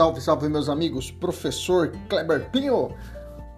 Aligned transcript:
Salve, 0.00 0.20
salve, 0.22 0.48
meus 0.48 0.70
amigos, 0.70 1.10
professor 1.10 1.92
Kleber 2.08 2.48
Pinho. 2.48 2.88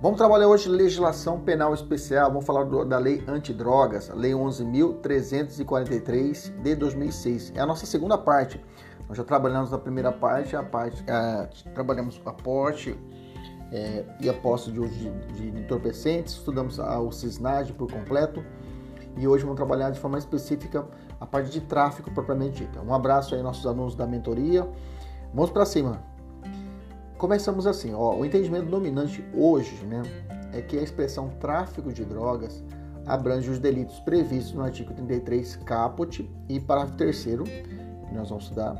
Vamos 0.00 0.18
trabalhar 0.18 0.48
hoje 0.48 0.68
legislação 0.68 1.38
penal 1.38 1.72
especial. 1.72 2.30
Vamos 2.30 2.44
falar 2.44 2.64
do, 2.64 2.84
da 2.84 2.98
lei 2.98 3.22
antidrogas, 3.28 4.10
a 4.10 4.14
lei 4.14 4.32
11.343 4.32 6.60
de 6.60 6.74
2006. 6.74 7.52
É 7.54 7.60
a 7.60 7.64
nossa 7.64 7.86
segunda 7.86 8.18
parte. 8.18 8.60
Nós 9.08 9.16
já 9.16 9.22
trabalhamos 9.22 9.70
na 9.70 9.78
primeira 9.78 10.10
parte, 10.10 10.56
a 10.56 10.64
parte 10.64 11.04
é, 11.06 11.48
trabalhamos 11.74 12.20
aporte 12.26 12.98
é, 13.70 14.04
e 14.18 14.28
aposta 14.28 14.72
de 14.72 14.80
uso 14.80 14.92
de, 14.92 15.12
de, 15.34 15.46
entorpecentes, 15.60 16.34
estudamos 16.34 16.80
a, 16.80 16.98
o 16.98 17.12
CISNAD 17.12 17.72
por 17.74 17.88
completo 17.88 18.44
e 19.16 19.28
hoje 19.28 19.44
vamos 19.44 19.58
trabalhar 19.58 19.90
de 19.90 20.00
forma 20.00 20.18
específica 20.18 20.84
a 21.20 21.26
parte 21.26 21.50
de 21.50 21.60
tráfico 21.60 22.10
propriamente 22.10 22.64
dita. 22.64 22.82
Um 22.82 22.92
abraço 22.92 23.32
aí 23.32 23.42
nossos 23.44 23.64
alunos 23.64 23.94
da 23.94 24.08
mentoria. 24.08 24.68
Vamos 25.32 25.52
para 25.52 25.64
cima. 25.64 26.10
Começamos 27.22 27.68
assim, 27.68 27.94
ó, 27.94 28.16
o 28.16 28.24
entendimento 28.24 28.66
dominante 28.66 29.24
hoje, 29.32 29.86
né, 29.86 30.02
é 30.52 30.60
que 30.60 30.76
a 30.76 30.82
expressão 30.82 31.28
tráfico 31.38 31.92
de 31.92 32.04
drogas 32.04 32.64
abrange 33.06 33.48
os 33.48 33.60
delitos 33.60 34.00
previstos 34.00 34.54
no 34.54 34.64
artigo 34.64 34.92
33 34.92 35.54
caput 35.58 36.28
e 36.48 36.58
parágrafo 36.58 36.96
3 36.96 37.24
que 37.24 38.12
nós 38.12 38.28
vamos 38.28 38.46
estudar, 38.46 38.74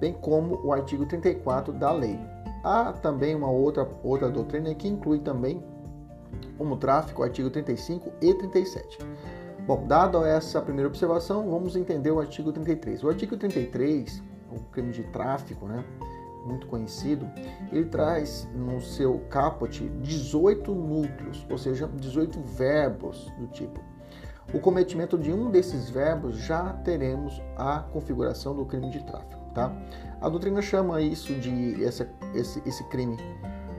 bem 0.00 0.12
como 0.12 0.60
o 0.66 0.72
artigo 0.72 1.06
34 1.06 1.72
da 1.72 1.92
lei. 1.92 2.18
Há 2.64 2.94
também 2.94 3.36
uma 3.36 3.48
outra, 3.48 3.88
outra 4.02 4.28
doutrina 4.28 4.74
que 4.74 4.88
inclui 4.88 5.20
também 5.20 5.62
como 6.56 6.76
tráfico 6.78 7.22
artigo 7.22 7.48
35 7.48 8.10
e 8.20 8.34
37. 8.34 8.98
Bom, 9.68 9.86
dado 9.86 10.24
essa 10.24 10.60
primeira 10.60 10.88
observação, 10.88 11.48
vamos 11.48 11.76
entender 11.76 12.10
o 12.10 12.18
artigo 12.18 12.50
33. 12.50 13.04
O 13.04 13.08
artigo 13.08 13.36
33, 13.36 14.20
o 14.50 14.64
crime 14.72 14.90
de 14.90 15.04
tráfico, 15.04 15.66
né, 15.66 15.84
muito 16.48 16.66
conhecido, 16.66 17.28
ele 17.70 17.84
traz 17.84 18.48
no 18.54 18.80
seu 18.80 19.20
caput 19.30 19.88
18 20.00 20.74
núcleos, 20.74 21.46
ou 21.50 21.58
seja, 21.58 21.86
18 21.86 22.40
verbos 22.40 23.30
do 23.38 23.46
tipo. 23.48 23.80
O 24.52 24.58
cometimento 24.58 25.18
de 25.18 25.30
um 25.30 25.50
desses 25.50 25.90
verbos 25.90 26.38
já 26.38 26.72
teremos 26.72 27.40
a 27.56 27.80
configuração 27.80 28.56
do 28.56 28.64
crime 28.64 28.90
de 28.90 29.04
tráfico, 29.04 29.38
tá? 29.54 29.70
A 30.20 30.28
doutrina 30.28 30.62
chama 30.62 31.02
isso 31.02 31.34
de 31.34 31.84
essa, 31.84 32.08
esse, 32.34 32.62
esse 32.66 32.82
crime 32.84 33.16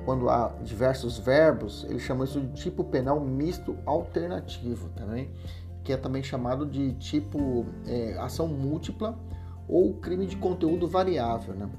quando 0.06 0.30
há 0.30 0.50
diversos 0.64 1.18
verbos, 1.20 1.86
ele 1.90 2.00
chama 2.00 2.26
isso 2.26 2.40
de 2.42 2.54
tipo 2.54 2.84
penal 2.84 3.20
misto 3.20 3.78
alternativo 3.86 4.90
também, 4.96 5.30
que 5.84 5.94
é 5.94 5.98
também 5.98 6.24
chamado 6.24 6.66
de 6.66 6.94
tipo 6.94 7.66
é, 7.86 8.18
ação 8.18 8.48
múltipla 8.48 9.18
ou 9.68 9.94
crime 9.96 10.26
de 10.26 10.36
conteúdo 10.36 10.88
variável, 10.88 11.54
né? 11.54 11.70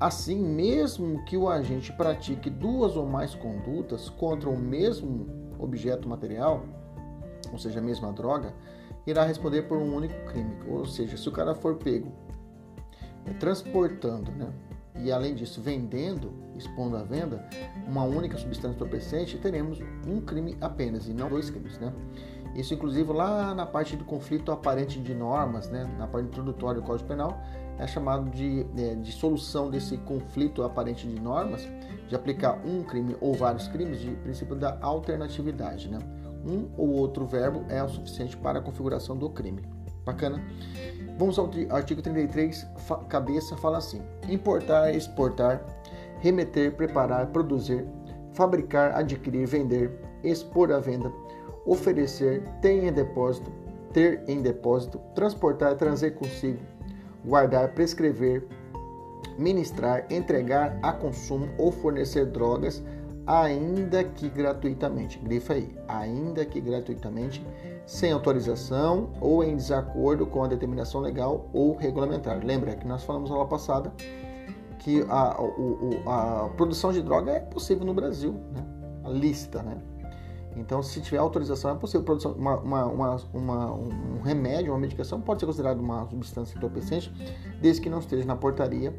Assim, 0.00 0.38
mesmo 0.38 1.24
que 1.24 1.36
o 1.36 1.48
agente 1.48 1.92
pratique 1.92 2.48
duas 2.48 2.96
ou 2.96 3.06
mais 3.06 3.34
condutas 3.34 4.08
contra 4.08 4.48
o 4.48 4.56
mesmo 4.56 5.26
objeto 5.58 6.08
material, 6.08 6.64
ou 7.52 7.58
seja, 7.58 7.80
a 7.80 7.82
mesma 7.82 8.12
droga, 8.12 8.54
irá 9.06 9.24
responder 9.24 9.62
por 9.62 9.78
um 9.78 9.96
único 9.96 10.14
crime. 10.26 10.56
Ou 10.68 10.86
seja, 10.86 11.16
se 11.16 11.28
o 11.28 11.32
cara 11.32 11.54
for 11.54 11.76
pego 11.76 12.12
é, 13.26 13.32
transportando, 13.34 14.30
né, 14.32 14.52
e 14.94 15.10
além 15.10 15.34
disso 15.34 15.60
vendendo, 15.60 16.32
expondo 16.56 16.96
à 16.96 17.02
venda 17.02 17.48
uma 17.86 18.04
única 18.04 18.36
substância 18.36 18.76
entorpecente, 18.76 19.38
teremos 19.38 19.80
um 20.06 20.20
crime 20.20 20.56
apenas 20.60 21.08
e 21.08 21.12
não 21.12 21.28
dois 21.28 21.50
crimes, 21.50 21.78
né? 21.78 21.92
Isso 22.54 22.74
inclusive 22.74 23.12
lá 23.12 23.54
na 23.54 23.64
parte 23.64 23.96
do 23.96 24.04
conflito 24.04 24.50
aparente 24.50 25.00
de 25.00 25.14
normas, 25.14 25.68
né, 25.70 25.84
na 25.98 26.06
parte 26.06 26.26
introdutória 26.26 26.80
do 26.80 26.86
Código 26.86 27.08
Penal, 27.08 27.40
é 27.78 27.86
chamado 27.86 28.30
de, 28.30 28.66
é, 28.76 28.94
de 28.94 29.12
solução 29.12 29.70
desse 29.70 29.96
conflito 29.98 30.62
aparente 30.62 31.06
de 31.06 31.20
normas, 31.20 31.68
de 32.08 32.14
aplicar 32.14 32.60
um 32.64 32.82
crime 32.82 33.16
ou 33.20 33.34
vários 33.34 33.68
crimes, 33.68 34.00
de 34.00 34.10
princípio 34.10 34.56
da 34.56 34.78
alternatividade. 34.80 35.88
Né? 35.88 35.98
Um 36.44 36.68
ou 36.76 36.90
outro 36.90 37.26
verbo 37.26 37.64
é 37.68 37.82
o 37.82 37.88
suficiente 37.88 38.36
para 38.36 38.58
a 38.58 38.62
configuração 38.62 39.16
do 39.16 39.30
crime. 39.30 39.62
Bacana? 40.04 40.42
Vamos 41.18 41.38
ao 41.38 41.50
artigo 41.70 42.00
33, 42.00 42.66
cabeça, 43.08 43.56
fala 43.56 43.78
assim: 43.78 44.00
importar, 44.28 44.94
exportar, 44.94 45.62
remeter, 46.20 46.74
preparar, 46.74 47.26
produzir, 47.26 47.86
fabricar, 48.32 48.96
adquirir, 48.96 49.46
vender, 49.46 50.00
expor 50.24 50.72
à 50.72 50.78
venda, 50.78 51.12
oferecer, 51.66 52.42
ter 52.62 52.84
em 52.84 52.92
depósito, 52.92 53.52
ter 53.92 54.22
em 54.26 54.40
depósito, 54.40 54.98
transportar, 55.14 55.76
trazer 55.76 56.12
consigo, 56.12 56.60
guardar, 57.28 57.68
prescrever, 57.74 58.48
ministrar, 59.36 60.06
entregar 60.10 60.78
a 60.82 60.92
consumo 60.92 61.48
ou 61.58 61.70
fornecer 61.70 62.26
drogas, 62.26 62.82
ainda 63.26 64.02
que 64.02 64.28
gratuitamente. 64.28 65.18
Grifa 65.18 65.52
aí, 65.52 65.76
ainda 65.86 66.44
que 66.44 66.60
gratuitamente, 66.60 67.46
sem 67.86 68.10
autorização 68.10 69.10
ou 69.20 69.44
em 69.44 69.54
desacordo 69.54 70.26
com 70.26 70.42
a 70.42 70.48
determinação 70.48 71.00
legal 71.00 71.48
ou 71.52 71.76
regulamentar. 71.76 72.44
Lembra 72.44 72.74
que 72.74 72.86
nós 72.86 73.04
falamos 73.04 73.28
na 73.28 73.36
aula 73.36 73.48
passada 73.48 73.92
que 74.78 75.04
a, 75.08 75.36
a, 76.06 76.44
a 76.44 76.48
produção 76.50 76.92
de 76.92 77.02
droga 77.02 77.32
é 77.32 77.40
possível 77.40 77.84
no 77.84 77.92
Brasil, 77.92 78.32
né? 78.32 78.64
A 79.04 79.10
lista, 79.10 79.62
né? 79.62 79.76
Então, 80.58 80.82
se 80.82 81.00
tiver 81.00 81.18
autorização, 81.18 81.70
é 81.70 81.74
possível 81.74 82.04
produção, 82.04 82.32
uma, 82.32 82.56
uma, 82.56 82.84
uma, 83.32 83.72
um 83.72 84.20
remédio, 84.22 84.72
uma 84.72 84.78
medicação 84.78 85.20
pode 85.20 85.40
ser 85.40 85.46
considerado 85.46 85.78
uma 85.78 86.08
substância 86.08 86.56
entorpecente, 86.56 87.12
desde 87.60 87.80
que 87.80 87.88
não 87.88 88.00
esteja 88.00 88.26
na 88.26 88.36
portaria 88.36 88.94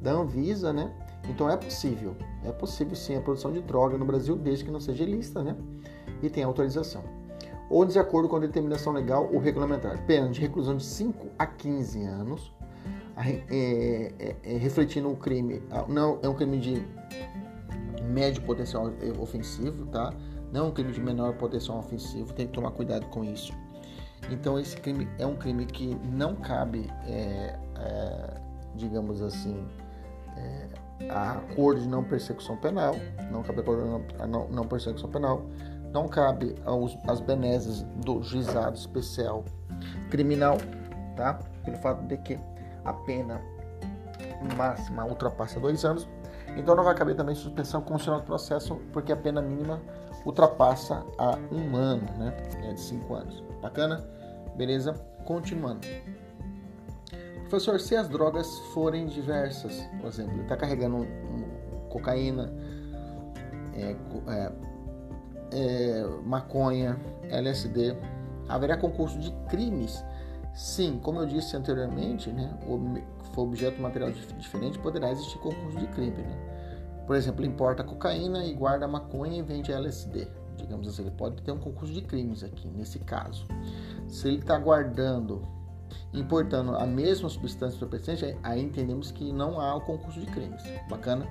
da 0.00 0.12
Anvisa, 0.12 0.72
né? 0.72 0.92
Então 1.28 1.48
é 1.48 1.56
possível, 1.56 2.14
é 2.44 2.52
possível 2.52 2.94
sim 2.94 3.16
a 3.16 3.20
produção 3.20 3.52
de 3.52 3.60
droga 3.62 3.96
no 3.96 4.04
Brasil, 4.04 4.36
desde 4.36 4.64
que 4.64 4.70
não 4.70 4.80
seja 4.80 5.04
ilícita, 5.04 5.42
né? 5.42 5.56
E 6.22 6.28
tenha 6.28 6.46
autorização. 6.46 7.02
Ou 7.70 7.84
de 7.84 7.98
acordo 7.98 8.28
com 8.28 8.36
a 8.36 8.40
determinação 8.40 8.92
legal 8.92 9.28
ou 9.32 9.38
regulamentar. 9.38 10.04
Pena 10.06 10.28
de 10.28 10.40
reclusão 10.40 10.76
de 10.76 10.84
5 10.84 11.28
a 11.38 11.46
15 11.46 12.04
anos, 12.04 12.52
é, 13.16 14.12
é, 14.18 14.36
é, 14.42 14.56
refletindo 14.58 15.08
um 15.08 15.14
crime, 15.14 15.62
não 15.88 16.18
é 16.22 16.28
um 16.28 16.34
crime 16.34 16.58
de 16.58 16.86
médio 18.02 18.42
potencial 18.42 18.92
ofensivo, 19.20 19.86
tá? 19.86 20.12
Não 20.54 20.66
é 20.66 20.68
um 20.68 20.70
crime 20.70 20.92
de 20.92 21.00
menor 21.00 21.34
potencial 21.34 21.78
ofensivo, 21.78 22.32
tem 22.32 22.46
que 22.46 22.52
tomar 22.52 22.70
cuidado 22.70 23.06
com 23.06 23.24
isso. 23.24 23.52
Então 24.30 24.56
esse 24.56 24.76
crime 24.76 25.08
é 25.18 25.26
um 25.26 25.34
crime 25.34 25.66
que 25.66 25.96
não 26.04 26.36
cabe, 26.36 26.88
é, 27.08 27.58
é, 27.76 28.40
digamos 28.76 29.20
assim, 29.20 29.66
é, 30.36 30.68
a 31.10 31.32
acordo 31.32 31.80
de 31.80 31.88
não 31.88 32.04
persecução 32.04 32.56
penal, 32.56 32.94
não 33.32 33.42
cabe 33.42 33.62
acordo 33.62 33.82
de 33.82 34.28
não, 34.28 34.46
não 34.46 34.64
persecução 34.64 35.10
penal, 35.10 35.44
não 35.92 36.06
cabe 36.06 36.54
aos, 36.64 36.96
às 37.08 37.18
benesses 37.18 37.82
do 38.04 38.22
juizado 38.22 38.76
especial 38.76 39.44
criminal, 40.08 40.58
tá? 41.16 41.34
Pelo 41.64 41.78
fato 41.78 42.06
de 42.06 42.16
que 42.18 42.38
a 42.84 42.92
pena 42.92 43.40
máxima 44.56 45.04
ultrapassa 45.04 45.58
dois 45.58 45.84
anos, 45.84 46.08
então 46.56 46.76
não 46.76 46.84
vai 46.84 46.94
caber 46.94 47.16
também 47.16 47.34
suspensão 47.34 47.82
condicional 47.82 48.20
do 48.20 48.26
processo, 48.26 48.76
porque 48.92 49.10
a 49.10 49.16
pena 49.16 49.42
mínima 49.42 49.82
ultrapassa 50.24 51.04
a 51.18 51.38
um 51.52 51.76
ano, 51.76 52.06
né? 52.18 52.34
É 52.64 52.72
de 52.72 52.80
cinco 52.80 53.14
anos. 53.14 53.42
Bacana? 53.60 54.04
Beleza? 54.56 54.94
Continuando. 55.24 55.86
O 57.36 57.48
Professor, 57.48 57.78
se 57.78 57.94
as 57.94 58.08
drogas 58.08 58.58
forem 58.72 59.06
diversas, 59.06 59.86
por 60.00 60.08
exemplo, 60.08 60.32
ele 60.32 60.42
está 60.42 60.56
carregando 60.56 60.96
um, 60.96 61.02
um, 61.02 61.88
cocaína, 61.88 62.52
é, 63.74 63.96
é, 64.28 64.52
é, 65.52 66.04
maconha, 66.24 66.98
LSD, 67.28 67.96
haverá 68.48 68.76
concurso 68.76 69.18
de 69.18 69.30
crimes? 69.48 70.04
Sim, 70.54 71.00
como 71.02 71.20
eu 71.20 71.26
disse 71.26 71.56
anteriormente, 71.56 72.30
né, 72.30 72.56
for 73.32 73.42
objeto 73.42 73.80
material 73.80 74.10
diferente, 74.38 74.78
poderá 74.78 75.10
existir 75.10 75.38
concurso 75.38 75.78
de 75.78 75.86
crime. 75.88 76.22
Né? 76.22 76.53
Por 77.06 77.16
exemplo, 77.16 77.44
importa 77.44 77.84
cocaína 77.84 78.44
e 78.44 78.54
guarda 78.54 78.88
maconha 78.88 79.38
e 79.38 79.42
vende 79.42 79.72
LSD. 79.72 80.28
Digamos 80.56 80.88
assim, 80.88 81.02
ele 81.02 81.10
pode 81.10 81.42
ter 81.42 81.52
um 81.52 81.58
concurso 81.58 81.92
de 81.92 82.00
crimes 82.02 82.42
aqui, 82.42 82.68
nesse 82.68 82.98
caso. 83.00 83.46
Se 84.08 84.28
ele 84.28 84.38
está 84.38 84.58
guardando, 84.58 85.46
importando 86.12 86.76
a 86.76 86.86
mesma 86.86 87.28
substância 87.28 87.76
entorpecente, 87.76 88.36
aí 88.42 88.62
entendemos 88.62 89.10
que 89.10 89.32
não 89.32 89.60
há 89.60 89.74
o 89.74 89.80
concurso 89.80 90.20
de 90.20 90.26
crimes. 90.26 90.62
Bacana? 90.88 91.26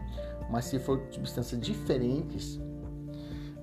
Mas 0.51 0.65
se 0.65 0.77
for 0.77 1.01
substâncias 1.09 1.59
diferentes, 1.59 2.59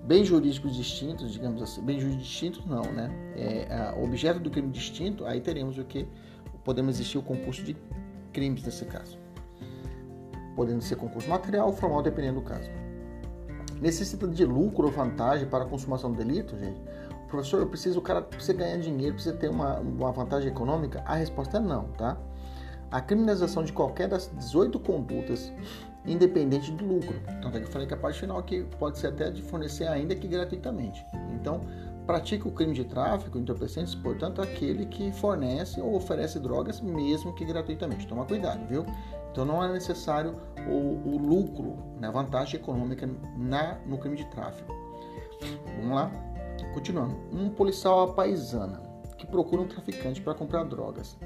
bem 0.04 0.24
jurídicos 0.24 0.74
distintos, 0.74 1.32
digamos 1.32 1.62
assim, 1.62 1.82
bem 1.82 2.00
jurídicos 2.00 2.26
distintos 2.26 2.66
não, 2.66 2.82
né? 2.82 3.10
É, 3.36 3.94
objeto 4.02 4.40
do 4.40 4.50
crime 4.50 4.70
distinto, 4.70 5.24
aí 5.24 5.40
teremos 5.40 5.78
o 5.78 5.84
que? 5.84 6.08
Podemos 6.64 6.96
existir 6.96 7.18
o 7.18 7.22
concurso 7.22 7.62
de 7.62 7.76
crimes 8.32 8.64
nesse 8.64 8.84
caso. 8.86 9.19
Podendo 10.60 10.82
ser 10.82 10.96
concurso 10.96 11.26
material 11.26 11.68
ou 11.68 11.72
formal, 11.72 12.02
dependendo 12.02 12.40
do 12.40 12.44
caso. 12.44 12.68
Necessita 13.80 14.28
de 14.28 14.44
lucro 14.44 14.88
ou 14.88 14.92
vantagem 14.92 15.48
para 15.48 15.64
a 15.64 15.66
consumação 15.66 16.12
do 16.12 16.18
delito, 16.18 16.54
gente? 16.58 16.78
Professor, 17.28 17.60
eu 17.60 17.66
preciso, 17.66 17.98
o 17.98 18.02
cara 18.02 18.20
precisa 18.20 18.52
ganhar 18.52 18.76
dinheiro, 18.76 19.14
precisa 19.14 19.34
ter 19.34 19.48
uma, 19.48 19.78
uma 19.78 20.12
vantagem 20.12 20.50
econômica? 20.50 21.02
A 21.06 21.14
resposta 21.14 21.56
é 21.56 21.60
não, 21.60 21.84
tá? 21.92 22.18
A 22.90 23.00
criminalização 23.00 23.64
de 23.64 23.72
qualquer 23.72 24.06
das 24.06 24.30
18 24.36 24.78
condutas 24.80 25.50
independente 26.04 26.70
do 26.72 26.84
lucro. 26.84 27.18
Tanto 27.40 27.56
é 27.56 27.60
que 27.60 27.66
eu 27.66 27.72
falei 27.72 27.88
que 27.88 27.94
a 27.94 27.96
parte 27.96 28.20
final 28.20 28.36
aqui 28.36 28.62
pode 28.78 28.98
ser 28.98 29.06
até 29.06 29.30
de 29.30 29.40
fornecer 29.40 29.88
ainda 29.88 30.14
que 30.14 30.28
gratuitamente. 30.28 31.02
Então, 31.32 31.62
pratica 32.06 32.46
o 32.46 32.52
crime 32.52 32.74
de 32.74 32.84
tráfico, 32.84 33.38
entorpecentes, 33.38 33.94
portanto, 33.94 34.42
aquele 34.42 34.84
que 34.84 35.10
fornece 35.10 35.80
ou 35.80 35.94
oferece 35.94 36.38
drogas 36.38 36.82
mesmo 36.82 37.34
que 37.34 37.46
gratuitamente. 37.46 38.06
Toma 38.06 38.26
cuidado, 38.26 38.66
viu? 38.66 38.84
Então 39.30 39.44
não 39.44 39.62
é 39.62 39.72
necessário 39.72 40.36
o, 40.68 41.08
o 41.08 41.18
lucro, 41.18 41.76
né, 41.98 42.08
a 42.08 42.10
vantagem 42.10 42.60
econômica 42.60 43.08
na, 43.36 43.78
no 43.86 43.98
crime 43.98 44.16
de 44.16 44.24
tráfico. 44.26 44.72
Vamos 45.80 45.94
lá? 45.94 46.10
Continuando. 46.74 47.16
Um 47.32 47.48
policial 47.48 48.12
paisana 48.12 48.82
que 49.16 49.26
procura 49.26 49.62
um 49.62 49.68
traficante 49.68 50.20
para 50.20 50.34
comprar 50.34 50.64
drogas. 50.64 51.16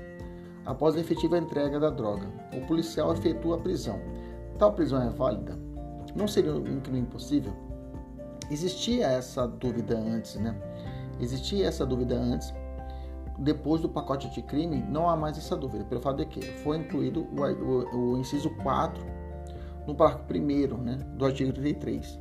Após 0.65 0.97
a 0.97 1.01
efetiva 1.01 1.37
entrega 1.37 1.79
da 1.79 1.91
droga, 1.91 2.27
o 2.53 2.67
policial 2.67 3.13
efetua 3.13 3.57
a 3.57 3.61
prisão 3.61 4.01
Tal 4.59 4.73
prisão 4.73 5.03
é 5.03 5.11
válida? 5.11 5.59
Não 6.15 6.29
seria 6.29 6.55
um 6.55 6.81
crime 6.81 7.01
impossível? 7.01 7.53
Existia 8.51 9.07
essa 9.07 9.49
dúvida 9.49 9.99
antes, 9.99 10.37
né? 10.37 10.55
Existia 11.19 11.67
essa 11.67 11.85
dúvida 11.85 12.15
antes. 12.15 12.55
Depois 13.39 13.81
do 13.81 13.89
pacote 13.89 14.31
de 14.31 14.43
crime, 14.43 14.85
não 14.89 15.09
há 15.09 15.17
mais 15.17 15.37
essa 15.37 15.57
dúvida, 15.57 15.85
pelo 15.85 16.01
fato 16.01 16.19
de 16.19 16.27
que 16.27 16.41
foi 16.63 16.79
incluído 16.79 17.27
o, 17.33 17.97
o, 17.97 18.13
o 18.13 18.19
inciso 18.19 18.51
4 18.63 19.05
no 19.87 19.95
parágrafo 19.95 20.33
1 20.33 20.79
né, 20.79 20.99
do 21.17 21.25
artigo 21.25 21.53
33. 21.53 22.21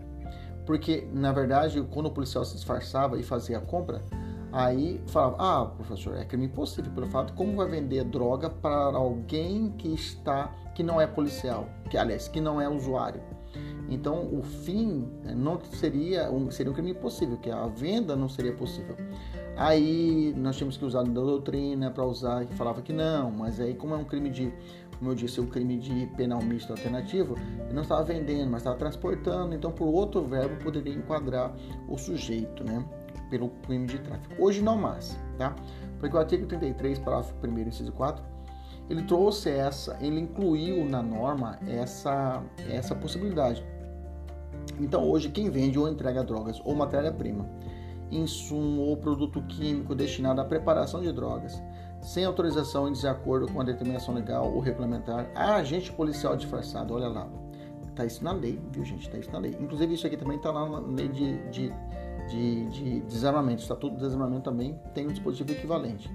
Porque, 0.65 1.07
na 1.13 1.31
verdade, 1.31 1.81
quando 1.92 2.07
o 2.07 2.12
policial 2.12 2.44
se 2.45 2.56
disfarçava 2.56 3.19
e 3.19 3.24
fazia 3.24 3.57
a 3.57 3.62
compra, 3.62 4.01
Aí 4.54 5.01
falava, 5.07 5.36
ah, 5.39 5.65
professor, 5.65 6.15
é 6.15 6.24
crime 6.24 6.45
impossível 6.45 6.92
pelo 6.92 7.07
fato 7.07 7.33
como 7.33 7.56
vai 7.56 7.68
vender 7.68 8.04
droga 8.04 8.51
para 8.51 8.95
alguém 8.95 9.71
que 9.71 9.88
está, 9.88 10.54
que 10.75 10.83
não 10.83 11.01
é 11.01 11.07
policial, 11.07 11.68
que 11.89 11.98
aliás, 11.98 12.27
que 12.27 12.39
não 12.39 12.62
é 12.62 12.69
usuário. 12.69 13.19
Então, 13.89 14.31
o 14.31 14.44
fim 14.44 15.10
eh, 15.25 15.33
não 15.33 15.60
seria 15.60 16.31
um, 16.31 16.51
seria 16.51 16.71
um 16.71 16.75
crime 16.75 16.92
impossível, 16.92 17.36
que 17.38 17.50
a 17.50 17.65
venda 17.65 18.15
não 18.15 18.30
seria 18.30 18.54
possível. 18.54 18.95
Aí 19.55 20.33
nós 20.35 20.55
tínhamos 20.55 20.77
que 20.77 20.85
usar 20.85 21.03
da 21.03 21.11
doutrina 21.11 21.91
para 21.91 22.03
usar, 22.05 22.45
que 22.45 22.55
falava 22.55 22.81
que 22.81 22.91
não, 22.91 23.29
mas 23.31 23.59
aí 23.59 23.75
como 23.75 23.94
é 23.94 23.97
um 23.97 24.03
crime 24.03 24.29
de, 24.29 24.51
como 24.97 25.11
eu 25.11 25.15
disse, 25.15 25.39
um 25.39 25.45
crime 25.45 25.77
de 25.77 26.07
penal 26.17 26.41
misto 26.41 26.71
alternativo, 26.71 27.35
ele 27.65 27.73
não 27.73 27.83
estava 27.83 28.03
vendendo, 28.03 28.50
mas 28.50 28.61
estava 28.61 28.77
transportando, 28.77 29.53
então 29.53 29.71
por 29.71 29.85
outro 29.85 30.23
verbo 30.23 30.55
poderia 30.63 30.94
enquadrar 30.94 31.53
o 31.88 31.97
sujeito, 31.97 32.63
né? 32.63 32.83
pelo 33.33 33.50
crime 33.65 33.88
de 33.88 33.97
tráfico. 33.97 34.35
Hoje 34.38 34.61
não 34.61 34.77
mais, 34.77 35.17
tá? 35.39 35.55
Porque 36.00 36.15
o 36.15 36.19
artigo 36.19 36.45
33, 36.45 37.00
parágrafo 37.00 37.33
1 37.44 37.59
inciso 37.61 37.91
4, 37.91 38.23
ele 38.88 39.01
trouxe 39.03 39.50
essa, 39.50 39.97
ele 40.00 40.19
incluiu 40.19 40.85
na 40.85 41.01
norma 41.01 41.57
essa, 41.67 42.44
essa 42.69 42.94
possibilidade. 42.94 43.65
Então 44.79 45.09
hoje 45.09 45.29
quem 45.29 45.50
vende 45.50 45.79
ou 45.79 45.89
entrega 45.89 46.23
drogas 46.23 46.61
ou 46.63 46.75
matéria-prima, 46.75 47.50
insumo 48.18 48.81
ou 48.81 48.98
produto 48.98 49.42
químico 49.44 49.95
destinado 49.95 50.42
à 50.42 50.45
preparação 50.45 51.01
de 51.01 51.12
drogas, 51.12 51.62
sem 52.01 52.25
autorização 52.25 52.88
em 52.88 52.92
desacordo 52.92 53.51
com 53.51 53.62
a 53.62 53.63
determinação 53.63 54.13
legal 54.13 54.51
ou 54.51 54.60
regulamentar, 54.60 55.30
a 55.36 55.56
agente 55.56 55.92
policial 55.92 56.36
disfarçado, 56.36 56.94
olha 56.94 57.07
lá, 57.07 57.30
tá 57.95 58.06
isso 58.06 58.24
na 58.24 58.31
lei, 58.31 58.60
viu 58.71 58.83
gente, 58.83 59.10
tá 59.10 59.18
isso 59.18 59.31
na 59.31 59.39
lei. 59.39 59.56
Inclusive 59.60 59.94
isso 59.94 60.07
aqui 60.07 60.18
também 60.18 60.38
tá 60.39 60.51
lá 60.51 60.68
na 60.68 60.80
lei 60.80 61.07
de, 61.07 61.38
de 61.50 61.74
de, 62.27 62.65
de 62.68 63.00
desarmamento. 63.01 63.62
Estatuto 63.62 63.95
de 63.95 64.01
Desarmamento 64.01 64.44
também 64.44 64.80
tem 64.94 65.06
um 65.06 65.10
dispositivo 65.10 65.51
equivalente. 65.51 66.12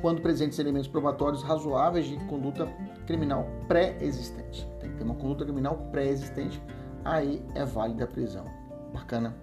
Quando 0.00 0.20
presentes 0.20 0.58
elementos 0.58 0.88
probatórios 0.88 1.42
razoáveis 1.42 2.06
de 2.06 2.16
conduta 2.26 2.66
criminal 3.06 3.46
pré-existente. 3.66 4.68
Tem 4.80 4.90
que 4.90 4.96
ter 4.96 5.04
uma 5.04 5.14
conduta 5.14 5.44
criminal 5.44 5.76
pré-existente, 5.90 6.62
aí 7.04 7.42
é 7.54 7.64
válida 7.64 8.04
a 8.04 8.06
prisão. 8.06 8.44
Bacana? 8.92 9.34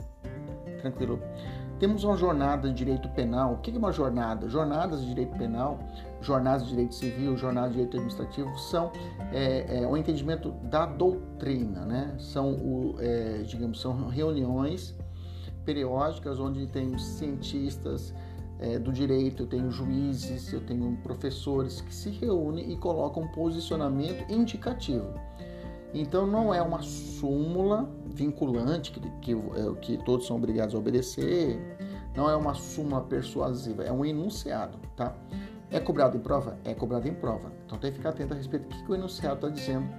Tranquilo? 0.82 1.20
Temos 1.82 2.04
uma 2.04 2.16
jornada 2.16 2.68
de 2.68 2.76
direito 2.76 3.10
penal. 3.10 3.54
O 3.54 3.58
que 3.58 3.72
é 3.72 3.76
uma 3.76 3.92
jornada? 3.92 4.48
Jornadas 4.48 5.02
de 5.02 5.08
direito 5.08 5.36
penal, 5.36 5.80
jornadas 6.22 6.62
de 6.66 6.70
direito 6.70 6.94
civil, 6.94 7.36
jornadas 7.36 7.72
de 7.72 7.78
direito 7.78 7.98
administrativo 7.98 8.56
são 8.60 8.92
é, 9.34 9.82
é, 9.82 9.88
o 9.88 9.98
entendimento 9.98 10.52
da 10.66 10.86
doutrina, 10.86 11.84
né? 11.84 12.16
São, 12.20 12.52
o, 12.52 12.98
é, 13.00 13.42
digamos, 13.48 13.82
são 13.82 14.10
reuniões 14.10 14.96
periódicas 15.66 16.40
onde 16.40 16.68
tem 16.68 16.96
cientistas 17.00 18.14
é, 18.60 18.78
do 18.78 18.94
direito, 18.94 19.42
eu 19.42 19.48
tenho 19.48 19.72
juízes, 19.72 20.54
eu 20.54 20.62
tenho 20.62 20.96
professores 20.98 21.82
que 21.82 21.96
se 21.96 22.12
reúnem 22.12 22.72
e 22.72 22.78
colocam 22.78 23.24
um 23.24 23.28
posicionamento 23.30 24.32
indicativo. 24.32 25.16
Então 25.96 26.28
não 26.28 26.54
é 26.54 26.62
uma 26.62 26.84
súmula 26.84 27.90
vinculante 28.12 28.92
que, 28.92 29.00
que, 29.22 29.34
é, 29.34 29.76
que 29.82 29.98
todos 30.04 30.28
são 30.28 30.36
obrigados 30.38 30.76
a 30.76 30.78
obedecer, 30.78 31.60
não 32.16 32.30
é 32.30 32.36
uma 32.36 32.54
súmula 32.54 33.02
persuasiva, 33.02 33.84
é 33.84 33.92
um 33.92 34.06
enunciado, 34.06 34.78
tá? 34.96 35.16
É 35.70 35.80
cobrado 35.80 36.18
em 36.18 36.20
prova? 36.20 36.58
É 36.66 36.74
cobrado 36.74 37.08
em 37.08 37.14
prova. 37.14 37.52
Então 37.66 37.78
tem 37.78 37.92
que 37.92 37.98
ficar 37.98 38.10
atento 38.10 38.34
a 38.34 38.38
respeito 38.38 38.68
do 38.68 38.84
que, 38.84 38.92
o 38.92 38.96
enunciado 38.96 39.36
está 39.36 39.50
dizendo 39.50 39.90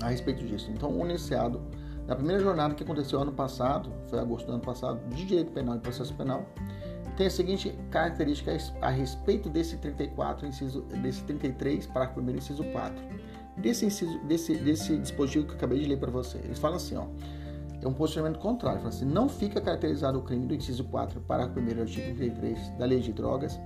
a 0.00 0.08
respeito 0.08 0.44
disso. 0.44 0.70
Então 0.70 0.96
o 0.96 1.04
enunciado 1.04 1.60
na 2.06 2.14
primeira 2.14 2.40
jornada 2.40 2.74
que 2.74 2.84
aconteceu 2.84 3.20
ano 3.20 3.32
passado, 3.32 3.92
foi 4.06 4.20
agosto 4.20 4.46
do 4.46 4.52
ano 4.52 4.62
passado, 4.62 5.00
de 5.08 5.24
direito 5.24 5.50
penal 5.50 5.76
e 5.76 5.80
processo 5.80 6.14
penal, 6.14 6.46
tem 7.16 7.26
a 7.26 7.30
seguinte 7.30 7.76
característica 7.90 8.56
a 8.80 8.90
respeito 8.90 9.48
desse 9.48 9.76
34, 9.78 10.46
inciso, 10.46 10.82
desse 11.02 11.24
33, 11.24 11.86
parágrafo 11.86 12.20
1 12.20 12.30
inciso 12.36 12.62
4. 12.64 13.02
Desse, 13.56 13.86
desse, 14.24 14.54
desse 14.56 14.96
dispositivo 14.98 15.46
que 15.46 15.52
eu 15.52 15.56
acabei 15.56 15.80
de 15.80 15.88
ler 15.88 15.98
para 15.98 16.10
você. 16.10 16.38
Eles 16.38 16.58
falam 16.58 16.76
assim, 16.76 16.96
ó, 16.96 17.06
é 17.82 17.88
um 17.88 17.92
posicionamento 17.92 18.38
contrário. 18.38 18.78
Fala 18.78 18.90
assim, 18.90 19.04
não 19.04 19.28
fica 19.28 19.60
caracterizado 19.60 20.18
o 20.18 20.22
crime 20.22 20.46
do 20.46 20.54
inciso 20.54 20.84
4, 20.84 21.20
parágrafo 21.22 21.58
1 21.58 21.80
artigo 21.80 22.16
33 22.16 22.70
da 22.78 22.84
Lei 22.84 23.00
de 23.00 23.12
Drogas, 23.12 23.58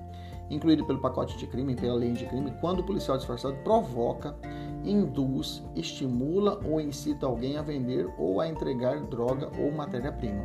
incluído 0.51 0.85
pelo 0.85 1.01
pacote 1.01 1.37
de 1.39 1.47
crime 1.47 1.77
pela 1.77 1.95
lei 1.95 2.13
de 2.13 2.27
crime, 2.27 2.53
quando 2.61 2.81
o 2.81 2.85
policial 2.85 3.17
disfarçado 3.17 3.57
provoca 3.63 4.37
induz, 4.85 5.63
estimula 5.77 6.61
ou 6.65 6.81
incita 6.81 7.27
alguém 7.27 7.57
a 7.57 7.63
vender 7.63 8.09
ou 8.19 8.41
a 8.41 8.49
entregar 8.49 9.01
droga 9.05 9.51
ou 9.59 9.71
matéria-prima, 9.71 10.43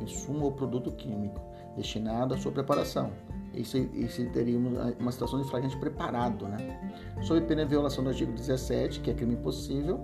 insumo 0.00 0.44
ou 0.44 0.52
produto 0.52 0.92
químico, 0.92 1.40
destinado 1.76 2.34
à 2.34 2.38
sua 2.38 2.52
preparação. 2.52 3.12
Isso, 3.56 3.76
isso 3.76 4.24
teríamos 4.30 4.72
uma 4.98 5.12
situação 5.12 5.40
de 5.40 5.48
flagrante 5.48 5.76
preparado, 5.76 6.46
né? 6.46 6.92
Sob 7.22 7.40
pena 7.42 7.64
de 7.64 7.70
violação 7.70 8.02
do 8.02 8.10
artigo 8.10 8.32
17, 8.32 9.00
que 9.00 9.10
é 9.10 9.14
crime 9.14 9.34
impossível, 9.34 10.00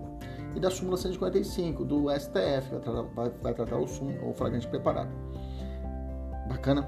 e 0.55 0.61
da 0.61 0.71
súmula 0.71 0.97
145 0.97 1.85
do 1.85 2.11
STF, 2.11 2.71
vai 2.71 2.81
tratar, 2.81 3.03
vai, 3.03 3.31
vai 3.43 3.55
tratar 3.55 3.77
o, 3.77 3.87
sum, 3.87 4.13
o 4.29 4.33
flagrante 4.35 4.67
preparado. 4.67 5.11
Bacana? 6.49 6.83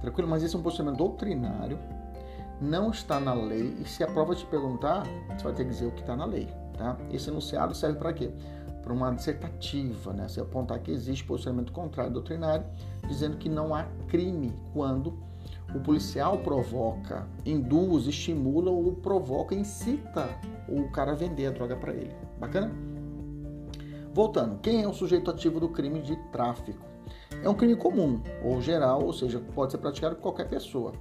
Tranquilo? 0.00 0.28
Mas 0.28 0.42
esse 0.42 0.54
é 0.54 0.58
um 0.58 0.62
posicionamento 0.62 0.98
doutrinário 0.98 1.78
não 2.60 2.90
está 2.90 3.20
na 3.20 3.32
lei 3.32 3.76
e 3.80 3.88
se 3.88 4.02
a 4.02 4.06
prova 4.06 4.34
te 4.34 4.44
perguntar, 4.46 5.04
você 5.28 5.44
vai 5.44 5.52
ter 5.52 5.64
que 5.64 5.70
dizer 5.70 5.86
o 5.86 5.92
que 5.92 6.00
está 6.00 6.16
na 6.16 6.24
lei. 6.24 6.48
Tá? 6.76 6.96
Esse 7.10 7.30
enunciado 7.30 7.74
serve 7.74 7.98
para 7.98 8.12
quê? 8.12 8.30
Para 8.82 8.92
uma 8.92 9.10
dissertativa, 9.12 10.12
né? 10.12 10.28
Você 10.28 10.40
apontar 10.40 10.78
que 10.80 10.90
existe 10.90 11.24
posicionamento 11.24 11.72
contrário 11.72 12.12
doutrinário, 12.12 12.64
dizendo 13.06 13.36
que 13.36 13.48
não 13.48 13.74
há 13.74 13.84
crime 14.08 14.54
quando 14.72 15.18
o 15.74 15.80
policial 15.80 16.38
provoca, 16.38 17.26
induz, 17.44 18.06
estimula 18.06 18.70
ou 18.70 18.92
provoca, 18.94 19.54
incita 19.54 20.28
o 20.68 20.90
cara 20.90 21.12
a 21.12 21.14
vender 21.14 21.46
a 21.46 21.50
droga 21.50 21.76
para 21.76 21.92
ele. 21.92 22.14
Bacana? 22.38 22.72
Voltando, 24.14 24.58
quem 24.60 24.82
é 24.82 24.88
o 24.88 24.92
sujeito 24.92 25.30
ativo 25.30 25.60
do 25.60 25.68
crime 25.68 26.00
de 26.00 26.16
tráfico? 26.32 26.84
É 27.42 27.48
um 27.48 27.54
crime 27.54 27.76
comum 27.76 28.20
ou 28.42 28.60
geral, 28.60 29.04
ou 29.04 29.12
seja, 29.12 29.38
pode 29.54 29.72
ser 29.72 29.78
praticado 29.78 30.16
por 30.16 30.22
qualquer 30.22 30.48
pessoa. 30.48 30.92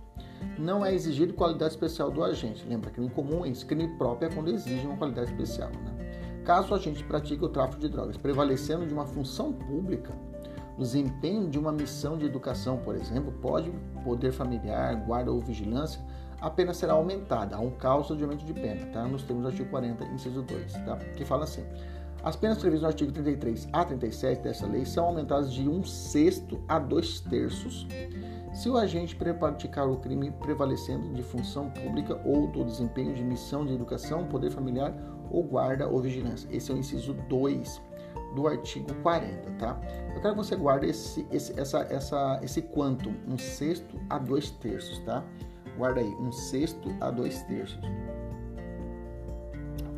Não 0.57 0.85
é 0.85 0.93
exigido 0.93 1.33
qualidade 1.33 1.71
especial 1.71 2.11
do 2.11 2.23
agente. 2.23 2.65
Lembra, 2.67 2.91
crime 2.91 3.09
comum 3.09 3.45
é 3.45 3.51
crime 3.51 3.87
próprio 3.97 4.29
é 4.29 4.33
quando 4.33 4.49
exige 4.49 4.85
uma 4.85 4.97
qualidade 4.97 5.31
especial. 5.31 5.69
Né? 5.69 6.43
Caso 6.45 6.71
o 6.71 6.75
agente 6.75 7.03
pratique 7.03 7.43
o 7.43 7.49
tráfico 7.49 7.81
de 7.81 7.89
drogas 7.89 8.17
prevalecendo 8.17 8.85
de 8.85 8.93
uma 8.93 9.05
função 9.05 9.51
pública, 9.51 10.13
desempenho 10.77 11.49
de 11.49 11.57
uma 11.57 11.71
missão 11.71 12.17
de 12.17 12.25
educação, 12.25 12.77
por 12.77 12.95
exemplo, 12.95 13.31
pode 13.41 13.71
poder 14.03 14.31
familiar, 14.31 14.95
guarda 15.05 15.31
ou 15.31 15.39
vigilância 15.39 16.01
apenas 16.41 16.77
será 16.77 16.93
aumentada 16.93 17.55
a 17.55 17.59
um 17.59 17.71
causa 17.71 18.15
de 18.15 18.23
aumento 18.23 18.45
de 18.45 18.53
pena, 18.53 18.85
tá? 18.87 19.03
Nos 19.05 19.23
termos 19.23 19.43
do 19.43 19.49
artigo 19.49 19.69
40, 19.69 20.05
inciso 20.05 20.41
2, 20.41 20.73
tá? 20.73 20.97
Que 21.15 21.25
fala 21.25 21.43
assim: 21.43 21.63
as 22.23 22.35
penas 22.35 22.57
previstas 22.57 22.81
no 22.81 22.87
artigo 22.89 23.11
33 23.11 23.67
a 23.73 23.83
37 23.83 24.41
dessa 24.41 24.67
lei 24.67 24.85
são 24.85 25.05
aumentadas 25.05 25.51
de 25.51 25.67
um 25.67 25.83
sexto 25.83 26.61
a 26.67 26.79
dois 26.79 27.19
terços 27.21 27.87
se 28.53 28.69
o 28.69 28.77
agente 28.77 29.15
praticar 29.15 29.87
o 29.87 29.97
crime 29.97 30.31
prevalecendo 30.31 31.13
de 31.13 31.21
função 31.21 31.69
pública 31.69 32.19
ou 32.25 32.47
do 32.47 32.63
desempenho 32.63 33.13
de 33.13 33.23
missão 33.23 33.63
de 33.63 33.73
educação, 33.73 34.25
poder 34.25 34.49
familiar 34.49 34.95
ou 35.29 35.43
guarda 35.43 35.87
ou 35.87 36.01
vigilância. 36.01 36.49
Esse 36.51 36.71
é 36.71 36.73
o 36.73 36.77
inciso 36.77 37.13
2 37.13 37.81
do 38.37 38.47
artigo 38.47 38.93
40, 39.01 39.51
tá? 39.53 39.79
Eu 40.13 40.21
quero 40.21 40.35
que 40.35 40.37
você 40.37 40.55
guarde 40.55 40.85
esse, 40.85 41.27
esse, 41.31 41.59
essa, 41.59 41.79
essa, 41.89 42.39
esse 42.43 42.61
quanto, 42.61 43.09
um 43.27 43.35
sexto 43.35 43.99
a 44.07 44.19
dois 44.19 44.51
terços, 44.51 44.99
tá? 44.99 45.23
Guarda 45.75 46.01
aí, 46.01 46.15
um 46.19 46.31
sexto 46.31 46.95
a 47.01 47.09
dois 47.09 47.41
terços. 47.43 47.79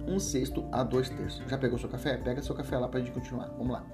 Um 0.07 0.17
sexto 0.17 0.63
a 0.71 0.83
dois 0.83 1.09
terços. 1.09 1.43
Já 1.49 1.57
pegou 1.57 1.77
seu 1.77 1.89
café? 1.89 2.15
Pega 2.15 2.41
seu 2.41 2.55
café 2.55 2.77
lá 2.77 2.87
para 2.87 3.01
a 3.01 3.03
gente 3.03 3.13
continuar. 3.13 3.49
Vamos 3.57 3.73
lá. 3.73 3.85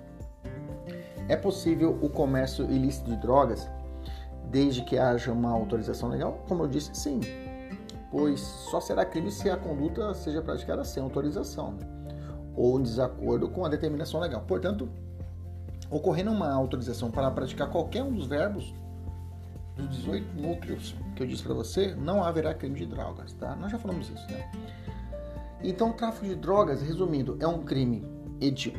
É 1.28 1.36
possível 1.36 1.98
o 2.00 2.08
comércio 2.08 2.70
ilícito 2.70 3.10
de 3.10 3.18
drogas 3.18 3.68
desde 4.52 4.84
que 4.84 4.96
haja 4.96 5.32
uma 5.32 5.50
autorização 5.50 6.10
legal? 6.10 6.44
Como 6.48 6.64
eu 6.64 6.68
disse, 6.68 6.92
sim. 6.94 7.20
Pois 8.12 8.40
só 8.40 8.80
será 8.80 9.06
crime 9.06 9.32
se 9.32 9.50
a 9.50 9.58
conduta 9.58 10.14
seja 10.14 10.40
praticada 10.40 10.84
sem 10.84 11.02
autorização. 11.02 11.72
Né? 11.72 11.95
Ou 12.56 12.80
em 12.80 12.84
desacordo 12.84 13.50
com 13.50 13.66
a 13.66 13.70
determinação 13.70 14.20
legal. 14.20 14.42
Portanto, 14.42 14.90
ocorrendo 15.90 16.32
uma 16.32 16.52
autorização 16.52 17.12
para 17.12 17.30
praticar 17.32 17.70
qualquer 17.70 18.04
um 18.04 18.12
dos 18.12 18.28
verbos 18.28 18.74
dos 19.76 19.90
18 19.90 20.42
núcleos 20.42 20.96
que 21.16 21.24
eu 21.24 21.28
disse 21.28 21.44
para 21.44 21.54
você, 21.54 21.94
não 21.96 22.24
haverá 22.24 22.54
crime 22.54 22.80
de 22.80 22.86
drogas, 22.86 23.34
tá? 23.34 23.56
Nós 23.56 23.72
já 23.72 23.78
falamos 23.78 24.10
isso, 24.10 24.26
né? 24.32 24.50
Então, 25.64 25.92
tráfico 25.92 26.26
de 26.26 26.36
drogas, 26.36 26.82
resumindo, 26.82 27.38
é 27.40 27.48
um 27.48 27.64
crime 27.64 28.06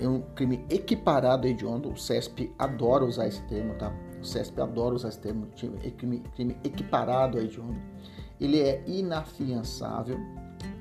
é 0.02 0.06
um 0.06 0.20
crime 0.34 0.64
equiparado 0.68 1.46
a 1.46 1.50
hediondo. 1.50 1.90
O 1.90 1.96
CESP 1.96 2.52
adora 2.58 3.04
usar 3.04 3.26
esse 3.26 3.42
termo, 3.44 3.74
tá? 3.74 3.90
O 4.20 4.24
CESP 4.24 4.60
adora 4.60 4.94
usar 4.94 5.08
esse 5.08 5.18
termo, 5.18 5.48
crime, 5.96 6.20
crime 6.34 6.56
equiparado 6.62 7.38
a 7.38 7.42
hediondo. 7.42 7.80
Ele 8.38 8.60
é 8.60 8.84
inafiançável, 8.86 10.18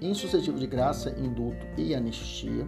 insuscetível 0.01 0.59
de 0.59 0.67
graça, 0.67 1.09
indulto 1.17 1.65
e 1.77 1.95
anistia 1.95 2.67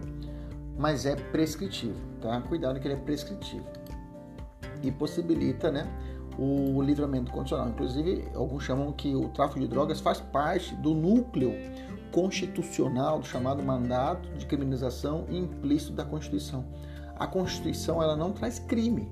mas 0.78 1.04
é 1.04 1.16
prescritivo, 1.16 1.98
tá? 2.20 2.40
Cuidado 2.42 2.78
que 2.78 2.86
ele 2.86 2.94
é 2.94 2.98
prescritivo 2.98 3.66
e 4.82 4.92
possibilita, 4.92 5.70
né, 5.72 5.86
o 6.38 6.80
livramento 6.80 7.32
condicional. 7.32 7.68
Inclusive, 7.68 8.28
alguns 8.34 8.62
chamam 8.62 8.92
que 8.92 9.14
o 9.14 9.28
tráfico 9.30 9.58
de 9.58 9.66
drogas 9.66 10.00
faz 10.00 10.20
parte 10.20 10.74
do 10.76 10.94
núcleo 10.94 11.52
constitucional 12.12 13.18
do 13.18 13.26
chamado 13.26 13.62
mandato 13.62 14.28
de 14.30 14.46
criminalização 14.46 15.26
implícito 15.28 15.92
da 15.92 16.04
Constituição. 16.04 16.64
A 17.16 17.26
Constituição 17.26 18.00
ela 18.00 18.16
não 18.16 18.32
traz 18.32 18.60
crime. 18.60 19.10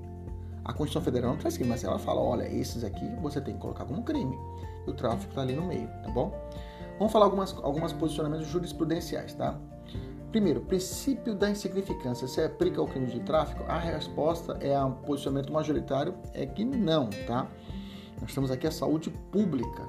A 0.63 0.73
Constituição 0.73 1.01
Federal 1.01 1.31
não 1.31 1.37
traz 1.37 1.55
crime, 1.55 1.69
mas 1.69 1.83
ela 1.83 1.99
fala, 1.99 2.21
olha, 2.21 2.43
esses 2.43 2.83
aqui 2.83 3.05
você 3.21 3.41
tem 3.41 3.55
que 3.55 3.59
colocar 3.59 3.85
como 3.85 4.03
crime. 4.03 4.37
E 4.85 4.89
o 4.89 4.93
tráfico 4.93 5.29
está 5.29 5.41
ali 5.41 5.53
no 5.53 5.65
meio, 5.65 5.87
tá 6.03 6.09
bom? 6.09 6.33
Vamos 6.97 7.11
falar 7.11 7.25
algumas 7.25 7.55
algumas 7.61 7.93
posicionamentos 7.93 8.47
jurisprudenciais, 8.47 9.33
tá? 9.33 9.59
Primeiro, 10.31 10.61
princípio 10.61 11.33
da 11.33 11.49
insignificância 11.49 12.27
se 12.27 12.41
aplica 12.41 12.81
ao 12.81 12.87
crime 12.87 13.07
de 13.07 13.19
tráfico? 13.21 13.63
A 13.67 13.79
resposta 13.79 14.57
é 14.59 14.77
um 14.83 14.91
posicionamento 14.91 15.51
majoritário 15.51 16.13
é 16.33 16.45
que 16.45 16.65
não, 16.65 17.09
tá? 17.25 17.47
Nós 18.21 18.33
temos 18.33 18.51
aqui 18.51 18.67
a 18.67 18.71
saúde 18.71 19.09
pública, 19.31 19.87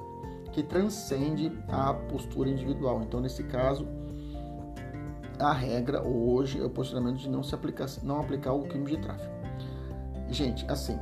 que 0.51 0.63
transcende 0.63 1.51
a 1.67 1.93
postura 1.93 2.49
individual. 2.49 3.01
Então, 3.01 3.19
nesse 3.19 3.43
caso, 3.43 3.85
a 5.39 5.51
regra 5.51 6.01
hoje 6.01 6.59
é 6.59 6.63
o 6.63 6.69
posicionamento 6.69 7.17
de 7.17 7.29
não 7.29 7.43
se 7.43 7.53
aplicar, 7.53 7.87
não 8.01 8.19
aplicar 8.19 8.53
o 8.53 8.63
crime 8.63 8.85
de 8.85 8.97
tráfico. 8.97 9.33
Gente, 10.29 10.65
assim, 10.69 10.97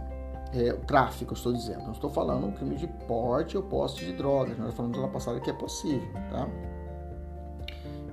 é, 0.54 0.74
o 0.74 0.80
tráfico, 0.80 1.34
eu 1.34 1.36
estou 1.36 1.54
dizendo, 1.54 1.84
não 1.84 1.92
estou 1.92 2.10
falando 2.10 2.48
o 2.48 2.52
crime 2.54 2.76
de 2.76 2.88
porte 2.88 3.58
ou 3.58 3.64
posse 3.64 4.06
de 4.06 4.14
drogas, 4.14 4.58
nós 4.58 4.74
falamos 4.74 4.98
na 4.98 5.08
passada 5.08 5.40
que 5.40 5.50
é 5.50 5.54
possível, 5.54 6.12
tá? 6.32 6.48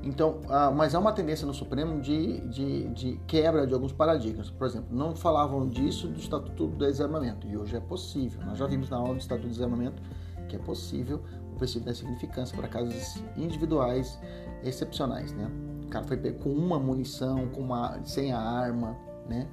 Então, 0.04 0.40
ah, 0.48 0.70
mas 0.70 0.94
há 0.94 0.98
uma 0.98 1.12
tendência 1.12 1.46
no 1.46 1.54
Supremo 1.54 2.00
de, 2.00 2.40
de, 2.48 2.88
de, 2.90 3.20
quebra 3.26 3.66
de 3.66 3.72
alguns 3.72 3.92
paradigmas. 3.92 4.50
Por 4.50 4.66
exemplo, 4.66 4.88
não 4.90 5.16
falavam 5.16 5.66
disso 5.68 6.08
do 6.08 6.18
Estatuto 6.18 6.66
do 6.66 6.76
Desarmamento, 6.76 7.46
e 7.46 7.56
hoje 7.56 7.74
é 7.74 7.80
possível. 7.80 8.44
Nós 8.44 8.58
já 8.58 8.66
vimos 8.66 8.90
na 8.90 8.98
aula 8.98 9.14
do 9.14 9.20
Estatuto 9.20 9.48
do 9.48 9.52
Desarmamento 9.52 10.02
que 10.48 10.56
é 10.56 10.58
possível 10.58 11.22
o 11.52 11.56
princípio 11.56 11.86
da 11.86 11.94
significância 11.94 12.56
para 12.56 12.68
casos 12.68 13.22
individuais 13.36 14.18
excepcionais, 14.62 15.32
né? 15.32 15.50
O 15.84 15.88
cara 15.88 16.04
foi 16.06 16.16
pego 16.16 16.40
com 16.40 16.50
uma 16.50 16.78
munição, 16.78 17.48
com 17.48 17.60
uma, 17.60 17.98
sem 18.04 18.32
a 18.32 18.38
arma, 18.38 18.96
né? 19.28 19.48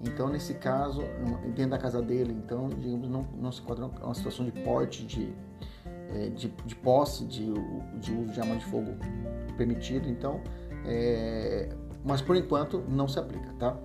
Então, 0.00 0.28
nesse 0.28 0.54
caso, 0.54 1.02
dentro 1.54 1.70
da 1.70 1.78
casa 1.78 2.02
dele, 2.02 2.32
então, 2.32 2.68
digamos, 2.68 3.08
não, 3.08 3.26
não 3.34 3.50
se 3.50 3.62
enquadra 3.62 3.86
uma 3.86 4.14
situação 4.14 4.44
de 4.44 4.52
porte, 4.52 5.04
de, 5.04 5.34
é, 6.14 6.28
de, 6.30 6.48
de 6.64 6.76
posse 6.76 7.24
de, 7.24 7.52
de 8.00 8.12
uso 8.12 8.32
de 8.32 8.40
arma 8.40 8.56
de 8.56 8.64
fogo 8.66 8.92
permitido, 9.56 10.08
então, 10.08 10.40
é, 10.84 11.68
mas 12.04 12.22
por 12.22 12.36
enquanto 12.36 12.84
não 12.88 13.08
se 13.08 13.18
aplica, 13.18 13.52
tá? 13.58 13.76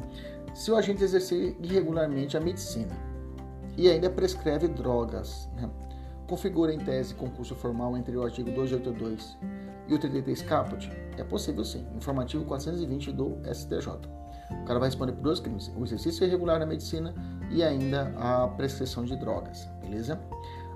Se 0.53 0.69
o 0.69 0.75
agente 0.75 1.03
exercer 1.03 1.55
irregularmente 1.61 2.35
a 2.35 2.41
medicina 2.41 2.95
e 3.77 3.89
ainda 3.89 4.09
prescreve 4.09 4.67
drogas, 4.67 5.49
né? 5.55 5.69
configura 6.27 6.73
em 6.73 6.79
tese 6.79 7.13
concurso 7.15 7.55
formal 7.55 7.97
entre 7.97 8.15
o 8.15 8.23
artigo 8.23 8.51
282 8.51 9.37
e 9.87 9.93
o 9.93 9.99
33 9.99 10.41
caput, 10.43 10.89
é 11.17 11.23
possível 11.23 11.63
sim, 11.65 11.85
informativo 11.95 12.45
420 12.45 13.11
do 13.11 13.37
STJ. 13.53 13.87
O 14.61 14.65
cara 14.65 14.79
vai 14.79 14.87
responder 14.87 15.13
por 15.13 15.21
dois 15.21 15.39
crimes: 15.39 15.71
o 15.75 15.83
exercício 15.83 16.25
irregular 16.25 16.59
na 16.59 16.65
medicina 16.65 17.13
e 17.49 17.63
ainda 17.63 18.13
a 18.17 18.47
prescrição 18.47 19.03
de 19.03 19.15
drogas, 19.15 19.67
beleza? 19.81 20.19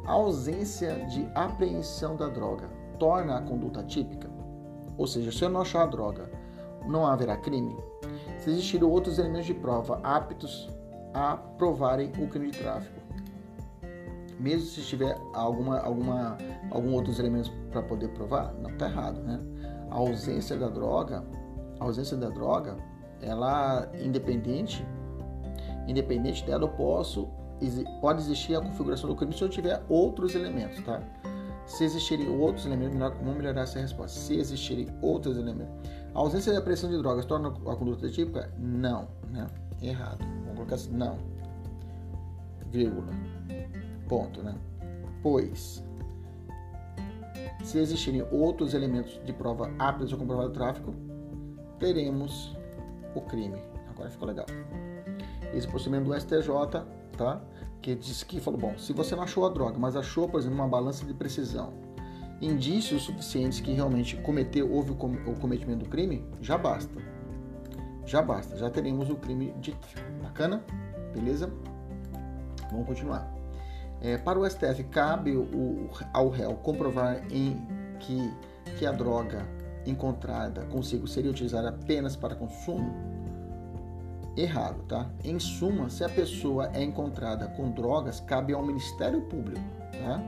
A 0.06 0.12
ausência 0.12 1.06
de 1.08 1.28
apreensão 1.34 2.16
da 2.16 2.28
droga 2.28 2.70
torna 3.00 3.38
a 3.38 3.42
conduta 3.42 3.84
típica? 3.84 4.30
Ou 4.98 5.08
seja, 5.08 5.32
se 5.32 5.44
eu 5.44 5.50
não 5.50 5.62
achar 5.62 5.84
a 5.84 5.88
droga, 5.88 6.30
não 6.88 7.06
haverá 7.06 7.36
crime? 7.38 7.76
Se 8.38 8.52
existirem 8.52 8.88
outros 8.88 9.18
elementos 9.18 9.48
de 9.48 9.54
prova 9.54 10.00
aptos 10.04 10.70
a 11.14 11.36
provarem 11.36 12.12
o 12.20 12.28
crime 12.28 12.52
de 12.52 12.60
tráfico, 12.60 13.00
mesmo 14.40 14.68
se 14.68 14.82
tiver 14.82 15.18
alguma, 15.34 15.80
alguma, 15.80 16.38
algum 16.70 16.94
outros 16.94 17.20
elementos 17.20 17.52
para 17.72 17.82
poder 17.82 18.10
provar, 18.10 18.54
não 18.62 18.70
está 18.70 18.88
errado, 18.88 19.22
né? 19.22 19.40
A 19.90 19.96
ausência 19.96 20.58
da 20.58 20.68
droga, 20.68 21.24
a 21.80 21.84
ausência 21.84 22.18
da 22.18 22.30
droga, 22.30 22.78
ela 23.22 23.90
independente, 24.00 24.86
independente 25.88 26.46
dela, 26.46 26.66
eu 26.66 26.70
posso 26.70 27.28
pode 28.02 28.22
existir 28.22 28.56
a 28.56 28.62
configuração 28.62 29.10
do 29.10 29.16
crime 29.16 29.34
se 29.34 29.42
eu 29.42 29.50
tiver 29.50 29.84
outros 29.90 30.36
elementos, 30.36 30.84
tá? 30.84 31.02
Se 31.66 31.84
existirem 31.84 32.30
outros 32.30 32.66
elementos, 32.66 32.94
melhor, 32.94 33.16
vamos 33.16 33.38
melhorar 33.38 33.62
essa 33.62 33.80
resposta. 33.80 34.20
Se 34.20 34.36
existirem 34.38 34.88
outros 35.02 35.38
elementos. 35.38 35.74
A 36.14 36.20
ausência 36.20 36.54
da 36.54 36.62
pressão 36.62 36.90
de 36.90 36.98
drogas 36.98 37.26
torna 37.26 37.50
a 37.50 37.76
conduta 37.76 38.10
típica? 38.10 38.52
Não, 38.58 39.08
né? 39.32 39.48
Errado. 39.82 40.20
Vamos 40.20 40.56
colocar 40.56 40.76
assim, 40.76 40.92
não. 40.92 41.18
Vírgula. 42.72 43.08
Ponto, 44.08 44.44
né? 44.44 44.54
Pois, 45.24 45.84
se 47.64 47.80
existirem 47.80 48.24
outros 48.32 48.76
elementos 48.76 49.20
de 49.26 49.34
prova 49.34 49.72
aptos 49.80 50.14
a 50.14 50.18
comprovar 50.18 50.46
o 50.46 50.52
tráfico, 50.52 50.94
teremos 51.80 52.56
o 53.16 53.22
crime. 53.22 53.60
Agora 53.90 54.10
ficou 54.10 54.28
legal. 54.28 54.46
Esse 55.52 55.68
procedimento 55.68 56.06
do 56.06 56.20
STJ 56.20 56.86
tá? 57.16 57.42
Que 57.82 57.96
disse 57.96 58.26
que 58.26 58.40
falou, 58.40 58.60
bom, 58.60 58.78
se 58.78 58.94
você 58.94 59.16
não 59.16 59.24
achou 59.24 59.46
a 59.46 59.50
droga, 59.50 59.78
mas 59.78 59.96
achou, 59.96 60.28
por 60.28 60.40
exemplo, 60.40 60.58
uma 60.58 60.68
balança 60.68 61.06
de 61.06 61.14
precisão, 61.14 61.74
indícios 62.42 63.04
suficientes 63.04 63.60
que 63.60 63.72
realmente 63.72 64.16
cometeu, 64.18 64.72
houve 64.72 64.92
o 64.92 64.96
cometimento 65.40 65.86
do 65.86 65.90
crime, 65.90 66.24
já 66.42 66.58
basta. 66.58 66.94
Já 68.06 68.22
basta, 68.22 68.56
já 68.58 68.70
teremos 68.70 69.10
o 69.10 69.16
crime 69.16 69.54
de 69.60 69.76
Bacana? 70.22 70.64
Beleza? 71.14 71.52
Vamos 72.72 72.86
continuar. 72.86 73.34
É, 74.02 74.18
para 74.18 74.38
o 74.38 74.48
STF, 74.48 74.84
cabe 74.86 75.36
o, 75.36 75.90
ao 76.14 76.30
réu 76.30 76.56
comprovar 76.56 77.24
em 77.32 77.60
que, 78.00 78.32
que 78.78 78.86
a 78.86 78.92
droga 78.92 79.48
encontrada 79.86 80.66
consigo 80.66 81.08
seria 81.08 81.32
utilizada 81.32 81.70
apenas 81.70 82.16
para 82.16 82.36
consumo? 82.36 83.15
Errado, 84.38 84.84
tá? 84.88 85.10
Em 85.24 85.40
suma, 85.40 85.90
se 85.90 86.04
a 86.04 86.10
pessoa 86.10 86.70
é 86.74 86.84
encontrada 86.84 87.48
com 87.48 87.72
drogas, 87.72 88.20
cabe 88.20 88.54
ao 88.54 88.66
Ministério 88.66 89.22
Público, 89.22 89.64
tá? 89.92 90.22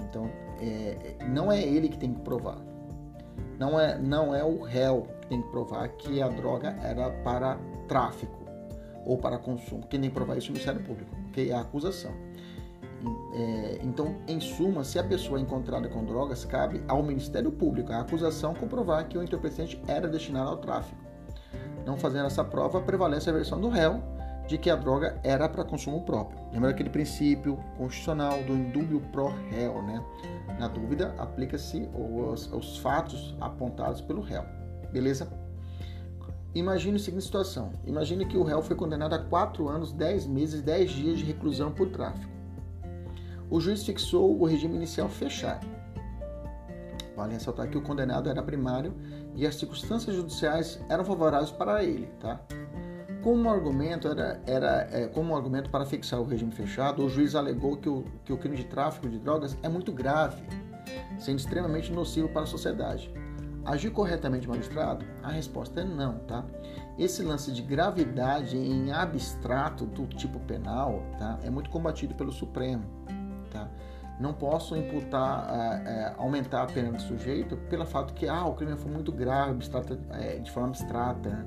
Então, 0.00 0.30
é, 0.60 1.16
não 1.28 1.50
é 1.50 1.60
ele 1.60 1.88
que 1.88 1.98
tem 1.98 2.14
que 2.14 2.20
provar. 2.20 2.58
Não 3.58 3.78
é, 3.78 3.98
não 3.98 4.34
é 4.34 4.44
o 4.44 4.62
réu 4.62 5.08
que 5.20 5.28
tem 5.28 5.42
que 5.42 5.48
provar 5.48 5.88
que 5.88 6.22
a 6.22 6.28
droga 6.28 6.76
era 6.82 7.10
para 7.10 7.58
tráfico 7.88 8.44
ou 9.04 9.18
para 9.18 9.38
consumo. 9.38 9.86
Quem 9.88 10.00
tem 10.00 10.10
que 10.10 10.14
provar 10.14 10.36
isso 10.36 10.48
é 10.48 10.50
o 10.50 10.52
Ministério 10.52 10.82
Público, 10.82 11.10
que 11.32 11.50
é 11.50 11.54
a 11.54 11.60
acusação. 11.60 12.12
É, 13.34 13.80
então, 13.82 14.16
em 14.26 14.40
suma, 14.40 14.82
se 14.84 14.98
a 14.98 15.04
pessoa 15.04 15.38
é 15.38 15.42
encontrada 15.42 15.88
com 15.88 16.04
drogas, 16.04 16.44
cabe 16.44 16.82
ao 16.88 17.02
Ministério 17.02 17.50
Público 17.52 17.92
a 17.92 18.00
acusação 18.00 18.54
comprovar 18.54 19.06
que 19.08 19.18
o 19.18 19.22
entorpecente 19.22 19.80
era 19.86 20.08
destinado 20.08 20.50
ao 20.50 20.56
tráfico. 20.56 21.02
Não 21.84 21.96
fazendo 21.96 22.26
essa 22.26 22.44
prova, 22.44 22.80
prevalece 22.80 23.28
a 23.28 23.32
versão 23.32 23.60
do 23.60 23.68
réu 23.68 24.02
de 24.46 24.58
que 24.58 24.68
a 24.68 24.76
droga 24.76 25.18
era 25.22 25.48
para 25.48 25.64
consumo 25.64 26.02
próprio. 26.02 26.38
Lembra 26.52 26.70
aquele 26.70 26.90
princípio 26.90 27.56
constitucional 27.76 28.42
do 28.42 28.52
indúbio 28.52 29.00
pro 29.12 29.28
réu, 29.50 29.82
né? 29.82 30.04
Na 30.58 30.68
dúvida, 30.68 31.14
aplica-se 31.18 31.88
os, 31.94 32.52
os 32.52 32.78
fatos 32.78 33.34
apontados 33.40 34.00
pelo 34.00 34.20
réu. 34.20 34.44
Beleza? 34.92 35.28
Imagine 36.54 36.96
a 36.96 37.00
seguinte 37.00 37.24
situação: 37.24 37.72
imagine 37.84 38.26
que 38.26 38.36
o 38.36 38.44
réu 38.44 38.62
foi 38.62 38.76
condenado 38.76 39.14
a 39.14 39.18
4 39.18 39.68
anos, 39.68 39.92
10 39.92 40.26
meses, 40.26 40.62
10 40.62 40.90
dias 40.90 41.18
de 41.18 41.24
reclusão 41.24 41.72
por 41.72 41.88
tráfico. 41.88 42.32
O 43.50 43.60
juiz 43.60 43.84
fixou 43.84 44.40
o 44.40 44.44
regime 44.44 44.76
inicial 44.76 45.08
fechado. 45.08 45.66
Vale 47.16 47.34
ressaltar 47.34 47.68
que 47.68 47.78
o 47.78 47.82
condenado 47.82 48.28
era 48.28 48.42
primário 48.42 48.94
e 49.36 49.46
as 49.46 49.56
circunstâncias 49.56 50.14
judiciais 50.14 50.80
eram 50.88 51.04
favoráveis 51.04 51.50
para 51.50 51.82
ele, 51.82 52.06
tá? 52.20 52.40
Como 53.22 53.48
argumento 53.48 54.06
era, 54.06 54.40
era 54.46 54.88
é, 54.92 55.06
como 55.08 55.34
argumento 55.34 55.70
para 55.70 55.86
fixar 55.86 56.20
o 56.20 56.24
regime 56.24 56.52
fechado, 56.52 57.04
o 57.04 57.08
juiz 57.08 57.34
alegou 57.34 57.76
que 57.76 57.88
o, 57.88 58.04
que 58.24 58.32
o 58.32 58.36
crime 58.36 58.56
de 58.56 58.64
tráfico 58.64 59.08
de 59.08 59.18
drogas 59.18 59.56
é 59.62 59.68
muito 59.68 59.90
grave, 59.90 60.42
sendo 61.18 61.38
extremamente 61.38 61.90
nocivo 61.90 62.28
para 62.28 62.42
a 62.42 62.46
sociedade. 62.46 63.10
Agir 63.64 63.90
corretamente 63.90 64.46
magistrado? 64.46 65.06
A 65.22 65.30
resposta 65.30 65.80
é 65.80 65.84
não, 65.84 66.18
tá? 66.18 66.44
Esse 66.98 67.22
lance 67.22 67.50
de 67.50 67.62
gravidade 67.62 68.58
em 68.58 68.92
abstrato 68.92 69.86
do 69.86 70.06
tipo 70.06 70.38
penal, 70.40 71.02
tá? 71.18 71.38
É 71.42 71.48
muito 71.48 71.70
combatido 71.70 72.14
pelo 72.14 72.30
Supremo, 72.30 72.84
tá? 73.50 73.70
Não 74.18 74.32
posso 74.32 74.76
imputar, 74.76 75.48
é, 75.50 75.90
é, 75.90 76.14
aumentar 76.16 76.62
a 76.62 76.66
pena 76.66 76.92
do 76.92 77.02
sujeito 77.02 77.56
pelo 77.68 77.84
fato 77.84 78.14
que 78.14 78.28
ah, 78.28 78.44
o 78.46 78.54
crime 78.54 78.76
foi 78.76 78.90
muito 78.90 79.10
grave, 79.10 79.52
abstrata, 79.52 79.98
é, 80.10 80.38
de 80.38 80.50
forma 80.50 80.68
abstrata, 80.68 81.30
né? 81.30 81.46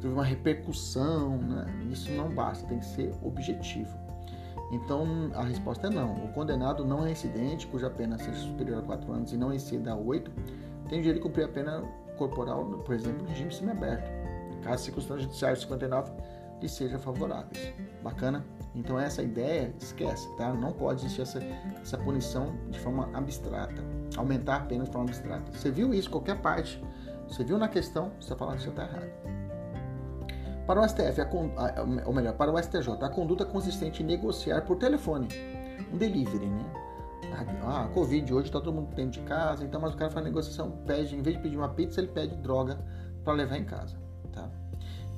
teve 0.00 0.12
uma 0.12 0.24
repercussão, 0.24 1.38
né? 1.38 1.66
isso 1.90 2.10
não 2.12 2.28
basta, 2.34 2.66
tem 2.66 2.78
que 2.78 2.86
ser 2.86 3.14
objetivo. 3.22 3.96
Então 4.72 5.30
a 5.34 5.44
resposta 5.44 5.88
é 5.88 5.90
não. 5.90 6.14
O 6.24 6.28
condenado 6.32 6.84
não 6.84 7.02
reincidente, 7.02 7.66
cuja 7.66 7.90
pena 7.90 8.18
seja 8.18 8.38
superior 8.38 8.78
a 8.78 8.82
4 8.82 9.12
anos 9.12 9.32
e 9.32 9.36
não 9.36 9.52
exceda 9.52 9.92
a 9.92 9.96
8, 9.96 10.30
tem 10.88 11.00
direito 11.00 11.22
de 11.22 11.22
cumprir 11.22 11.44
a 11.44 11.48
pena 11.48 11.82
corporal, 12.16 12.64
por 12.64 12.94
exemplo, 12.94 13.22
no 13.22 13.28
regime 13.28 13.52
semiaberto, 13.52 14.10
caso 14.62 14.74
as 14.74 14.80
circunstâncias 14.82 15.22
judiciais 15.22 15.60
59 15.60 16.12
lhe 16.60 16.68
sejam 16.68 16.98
favoráveis. 16.98 17.72
Bacana? 18.02 18.44
Então 18.74 18.98
essa 18.98 19.22
ideia, 19.22 19.74
esquece, 19.80 20.28
tá? 20.36 20.52
Não 20.52 20.72
pode 20.72 21.00
existir 21.00 21.22
essa, 21.22 21.40
essa 21.82 21.98
punição 21.98 22.54
de 22.68 22.78
forma 22.78 23.10
abstrata, 23.12 23.82
aumentar 24.16 24.56
a 24.56 24.60
pena 24.60 24.84
de 24.84 24.90
forma 24.90 25.08
abstrata. 25.08 25.50
Você 25.52 25.70
viu 25.70 25.92
isso, 25.92 26.08
qualquer 26.08 26.40
parte, 26.40 26.82
você 27.28 27.42
viu 27.42 27.58
na 27.58 27.68
questão, 27.68 28.12
você 28.20 28.34
fala 28.36 28.56
que 28.56 28.62
você 28.62 28.68
está 28.68 28.84
errado. 28.84 29.10
Para 30.66 30.80
o 30.80 30.88
STF, 30.88 31.20
a, 31.20 32.06
ou 32.06 32.12
melhor, 32.12 32.34
para 32.34 32.52
o 32.52 32.62
STJ, 32.62 32.90
a 33.00 33.08
conduta 33.08 33.44
consistente 33.44 34.02
em 34.02 34.06
negociar 34.06 34.62
por 34.62 34.76
telefone, 34.76 35.26
um 35.92 35.96
delivery, 35.96 36.46
né? 36.46 36.64
Ah, 37.64 37.88
Covid, 37.92 38.32
hoje 38.32 38.46
está 38.46 38.60
todo 38.60 38.72
mundo 38.72 38.94
dentro 38.94 39.20
de 39.20 39.26
casa, 39.26 39.64
então, 39.64 39.80
mas 39.80 39.94
o 39.94 39.96
cara 39.96 40.10
faz 40.10 40.24
negociação, 40.24 40.70
pede, 40.86 41.16
em 41.16 41.22
vez 41.22 41.36
de 41.36 41.42
pedir 41.42 41.56
uma 41.56 41.68
pizza, 41.68 42.00
ele 42.00 42.08
pede 42.08 42.36
droga 42.36 42.78
para 43.24 43.32
levar 43.34 43.56
em 43.56 43.64
casa, 43.64 43.96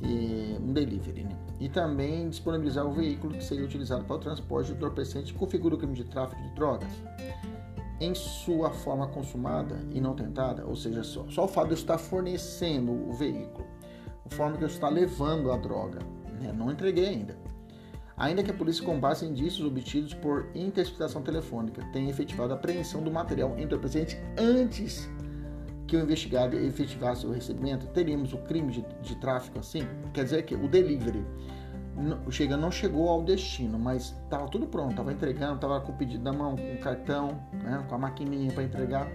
um 0.05 0.73
delivery, 0.73 1.25
né? 1.25 1.37
E 1.61 1.69
também 1.69 2.29
disponibilizar 2.29 2.87
o 2.87 2.93
veículo 2.93 3.35
que 3.35 3.45
seria 3.45 3.65
utilizado 3.65 4.05
para 4.05 4.17
o 4.17 4.19
transporte 4.19 4.69
de 4.69 4.73
entorpecente 4.73 5.33
configura 5.33 5.75
o 5.75 5.79
crime 5.79 5.95
de 5.95 6.05
tráfico 6.05 6.43
de 6.43 6.51
drogas 6.55 6.91
em 8.01 8.15
sua 8.15 8.71
forma 8.71 9.07
consumada 9.07 9.79
e 9.93 10.01
não 10.01 10.15
tentada, 10.15 10.67
ou 10.67 10.75
seja, 10.75 11.05
só, 11.05 11.25
só 11.29 11.45
o 11.45 11.49
fato 11.49 11.67
de 11.69 11.75
eu 11.75 11.79
estar 11.79 11.99
fornecendo 11.99 12.91
o 12.91 13.12
veículo 13.12 13.65
forma 14.33 14.57
que 14.57 14.65
eu 14.65 14.69
estou 14.69 14.91
levando 14.91 15.53
a 15.53 15.57
droga. 15.57 16.01
Né? 16.41 16.53
Não 16.53 16.71
entreguei 16.71 17.07
ainda. 17.07 17.37
Ainda 18.17 18.43
que 18.43 18.51
a 18.51 18.55
polícia, 18.55 18.85
com 18.85 18.99
base 18.99 19.25
em 19.25 19.31
indícios 19.31 19.67
obtidos 19.67 20.15
por 20.15 20.47
interceptação 20.55 21.23
telefônica, 21.23 21.85
tenha 21.93 22.11
efetivado 22.11 22.53
a 22.53 22.57
apreensão 22.57 23.03
do 23.03 23.11
material 23.11 23.59
entorpecente 23.59 24.19
antes 24.38 25.09
que 25.92 25.96
o 25.98 26.00
investigado 26.00 26.57
efetivasse 26.57 27.26
o 27.26 27.33
recebimento, 27.33 27.87
teríamos 27.88 28.33
o 28.33 28.38
crime 28.38 28.72
de, 28.72 28.83
de 29.02 29.14
tráfico 29.16 29.59
assim? 29.59 29.83
Quer 30.14 30.24
dizer 30.24 30.42
que 30.46 30.55
o 30.55 30.66
delivery 30.66 31.22
não, 31.94 32.31
chega, 32.31 32.57
não 32.57 32.70
chegou 32.70 33.11
ao 33.11 33.22
destino, 33.22 33.78
mas 33.78 34.16
estava 34.24 34.48
tudo 34.48 34.66
pronto, 34.66 34.92
estava 34.92 35.12
entregando, 35.12 35.57
estava 35.57 35.83
com 35.83 35.92
o 35.92 35.94
pedido 35.94 36.24
na 36.24 36.33
mão, 36.33 36.57
com 36.57 36.72
o 36.72 36.78
cartão, 36.78 37.38
né, 37.52 37.85
com 37.87 37.94
a 37.94 37.98
maquininha 37.98 38.50
para 38.52 38.62
entregar, 38.62 39.07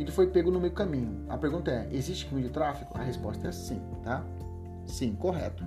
ele 0.00 0.10
foi 0.10 0.26
pego 0.26 0.50
no 0.50 0.58
meio 0.58 0.72
caminho. 0.72 1.24
A 1.28 1.38
pergunta 1.38 1.70
é: 1.70 1.88
existe 1.92 2.26
crime 2.26 2.42
de 2.42 2.50
tráfico? 2.50 2.98
A 2.98 3.04
resposta 3.04 3.46
é 3.46 3.52
sim, 3.52 3.80
tá? 4.02 4.24
Sim, 4.84 5.14
correto. 5.14 5.62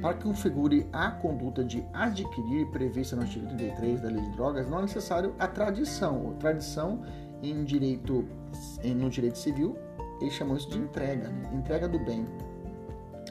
Para 0.00 0.14
que 0.14 0.22
configure 0.22 0.86
a 0.92 1.10
conduta 1.10 1.64
de 1.64 1.84
adquirir 1.92 2.70
prevista 2.70 3.16
no 3.16 3.22
artigo 3.22 3.48
33 3.48 4.00
da 4.02 4.08
Lei 4.08 4.20
de 4.20 4.30
Drogas, 4.36 4.68
não 4.68 4.78
é 4.78 4.82
necessário 4.82 5.34
a 5.36 5.48
tradição. 5.48 6.30
A 6.30 6.34
tradição 6.34 7.02
em 7.50 7.64
direito, 7.64 8.24
no 8.84 9.10
direito 9.10 9.38
civil, 9.38 9.76
eles 10.20 10.34
chamam 10.34 10.56
isso 10.56 10.68
de 10.70 10.78
entrega, 10.78 11.28
né? 11.28 11.50
entrega 11.52 11.88
do 11.88 11.98
bem. 11.98 12.26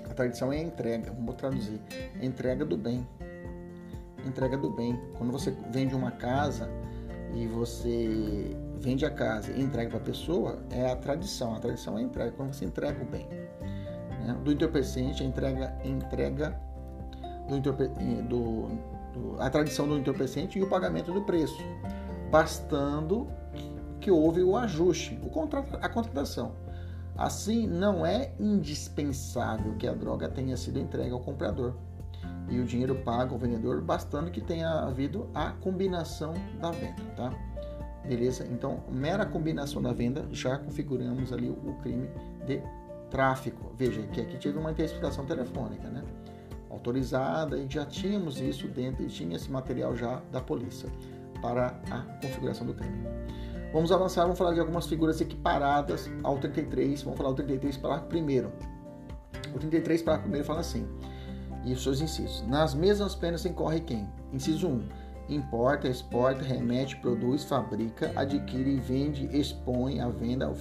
A 0.09 0.13
tradição 0.13 0.51
é 0.51 0.57
a 0.57 0.61
entrega, 0.61 1.11
vamos 1.11 1.35
traduzir, 1.35 1.79
entrega 2.21 2.65
do 2.65 2.77
bem. 2.77 3.07
Entrega 4.25 4.57
do 4.57 4.69
bem. 4.69 4.99
Quando 5.17 5.31
você 5.31 5.51
vende 5.71 5.95
uma 5.95 6.11
casa 6.11 6.69
e 7.33 7.47
você 7.47 8.55
vende 8.79 9.05
a 9.05 9.09
casa 9.09 9.51
e 9.51 9.61
entrega 9.61 9.89
para 9.89 9.99
a 9.99 10.03
pessoa, 10.03 10.63
é 10.69 10.91
a 10.91 10.95
tradição. 10.95 11.55
A 11.55 11.59
tradição 11.59 11.97
é 11.97 12.01
a 12.01 12.03
entrega, 12.03 12.31
quando 12.31 12.53
você 12.53 12.65
entrega 12.65 13.01
o 13.01 13.05
bem 13.05 13.27
né, 14.23 14.37
do 14.43 14.51
entorpecente, 14.51 15.23
a 15.23 15.25
entrega, 15.25 15.75
entrega 15.83 16.59
do, 17.47 17.59
do, 17.59 18.69
do, 19.13 19.41
a 19.41 19.49
tradição 19.49 19.87
do 19.87 19.97
entorpecente 19.97 20.57
e 20.57 20.63
o 20.63 20.69
pagamento 20.69 21.11
do 21.11 21.21
preço, 21.23 21.61
bastando 22.31 23.27
que 24.03 24.11
houve 24.11 24.43
o 24.43 24.57
ajuste, 24.57 25.17
o 25.23 25.29
contrato, 25.29 25.77
a 25.81 25.87
contratação. 25.87 26.51
Assim, 27.17 27.65
não 27.65 28.05
é 28.05 28.33
indispensável 28.37 29.75
que 29.75 29.87
a 29.87 29.93
droga 29.93 30.27
tenha 30.27 30.57
sido 30.57 30.77
entregue 30.77 31.11
ao 31.11 31.21
comprador 31.21 31.73
e 32.49 32.59
o 32.59 32.65
dinheiro 32.65 32.95
pago 32.95 33.35
ao 33.35 33.39
vendedor, 33.39 33.81
bastando 33.81 34.29
que 34.29 34.41
tenha 34.41 34.69
havido 34.69 35.29
a 35.33 35.51
combinação 35.51 36.33
da 36.59 36.71
venda, 36.71 37.01
tá? 37.15 37.33
Beleza? 38.05 38.45
Então, 38.51 38.83
mera 38.91 39.25
combinação 39.25 39.81
da 39.81 39.93
venda 39.93 40.27
já 40.31 40.57
configuramos 40.57 41.31
ali 41.31 41.49
o 41.49 41.73
crime 41.81 42.09
de 42.45 42.61
tráfico. 43.09 43.71
Veja 43.77 44.01
que 44.07 44.19
aqui 44.19 44.37
tive 44.37 44.57
uma 44.57 44.71
interceptação 44.71 45.25
telefônica, 45.25 45.87
né? 45.87 46.03
Autorizada 46.69 47.57
e 47.57 47.67
já 47.69 47.85
tínhamos 47.85 48.41
isso 48.41 48.67
dentro 48.67 49.03
e 49.03 49.07
tinha 49.07 49.37
esse 49.37 49.49
material 49.49 49.95
já 49.95 50.21
da 50.29 50.41
polícia 50.41 50.89
para 51.41 51.79
a 51.89 51.99
configuração 52.21 52.67
do 52.67 52.73
crime. 52.73 53.07
Vamos 53.73 53.91
avançar, 53.91 54.21
vamos 54.21 54.37
falar 54.37 54.53
de 54.53 54.59
algumas 54.59 54.85
figuras 54.85 55.19
equiparadas 55.19 56.07
ao 56.21 56.37
33. 56.37 57.01
Vamos 57.01 57.17
falar 57.17 57.31
do 57.31 57.37
33 57.37 57.75
parágrafo 57.77 58.07
primeiro. 58.07 58.51
O 59.53 59.57
33 59.57 60.03
parágrafo 60.03 60.23
primeiro 60.25 60.45
fala 60.45 60.59
assim, 60.59 60.87
e 61.65 61.73
os 61.73 61.81
seus 61.81 61.99
incisos. 61.99 62.47
Nas 62.47 62.75
mesmas 62.75 63.15
penas 63.15 63.43
incorre 63.45 63.79
quem? 63.79 64.07
Inciso 64.31 64.67
1 64.67 65.03
importa, 65.29 65.87
exporta, 65.87 66.43
remete, 66.43 66.97
produz, 66.97 67.43
fabrica, 67.43 68.11
adquire, 68.15 68.79
vende, 68.79 69.25
expõe 69.35 69.99
à 70.01 70.09
venda, 70.09 70.53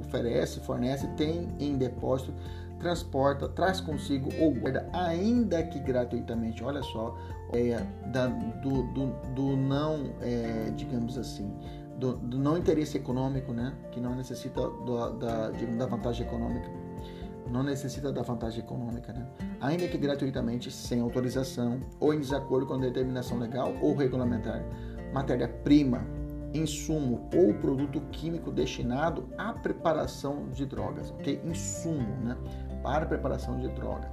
oferece, 0.00 0.60
fornece, 0.60 1.06
tem 1.08 1.48
em 1.58 1.76
depósito, 1.76 2.32
transporta, 2.78 3.48
traz 3.48 3.80
consigo 3.80 4.30
ou 4.40 4.54
guarda, 4.54 4.88
ainda 4.92 5.62
que 5.62 5.78
gratuitamente. 5.78 6.64
Olha 6.64 6.82
só, 6.82 7.16
é, 7.52 7.80
da, 8.06 8.26
do, 8.26 8.82
do, 8.94 9.06
do, 9.34 9.56
não, 9.56 10.12
é, 10.22 10.70
digamos 10.74 11.18
assim, 11.18 11.52
do, 11.98 12.16
do, 12.16 12.38
não 12.38 12.56
interesse 12.56 12.96
econômico, 12.96 13.52
né, 13.52 13.74
que 13.90 14.00
não 14.00 14.14
necessita 14.14 14.60
do, 14.60 15.10
da, 15.18 15.50
da 15.50 15.86
vantagem 15.86 16.26
econômica 16.26 16.70
não 17.50 17.62
necessita 17.62 18.12
da 18.12 18.22
vantagem 18.22 18.60
econômica, 18.60 19.12
né? 19.12 19.26
ainda 19.60 19.88
que 19.88 19.96
gratuitamente, 19.96 20.70
sem 20.70 21.00
autorização 21.00 21.80
ou 21.98 22.12
em 22.12 22.20
desacordo 22.20 22.66
com 22.66 22.78
determinação 22.78 23.38
legal 23.38 23.74
ou 23.80 23.94
regulamentar, 23.94 24.62
matéria-prima, 25.12 26.06
insumo 26.52 27.28
ou 27.34 27.54
produto 27.54 28.00
químico 28.12 28.50
destinado 28.50 29.28
à 29.36 29.52
preparação 29.52 30.48
de 30.50 30.64
drogas, 30.64 31.10
ok? 31.10 31.40
Insumo, 31.44 32.16
né? 32.22 32.36
Para 32.82 33.06
preparação 33.06 33.58
de 33.58 33.68
droga. 33.68 34.10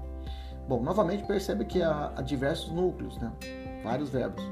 Bom, 0.68 0.82
novamente 0.82 1.26
percebe 1.26 1.66
que 1.66 1.82
há, 1.82 2.12
há 2.16 2.22
diversos 2.22 2.72
núcleos, 2.72 3.18
né? 3.18 3.32
Vários 3.84 4.10
verbos, 4.10 4.44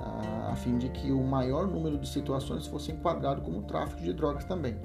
a, 0.00 0.33
a 0.54 0.56
fim 0.56 0.78
de 0.78 0.88
que 0.88 1.10
o 1.10 1.22
maior 1.22 1.66
número 1.66 1.98
de 1.98 2.08
situações 2.08 2.66
fosse 2.66 2.92
enquadrado 2.92 3.42
como 3.42 3.62
tráfico 3.62 4.00
de 4.00 4.12
drogas 4.12 4.44
também. 4.44 4.76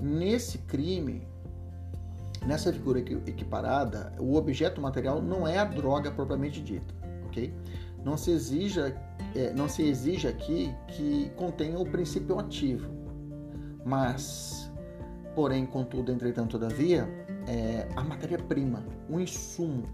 Nesse 0.00 0.58
crime, 0.58 1.26
nessa 2.44 2.72
figura 2.72 2.98
equiparada, 2.98 4.12
o 4.18 4.34
objeto 4.34 4.80
material 4.80 5.22
não 5.22 5.46
é 5.46 5.58
a 5.58 5.64
droga 5.64 6.10
propriamente 6.10 6.60
dita, 6.60 6.92
ok? 7.26 7.54
Não 8.04 8.16
se 8.16 8.32
exija, 8.32 9.00
é, 9.34 9.52
não 9.52 9.68
se 9.68 9.82
exige 9.82 10.26
aqui 10.26 10.74
que 10.88 11.30
contenha 11.36 11.78
o 11.78 11.86
princípio 11.86 12.38
ativo, 12.38 12.90
mas, 13.84 14.70
porém, 15.36 15.64
contudo, 15.64 16.10
entretanto, 16.10 16.58
todavia, 16.58 17.08
é, 17.46 17.88
a 17.94 18.02
matéria-prima, 18.02 18.84
o 19.08 19.20
insumo 19.20 19.84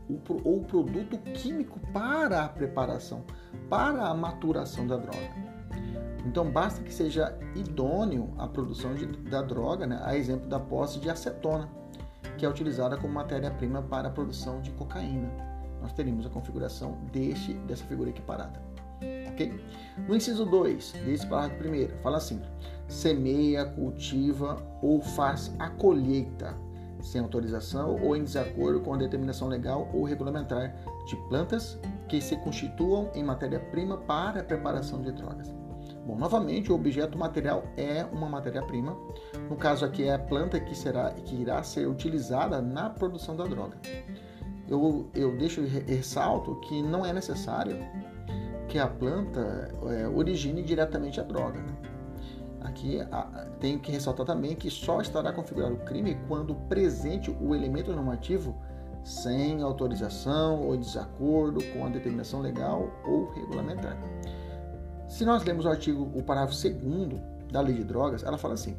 ou 0.45 0.59
o 0.59 0.65
produto 0.65 1.19
químico 1.33 1.79
para 1.93 2.45
a 2.45 2.49
preparação, 2.49 3.25
para 3.69 4.07
a 4.07 4.15
maturação 4.15 4.87
da 4.87 4.97
droga. 4.97 5.51
Então 6.27 6.51
basta 6.51 6.83
que 6.83 6.93
seja 6.93 7.37
idôneo 7.55 8.33
a 8.39 8.47
produção 8.47 8.95
de, 8.95 9.07
da 9.07 9.43
droga, 9.43 9.87
né? 9.87 10.01
a 10.05 10.17
exemplo 10.17 10.49
da 10.49 10.61
posse 10.61 10.99
de 11.01 11.09
acetona, 11.09 11.69
que 12.37 12.45
é 12.45 12.49
utilizada 12.49 12.97
como 12.97 13.15
matéria-prima 13.15 13.83
para 13.83 14.09
a 14.09 14.11
produção 14.11 14.61
de 14.61 14.71
cocaína. 14.73 15.31
Nós 15.81 15.93
teríamos 15.93 16.27
a 16.27 16.29
configuração 16.29 16.99
deste, 17.11 17.55
dessa 17.55 17.85
figura 17.85 18.11
equiparada. 18.11 18.61
Ok? 19.31 19.59
No 20.07 20.15
inciso 20.15 20.45
2 20.45 20.93
desse 21.07 21.27
parágrafo 21.27 21.59
primeiro, 21.63 21.97
fala 22.03 22.19
assim: 22.19 22.41
semeia, 22.87 23.65
cultiva 23.65 24.63
ou 24.83 25.01
faz 25.01 25.55
a 25.59 25.71
colheita 25.71 26.55
sem 27.03 27.21
autorização 27.21 28.01
ou 28.03 28.17
em 28.17 28.25
desacordo 28.25 28.81
com 28.81 28.95
a 28.95 28.97
determinação 28.97 29.49
legal 29.49 29.89
ou 29.93 30.05
regulamentar 30.05 30.75
de 31.07 31.17
plantas 31.29 31.79
que 32.09 32.21
se 32.21 32.37
constituam 32.37 33.11
em 33.15 33.23
matéria-prima 33.23 33.99
para 33.99 34.41
a 34.41 34.45
preparação 34.45 35.03
de 35.03 35.13
drogas. 35.13 35.55
Bom, 36.07 36.17
novamente, 36.17 36.73
o 36.73 36.75
objeto 36.75 37.19
material 37.19 37.65
é 37.77 38.05
uma 38.05 38.29
matéria-prima. 38.29 38.97
No 39.49 39.57
caso 39.57 39.85
aqui 39.85 40.05
é 40.05 40.15
a 40.15 40.19
planta 40.19 40.59
que 40.59 40.75
será 40.75 41.11
que 41.11 41.37
irá 41.37 41.63
ser 41.63 41.87
utilizada 41.87 42.61
na 42.61 42.91
produção 42.91 43.37
da 43.37 43.45
droga. 43.45 43.77
Eu, 44.67 45.09
eu 45.15 45.37
deixo 45.37 45.63
ressalto 45.63 46.55
que 46.61 46.83
não 46.83 47.05
é 47.05 47.13
necessário 47.13 47.77
que 48.69 48.79
a 48.79 48.87
planta 48.87 49.75
é, 49.89 50.09
origine 50.09 50.63
diretamente 50.63 51.21
a 51.21 51.25
droga. 51.25 51.61
Né? 51.61 51.90
Aqui 52.61 52.99
tenho 53.59 53.79
que 53.79 53.91
ressaltar 53.91 54.27
também 54.27 54.55
que 54.55 54.71
só 54.71 55.01
estará 55.01 55.33
configurado 55.33 55.75
o 55.75 55.79
crime 55.79 56.19
quando 56.29 56.55
presente 56.55 57.31
o 57.41 57.55
elemento 57.55 57.93
normativo 57.93 58.55
sem 59.03 59.63
autorização 59.63 60.63
ou 60.63 60.77
desacordo 60.77 61.65
com 61.73 61.87
a 61.87 61.89
determinação 61.89 62.41
legal 62.41 62.91
ou 63.07 63.31
regulamentar. 63.33 63.97
Se 65.09 65.25
nós 65.25 65.43
lemos 65.43 65.65
o 65.65 65.69
artigo, 65.69 66.11
o 66.15 66.23
parágrafo 66.23 66.55
2 66.55 67.21
da 67.51 67.61
Lei 67.61 67.75
de 67.75 67.85
Drogas, 67.85 68.23
ela 68.23 68.39
fala 68.39 68.55
assim: 68.55 68.77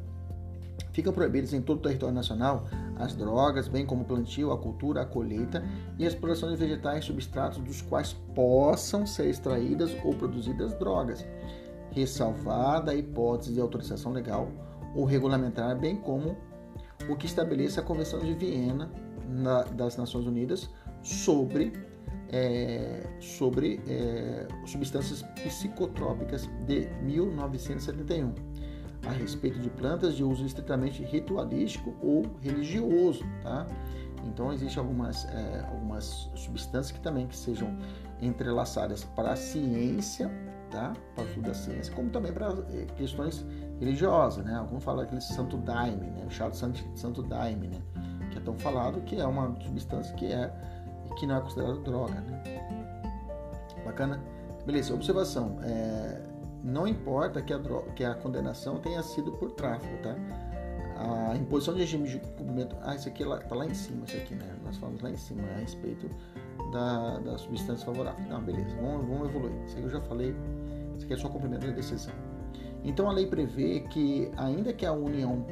ficam 0.93 1.11
proibidas 1.11 1.53
em 1.53 1.61
todo 1.61 1.79
o 1.79 1.81
território 1.81 2.13
nacional 2.13 2.65
as 2.97 3.15
drogas, 3.15 3.67
bem 3.67 3.85
como 3.85 4.03
o 4.03 4.05
plantio, 4.05 4.51
a 4.51 4.57
cultura, 4.57 5.01
a 5.01 5.05
colheita 5.05 5.63
e 5.97 6.05
a 6.05 6.07
exploração 6.07 6.49
de 6.49 6.55
vegetais 6.55 7.05
substratos 7.05 7.57
dos 7.59 7.81
quais 7.81 8.13
possam 8.35 9.07
ser 9.07 9.27
extraídas 9.27 9.91
ou 10.05 10.13
produzidas 10.13 10.73
drogas, 10.75 11.25
ressalvada 11.91 12.91
a 12.91 12.95
hipótese 12.95 13.53
de 13.53 13.61
autorização 13.61 14.11
legal 14.11 14.49
ou 14.95 15.05
regulamentar, 15.05 15.77
bem 15.77 15.95
como 15.95 16.35
o 17.09 17.15
que 17.15 17.25
estabelece 17.25 17.79
a 17.79 17.83
Convenção 17.83 18.19
de 18.19 18.33
Viena 18.33 18.91
na, 19.27 19.63
das 19.63 19.97
Nações 19.97 20.25
Unidas 20.25 20.69
sobre 21.01 21.73
é, 22.31 23.03
sobre 23.19 23.81
é, 23.87 24.47
substâncias 24.65 25.21
psicotrópicas 25.43 26.49
de 26.65 26.87
1971, 27.03 28.33
a 29.05 29.11
respeito 29.11 29.59
de 29.59 29.69
plantas 29.69 30.15
de 30.15 30.23
uso 30.23 30.45
estritamente 30.45 31.03
ritualístico 31.03 31.93
ou 32.01 32.23
religioso, 32.41 33.25
tá? 33.43 33.67
Então 34.23 34.53
existem 34.53 34.81
algumas, 34.81 35.25
é, 35.25 35.65
algumas 35.69 36.29
substâncias 36.35 36.91
que 36.91 37.01
também 37.01 37.27
que 37.27 37.35
sejam 37.35 37.77
entrelaçadas 38.21 39.03
para 39.03 39.33
a 39.33 39.35
ciência, 39.35 40.31
tá? 40.71 40.93
Para 41.15 41.23
o 41.23 41.27
estudo 41.27 41.47
da 41.47 41.53
ciência, 41.53 41.93
como 41.93 42.09
também 42.09 42.31
para 42.31 42.47
é, 42.71 42.85
questões 42.97 43.45
religiosas, 43.79 44.43
né? 44.45 44.55
Alguns 44.55 44.83
falam 44.83 45.03
aquele 45.03 45.21
santo 45.21 45.57
daime, 45.57 46.07
né? 46.07 46.23
O 46.25 46.29
chá 46.31 46.47
do 46.49 46.55
santo, 46.55 46.83
santo 46.95 47.21
daime, 47.21 47.67
né? 47.67 47.81
Que 48.31 48.37
é 48.37 48.41
tão 48.41 48.57
falado 48.57 49.01
que 49.01 49.19
é 49.19 49.25
uma 49.25 49.55
substância 49.61 50.13
que 50.15 50.31
é 50.31 50.51
que 51.17 51.27
não 51.27 51.37
é 51.37 51.41
considerado 51.41 51.79
droga. 51.83 52.13
Né? 52.13 52.41
Bacana? 53.85 54.19
Beleza, 54.65 54.93
observação. 54.93 55.59
É, 55.63 56.21
não 56.63 56.87
importa 56.87 57.41
que 57.41 57.53
a, 57.53 57.57
droga, 57.57 57.91
que 57.91 58.03
a 58.03 58.13
condenação 58.13 58.79
tenha 58.79 59.01
sido 59.01 59.31
por 59.33 59.51
tráfico, 59.51 59.95
tá? 60.01 60.15
A 61.31 61.35
imposição 61.35 61.73
de 61.73 61.79
regime 61.79 62.07
de 62.07 62.19
cumprimento. 62.19 62.75
Ah, 62.81 62.95
isso 62.95 63.09
aqui 63.09 63.23
está 63.23 63.55
lá 63.55 63.65
em 63.65 63.73
cima, 63.73 64.05
isso 64.05 64.17
aqui, 64.17 64.35
né? 64.35 64.55
Nós 64.63 64.77
falamos 64.77 65.01
lá 65.01 65.09
em 65.09 65.17
cima 65.17 65.41
a 65.41 65.59
respeito 65.59 66.07
da, 66.71 67.17
da 67.19 67.37
substância 67.39 67.85
favorável. 67.85 68.23
Não, 68.29 68.41
beleza, 68.41 68.75
vamos, 68.75 69.07
vamos 69.07 69.29
evoluir. 69.29 69.53
Isso 69.65 69.77
aqui 69.77 69.85
eu 69.85 69.89
já 69.89 70.01
falei, 70.01 70.35
é 71.09 71.17
só 71.17 71.29
cumprimento 71.29 71.67
da 71.67 71.73
decisão. 71.73 72.13
Então 72.83 73.09
a 73.09 73.13
lei 73.13 73.27
prevê 73.27 73.81
que, 73.91 74.31
ainda 74.37 74.73
que 74.73 74.85
a 74.85 74.91
União 74.91 75.45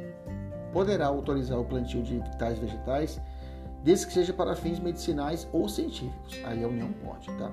poderá 0.73 1.07
autorizar 1.07 1.59
o 1.59 1.65
plantio 1.65 2.01
de 2.01 2.19
tais 2.37 2.59
vegetais, 2.59 3.21
desde 3.83 4.07
que 4.07 4.13
seja 4.13 4.33
para 4.33 4.55
fins 4.55 4.79
medicinais 4.79 5.47
ou 5.51 5.67
científicos. 5.69 6.39
Aí 6.45 6.63
a 6.63 6.67
União 6.67 6.91
pode, 7.03 7.27
tá? 7.37 7.51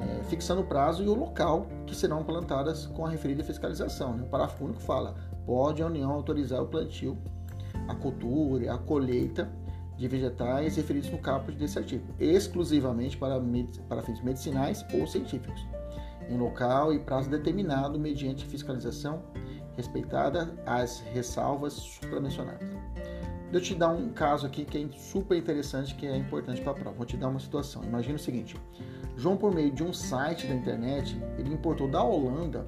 É, 0.00 0.24
fixando 0.24 0.62
o 0.62 0.64
prazo 0.64 1.02
e 1.04 1.08
o 1.08 1.14
local 1.14 1.66
que 1.86 1.94
serão 1.94 2.24
plantadas 2.24 2.86
com 2.86 3.04
a 3.04 3.10
referida 3.10 3.44
fiscalização. 3.44 4.14
Né? 4.14 4.22
O 4.22 4.26
parágrafo 4.26 4.64
único 4.64 4.80
fala: 4.80 5.14
pode 5.44 5.82
a 5.82 5.86
União 5.86 6.10
autorizar 6.10 6.62
o 6.62 6.66
plantio, 6.66 7.18
a 7.86 7.94
cultura, 7.94 8.74
a 8.74 8.78
colheita 8.78 9.48
de 9.96 10.08
vegetais 10.08 10.76
referidos 10.76 11.10
no 11.10 11.18
caput 11.18 11.56
desse 11.56 11.78
artigo, 11.78 12.04
exclusivamente 12.18 13.18
para, 13.18 13.38
para 13.86 14.02
fins 14.02 14.22
medicinais 14.22 14.84
ou 14.94 15.06
científicos, 15.06 15.66
em 16.30 16.38
local 16.38 16.92
e 16.94 16.98
prazo 17.00 17.28
determinado 17.28 17.98
mediante 17.98 18.46
fiscalização 18.46 19.22
respeitada 19.76 20.54
as 20.64 21.00
ressalvas 21.12 21.72
supramencionadas. 21.72 22.68
Eu 23.52 23.60
te 23.60 23.74
dar 23.74 23.88
um 23.88 24.10
caso 24.10 24.46
aqui 24.46 24.64
que 24.64 24.78
é 24.78 24.88
super 24.96 25.36
interessante, 25.36 25.94
que 25.96 26.06
é 26.06 26.16
importante 26.16 26.60
para 26.60 26.70
a 26.70 26.74
prova. 26.74 26.96
Vou 26.96 27.06
te 27.06 27.16
dar 27.16 27.28
uma 27.28 27.40
situação. 27.40 27.82
Imagina 27.82 28.14
o 28.14 28.18
seguinte: 28.18 28.56
João, 29.16 29.36
por 29.36 29.52
meio 29.52 29.72
de 29.72 29.82
um 29.82 29.92
site 29.92 30.46
da 30.46 30.54
internet, 30.54 31.20
ele 31.36 31.52
importou 31.52 31.88
da 31.88 32.02
Holanda 32.02 32.64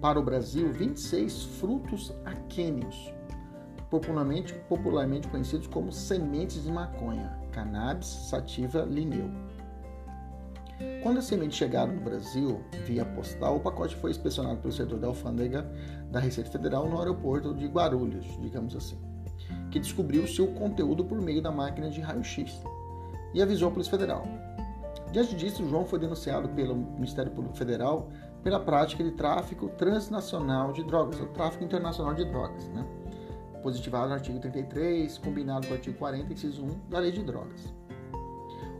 para 0.00 0.18
o 0.18 0.22
Brasil 0.22 0.72
26 0.72 1.44
frutos 1.60 2.12
aquênios, 2.24 3.14
popularmente, 3.88 4.52
popularmente 4.68 5.28
conhecidos 5.28 5.68
como 5.68 5.92
sementes 5.92 6.64
de 6.64 6.72
maconha, 6.72 7.38
cannabis 7.52 8.08
sativa 8.08 8.80
lineu. 8.82 9.30
Quando 11.02 11.18
as 11.18 11.24
sementes 11.24 11.56
chegaram 11.56 11.94
no 11.94 12.00
Brasil 12.00 12.60
via 12.86 13.04
postal, 13.04 13.56
o 13.56 13.60
pacote 13.60 13.96
foi 13.96 14.10
inspecionado 14.10 14.60
pelo 14.60 14.72
setor 14.72 14.98
da 14.98 15.08
alfândega 15.08 15.66
da 16.10 16.20
Receita 16.20 16.50
Federal 16.50 16.88
no 16.88 16.98
aeroporto 16.98 17.54
de 17.54 17.66
Guarulhos, 17.66 18.26
digamos 18.40 18.76
assim 18.76 19.12
que 19.72 19.80
descobriu 19.80 20.26
seu 20.28 20.46
conteúdo 20.48 21.02
por 21.02 21.20
meio 21.20 21.42
da 21.42 21.50
máquina 21.50 21.88
de 21.88 22.00
raio-x 22.00 22.62
e 23.34 23.42
avisou 23.42 23.68
a 23.68 23.72
Polícia 23.72 23.90
Federal. 23.90 24.22
Diante 25.10 25.34
disso, 25.34 25.66
João 25.68 25.86
foi 25.86 25.98
denunciado 25.98 26.48
pelo 26.50 26.76
Ministério 26.76 27.32
Público 27.32 27.56
Federal 27.56 28.08
pela 28.42 28.60
prática 28.60 29.02
de 29.02 29.12
tráfico 29.12 29.68
transnacional 29.70 30.72
de 30.72 30.84
drogas, 30.84 31.18
ou 31.20 31.26
tráfico 31.28 31.64
internacional 31.64 32.14
de 32.14 32.24
drogas, 32.24 32.68
né? 32.68 32.84
positivado 33.62 34.08
no 34.08 34.14
artigo 34.14 34.38
33, 34.40 35.18
combinado 35.18 35.66
com 35.66 35.72
o 35.72 35.76
artigo 35.76 35.96
40, 35.96 36.32
inciso 36.32 36.64
1 36.64 36.88
da 36.90 36.98
Lei 36.98 37.12
de 37.12 37.22
Drogas. 37.22 37.72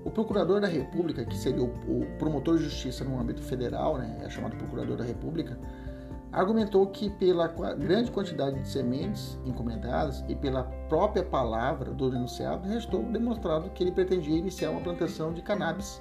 O 0.04 0.10
Procurador 0.10 0.60
da 0.60 0.66
República, 0.66 1.24
que 1.24 1.36
seria 1.36 1.62
o 1.62 2.06
promotor 2.18 2.58
de 2.58 2.64
justiça 2.64 3.04
no 3.04 3.18
âmbito 3.18 3.42
federal, 3.42 3.98
né, 3.98 4.18
é 4.22 4.28
chamado 4.28 4.56
Procurador 4.56 4.96
da 4.96 5.04
República, 5.04 5.56
argumentou 6.32 6.86
que 6.86 7.10
pela 7.10 7.46
grande 7.46 8.10
quantidade 8.10 8.60
de 8.60 8.68
sementes 8.68 9.38
encomendadas 9.44 10.24
e 10.28 10.34
pela 10.34 10.64
própria 10.88 11.22
palavra 11.22 11.92
do 11.92 12.10
denunciado, 12.10 12.68
restou 12.68 13.02
demonstrado 13.02 13.70
que 13.70 13.84
ele 13.84 13.92
pretendia 13.92 14.36
iniciar 14.36 14.70
uma 14.70 14.80
plantação 14.80 15.32
de 15.32 15.42
cannabis 15.42 16.00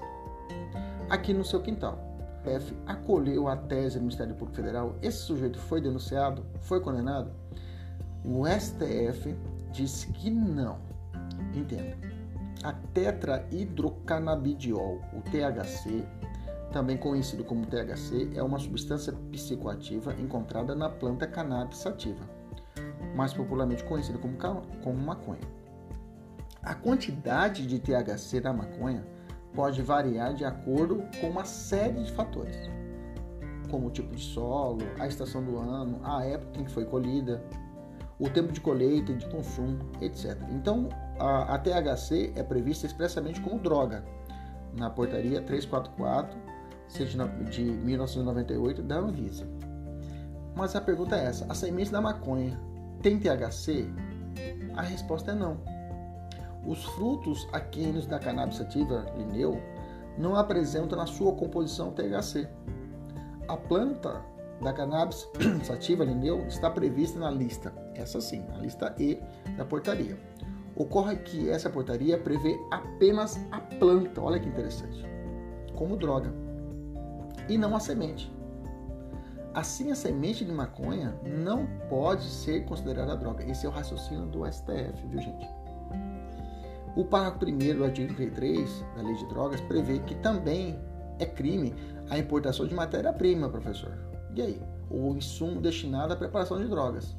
aqui 1.10 1.34
no 1.34 1.44
seu 1.44 1.62
quintal. 1.62 2.00
O 2.46 2.50
F 2.50 2.74
acolheu 2.88 3.48
a 3.48 3.56
tese 3.56 3.98
do 4.00 4.02
Ministério 4.02 4.34
Público 4.34 4.56
Federal. 4.56 4.96
Esse 5.02 5.20
sujeito 5.20 5.60
foi 5.60 5.80
denunciado, 5.82 6.44
foi 6.62 6.80
condenado. 6.80 7.32
O 8.24 8.48
STF 8.48 9.36
disse 9.72 10.08
que 10.14 10.32
não. 10.32 10.80
Entenda. 11.54 12.11
A 12.64 12.74
tetrahidrocannabidiol, 12.74 15.02
o 15.14 15.22
THC, 15.22 16.06
também 16.72 16.96
conhecido 16.96 17.44
como 17.44 17.66
THC, 17.66 18.34
é 18.36 18.44
uma 18.44 18.60
substância 18.60 19.12
psicoativa 19.32 20.14
encontrada 20.14 20.76
na 20.76 20.88
planta 20.88 21.26
cannabis 21.26 21.80
sativa, 21.80 22.24
mais 23.16 23.34
popularmente 23.34 23.84
conhecida 23.84 24.20
como, 24.20 24.38
como 24.84 25.00
maconha. 25.00 25.42
A 26.62 26.76
quantidade 26.76 27.66
de 27.66 27.80
THC 27.80 28.40
da 28.40 28.54
maconha 28.54 29.04
pode 29.56 29.82
variar 29.82 30.36
de 30.36 30.46
acordo 30.46 31.04
com 31.20 31.30
uma 31.30 31.46
série 31.46 32.04
de 32.04 32.12
fatores, 32.12 32.70
como 33.72 33.88
o 33.88 33.92
tipo 33.92 34.16
de 34.16 34.22
solo, 34.22 34.84
a 35.00 35.08
estação 35.08 35.44
do 35.44 35.58
ano, 35.58 36.00
a 36.04 36.24
época 36.24 36.62
em 36.62 36.66
que 36.66 36.72
foi 36.72 36.86
colhida, 36.86 37.44
o 38.20 38.30
tempo 38.30 38.54
de 38.54 38.62
colheita 38.62 39.12
e 39.12 39.16
de 39.16 39.26
consumo, 39.26 39.80
etc. 40.00 40.38
Então, 40.52 40.88
a, 41.20 41.58
THC 41.58 42.34
é 42.36 42.44
prevista 42.44 42.86
expressamente 42.86 43.40
como 43.42 43.60
droga 43.60 44.04
na 44.74 44.90
portaria 44.90 45.42
344 45.42 46.38
de 47.50 47.64
1998 47.64 48.82
da 48.84 48.98
Anvisa. 48.98 49.48
Mas 50.56 50.76
a 50.76 50.82
pergunta 50.82 51.16
é 51.16 51.26
essa: 51.26 51.46
a 51.50 51.56
semente 51.56 51.92
da 51.92 52.02
maconha 52.02 52.60
tem 53.02 53.20
THC? 53.20 53.88
A 54.76 54.82
resposta 54.82 55.32
é 55.32 55.36
não. 55.36 55.58
Os 56.66 56.84
frutos 56.86 57.48
aquíneos 57.52 58.06
da 58.06 58.20
cannabis 58.20 58.58
sativa 58.58 59.06
lineu 59.18 59.62
não 60.18 60.36
apresentam 60.36 60.98
na 60.98 61.06
sua 61.06 61.34
composição 61.34 61.92
THC. 61.92 62.48
A 63.48 63.58
planta 63.58 64.24
da 64.62 64.72
cannabis 64.72 65.28
sativa 65.64 66.04
lineu 66.04 66.46
está 66.48 66.70
prevista 66.70 67.20
na 67.20 67.32
lista, 67.32 67.74
essa 67.96 68.22
sim, 68.22 68.46
a 68.54 68.58
lista 68.58 68.94
E 69.00 69.20
da 69.58 69.66
portaria. 69.66 70.18
Ocorre 70.76 71.18
que 71.18 71.50
essa 71.50 71.70
portaria 71.70 72.18
prevê 72.18 72.60
apenas 72.72 73.40
a 73.52 73.60
planta, 73.60 74.22
olha 74.22 74.40
que 74.40 74.48
interessante, 74.48 75.06
como 75.76 75.98
droga, 75.98 76.34
e 77.50 77.58
não 77.58 77.76
a 77.76 77.80
semente. 77.80 78.32
Assim, 79.54 79.92
a 79.92 79.96
semente 79.96 80.46
de 80.46 80.52
maconha 80.52 81.14
não 81.26 81.68
pode 81.90 82.24
ser 82.24 82.64
considerada 82.64 83.18
droga. 83.18 83.44
Esse 83.44 83.66
é 83.66 83.70
o 83.70 83.72
raciocínio 83.72 84.26
do 84.28 84.50
STF, 84.50 85.06
viu, 85.10 85.22
gente? 85.22 85.46
O 86.96 87.04
parágrafo 87.04 87.46
1 87.46 87.78
do 87.78 87.84
artigo 87.84 88.14
33 88.14 88.86
da 88.96 89.02
Lei 89.02 89.16
de 89.16 89.26
Drogas 89.28 89.60
prevê 89.62 90.00
que 90.00 90.16
também 90.16 90.80
é 91.20 91.26
crime 91.26 91.74
a 92.10 92.18
importação 92.18 92.66
de 92.66 92.74
matéria-prima, 92.74 93.50
professor. 93.50 93.98
E 94.36 94.42
aí? 94.42 94.62
O 94.90 95.16
insumo 95.16 95.62
destinado 95.62 96.14
à 96.14 96.16
preparação 96.16 96.58
de 96.58 96.68
drogas. 96.68 97.16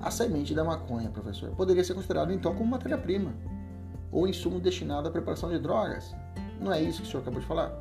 A 0.00 0.10
semente 0.10 0.54
da 0.54 0.64
maconha, 0.64 1.10
professor, 1.10 1.50
poderia 1.50 1.82
ser 1.82 1.94
considerado 1.94 2.32
então 2.32 2.54
como 2.54 2.70
matéria-prima 2.70 3.32
ou 4.12 4.28
insumo 4.28 4.60
destinado 4.60 5.08
à 5.08 5.10
preparação 5.10 5.50
de 5.50 5.58
drogas. 5.58 6.14
Não 6.60 6.72
é 6.72 6.80
isso 6.80 7.02
que 7.02 7.08
o 7.08 7.10
senhor 7.10 7.22
acabou 7.22 7.40
de 7.40 7.46
falar? 7.46 7.72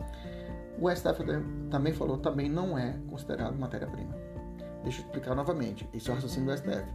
O 0.79 0.89
STF 0.89 1.23
também 1.69 1.93
falou 1.93 2.17
também 2.17 2.49
não 2.49 2.77
é 2.77 2.97
considerado 3.09 3.57
matéria-prima. 3.57 4.15
Deixa 4.83 5.01
eu 5.01 5.05
explicar 5.05 5.35
novamente. 5.35 5.87
Esse 5.93 6.09
é 6.09 6.11
o 6.11 6.15
raciocínio 6.15 6.49
do 6.49 6.57
STF. 6.57 6.85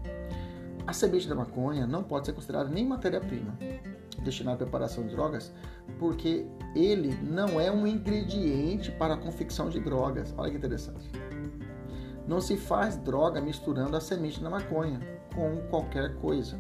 A 0.87 0.93
semente 0.93 1.29
da 1.29 1.35
maconha 1.35 1.87
não 1.87 2.03
pode 2.03 2.27
ser 2.27 2.33
considerada 2.33 2.69
nem 2.69 2.87
matéria-prima 2.87 3.57
destinada 4.23 4.57
à 4.57 4.59
preparação 4.59 5.05
de 5.07 5.11
drogas, 5.15 5.53
porque 5.99 6.47
ele 6.75 7.15
não 7.23 7.61
é 7.61 7.71
um 7.71 7.87
ingrediente 7.87 8.91
para 8.93 9.15
a 9.15 9.17
confecção 9.17 9.69
de 9.69 9.81
drogas. 9.81 10.33
Olha 10.37 10.51
que 10.51 10.57
interessante. 10.57 11.11
Não 12.27 12.41
se 12.41 12.57
faz 12.57 12.97
droga 12.97 13.41
misturando 13.41 13.97
a 13.97 14.01
semente 14.01 14.41
da 14.41 14.49
maconha 14.49 15.01
com 15.35 15.57
qualquer 15.69 16.15
coisa. 16.17 16.57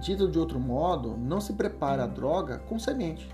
Dito 0.00 0.28
de 0.28 0.38
outro 0.38 0.58
modo, 0.58 1.16
não 1.16 1.40
se 1.40 1.52
prepara 1.52 2.04
a 2.04 2.06
droga 2.06 2.58
com 2.60 2.78
semente. 2.78 3.28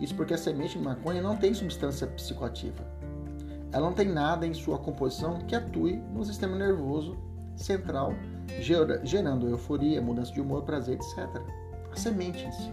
Isso 0.00 0.14
porque 0.14 0.32
a 0.32 0.38
semente 0.38 0.78
de 0.78 0.84
maconha 0.84 1.20
não 1.20 1.36
tem 1.36 1.52
substância 1.52 2.06
psicoativa. 2.06 2.82
Ela 3.70 3.86
não 3.86 3.92
tem 3.92 4.08
nada 4.08 4.46
em 4.46 4.54
sua 4.54 4.78
composição 4.78 5.38
que 5.40 5.54
atue 5.54 5.96
no 6.14 6.24
sistema 6.24 6.56
nervoso 6.56 7.18
central, 7.54 8.14
gerando 9.04 9.48
euforia, 9.48 10.00
mudança 10.00 10.32
de 10.32 10.40
humor, 10.40 10.62
prazer, 10.62 10.96
etc. 10.96 11.28
A 11.92 11.96
semente 11.96 12.46
em 12.46 12.52
si. 12.52 12.72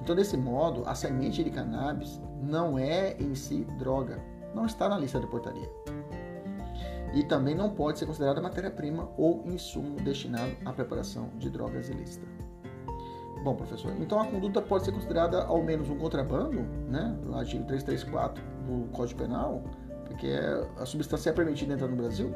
Então, 0.00 0.16
desse 0.16 0.38
modo, 0.38 0.82
a 0.86 0.94
semente 0.94 1.44
de 1.44 1.50
cannabis 1.50 2.18
não 2.42 2.78
é 2.78 3.14
em 3.20 3.34
si 3.34 3.66
droga, 3.78 4.18
não 4.54 4.64
está 4.64 4.88
na 4.88 4.96
lista 4.96 5.20
da 5.20 5.26
portaria 5.26 5.68
e 7.12 7.22
também 7.22 7.54
não 7.54 7.70
pode 7.70 7.98
ser 7.98 8.06
considerada 8.06 8.40
matéria-prima 8.40 9.08
ou 9.16 9.42
insumo 9.46 9.96
destinado 9.96 10.52
à 10.64 10.72
preparação 10.72 11.30
de 11.38 11.50
drogas 11.50 11.88
ilícitas. 11.88 12.28
Bom, 13.42 13.54
professor, 13.54 13.92
então 13.98 14.20
a 14.20 14.26
conduta 14.26 14.60
pode 14.60 14.84
ser 14.84 14.92
considerada 14.92 15.44
ao 15.44 15.62
menos 15.62 15.88
um 15.88 15.96
contrabando, 15.96 16.60
né? 16.88 17.16
No 17.24 17.36
artigo 17.36 17.64
334 17.64 18.42
do 18.66 18.88
Código 18.92 19.20
Penal, 19.20 19.62
porque 20.06 20.30
a 20.78 20.84
substância 20.84 21.30
é 21.30 21.32
permitida 21.32 21.72
entrar 21.72 21.88
no 21.88 21.96
Brasil. 21.96 22.34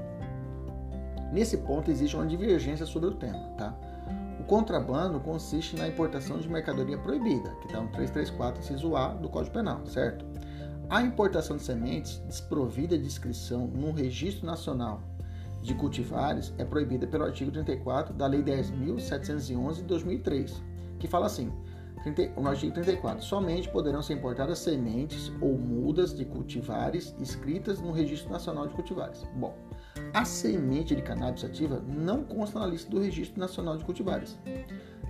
Nesse 1.30 1.58
ponto 1.58 1.90
existe 1.90 2.16
uma 2.16 2.26
divergência 2.26 2.87
sobre 2.87 3.10
o 3.10 3.14
tema, 3.14 3.50
tá? 3.58 3.76
O 4.40 4.44
contrabando 4.44 5.20
consiste 5.20 5.76
na 5.76 5.88
importação 5.88 6.38
de 6.38 6.48
mercadoria 6.48 6.96
proibida, 6.96 7.50
que 7.60 7.66
está 7.66 7.80
no 7.80 7.88
334 7.88 8.60
inciso 8.62 8.96
A 8.96 9.08
do 9.08 9.28
Código 9.28 9.54
Penal, 9.54 9.84
certo? 9.87 10.24
A 10.90 11.02
importação 11.02 11.56
de 11.56 11.62
sementes 11.62 12.18
desprovida 12.26 12.96
de 12.98 13.06
inscrição 13.06 13.66
no 13.66 13.90
Registro 13.90 14.46
Nacional 14.46 15.02
de 15.62 15.74
Cultivares 15.74 16.52
é 16.58 16.64
proibida 16.64 17.06
pelo 17.06 17.24
artigo 17.24 17.50
34 17.50 18.12
da 18.14 18.26
Lei 18.26 18.42
10.711 18.42 19.76
de 19.76 19.82
2003, 19.84 20.62
que 20.98 21.08
fala 21.08 21.26
assim: 21.26 21.50
no 22.36 22.48
artigo 22.48 22.74
34, 22.74 23.24
somente 23.24 23.68
poderão 23.70 24.02
ser 24.02 24.14
importadas 24.14 24.58
sementes 24.58 25.32
ou 25.40 25.56
mudas 25.56 26.14
de 26.14 26.26
cultivares 26.26 27.14
inscritas 27.18 27.80
no 27.80 27.90
Registro 27.90 28.30
Nacional 28.30 28.66
de 28.66 28.74
Cultivares. 28.74 29.24
Bom, 29.36 29.56
a 30.12 30.22
semente 30.24 30.94
de 30.94 31.00
cannabis 31.00 31.44
ativa 31.44 31.82
não 31.88 32.22
consta 32.24 32.58
na 32.58 32.66
lista 32.66 32.90
do 32.90 33.00
Registro 33.00 33.40
Nacional 33.40 33.78
de 33.78 33.84
Cultivares, 33.86 34.38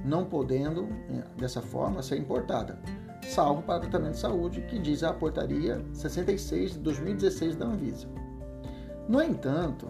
não 0.05 0.25
podendo, 0.25 0.85
eh, 1.11 1.25
dessa 1.37 1.61
forma, 1.61 2.01
ser 2.01 2.17
importada 2.17 2.79
salvo 3.25 3.63
para 3.63 3.81
tratamento 3.81 4.13
de 4.13 4.21
saúde, 4.21 4.63
que 4.63 4.79
diz 4.79 5.03
a 5.03 5.13
portaria 5.13 5.85
66 5.93 6.73
de 6.75 6.79
2016 6.81 7.57
da 7.57 7.67
Anvisa. 7.67 8.07
No 9.09 9.23
entanto, 9.23 9.89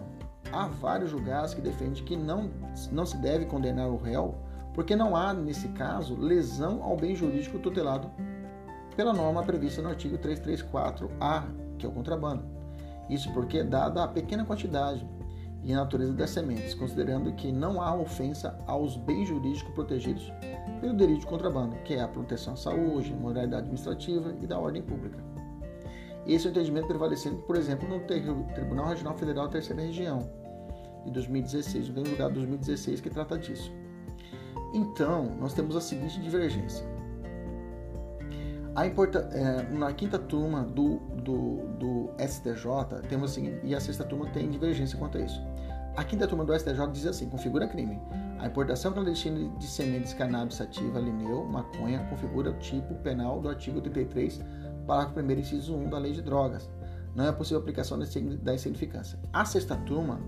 há 0.51 0.67
vários 0.67 1.11
julgados 1.11 1.53
que 1.53 1.61
defendem 1.61 2.03
que 2.03 2.15
não, 2.15 2.51
não 2.91 3.05
se 3.05 3.17
deve 3.17 3.45
condenar 3.45 3.87
o 3.89 3.97
réu, 3.97 4.35
porque 4.73 4.95
não 4.95 5.15
há, 5.15 5.33
nesse 5.33 5.69
caso, 5.69 6.15
lesão 6.15 6.83
ao 6.83 6.97
bem 6.97 7.15
jurídico 7.15 7.59
tutelado 7.59 8.11
pela 8.95 9.13
norma 9.13 9.43
prevista 9.43 9.81
no 9.81 9.89
artigo 9.89 10.17
334-A, 10.17 11.43
que 11.77 11.85
é 11.85 11.89
o 11.89 11.91
contrabando. 11.91 12.43
Isso 13.09 13.31
porque, 13.33 13.63
dada 13.63 14.03
a 14.03 14.07
pequena 14.07 14.45
quantidade 14.45 15.07
e 15.63 15.73
a 15.73 15.77
natureza 15.77 16.13
das 16.13 16.29
sementes, 16.29 16.73
considerando 16.73 17.33
que 17.33 17.51
não 17.51 17.81
há 17.81 17.93
ofensa 17.95 18.57
aos 18.67 18.97
bens 18.97 19.27
jurídicos 19.27 19.73
protegidos 19.73 20.31
pelo 20.79 20.95
direito 20.95 21.21
de 21.21 21.25
contrabando, 21.25 21.75
que 21.83 21.93
é 21.93 22.01
a 22.01 22.07
proteção 22.07 22.53
à 22.53 22.57
saúde, 22.57 23.13
moralidade 23.13 23.63
administrativa 23.63 24.35
e 24.41 24.47
da 24.47 24.59
ordem 24.59 24.81
pública. 24.81 25.23
Esse 26.25 26.47
é 26.47 26.49
o 26.49 26.51
entendimento 26.51 26.87
prevalecendo, 26.87 27.37
por 27.43 27.55
exemplo, 27.55 27.87
no 27.87 27.99
Tribunal 27.99 28.87
Regional 28.87 29.15
Federal 29.17 29.47
Terceira 29.47 29.81
Região, 29.81 30.29
de 31.05 31.11
2016, 31.11 31.89
o 31.89 31.93
julgado 31.93 32.33
de 32.33 32.39
2016 32.39 32.99
que 32.99 33.09
trata 33.09 33.37
disso. 33.37 33.71
Então, 34.73 35.35
nós 35.39 35.53
temos 35.53 35.75
a 35.75 35.81
seguinte 35.81 36.19
divergência. 36.19 36.85
É, 39.31 39.73
na 39.73 39.93
quinta 39.93 40.19
turma 40.19 40.63
do, 40.63 40.97
do, 41.21 41.57
do 41.79 42.09
STJ, 42.19 43.07
temos 43.07 43.31
assim, 43.31 43.57
e 43.63 43.73
a 43.73 43.79
sexta 43.79 44.03
turma 44.03 44.25
tem 44.31 44.49
divergência 44.49 44.97
quanto 44.97 45.17
a 45.17 45.21
isso. 45.21 45.41
A 45.95 46.03
quinta 46.03 46.27
turma 46.27 46.43
do 46.43 46.53
STJ 46.53 46.91
diz 46.91 47.05
assim: 47.05 47.29
configura 47.29 47.67
crime. 47.67 48.01
A 48.39 48.47
importação 48.47 48.91
clandestina 48.91 49.49
de 49.57 49.65
sementes 49.65 50.13
cannabis 50.13 50.55
sativa, 50.55 50.99
lineu, 50.99 51.45
maconha, 51.45 52.05
configura 52.09 52.51
o 52.51 52.59
tipo 52.59 52.95
penal 52.95 53.39
do 53.39 53.47
artigo 53.47 53.79
33, 53.79 54.41
parágrafo 54.85 55.19
1, 55.21 55.31
inciso 55.31 55.75
1 55.75 55.89
da 55.89 55.97
Lei 55.97 56.11
de 56.11 56.21
Drogas. 56.21 56.69
Não 57.15 57.25
é 57.25 57.31
possível 57.31 57.59
aplicação 57.59 57.97
da 57.97 58.53
insignificância. 58.53 59.17
A 59.31 59.45
sexta 59.45 59.77
turma 59.77 60.19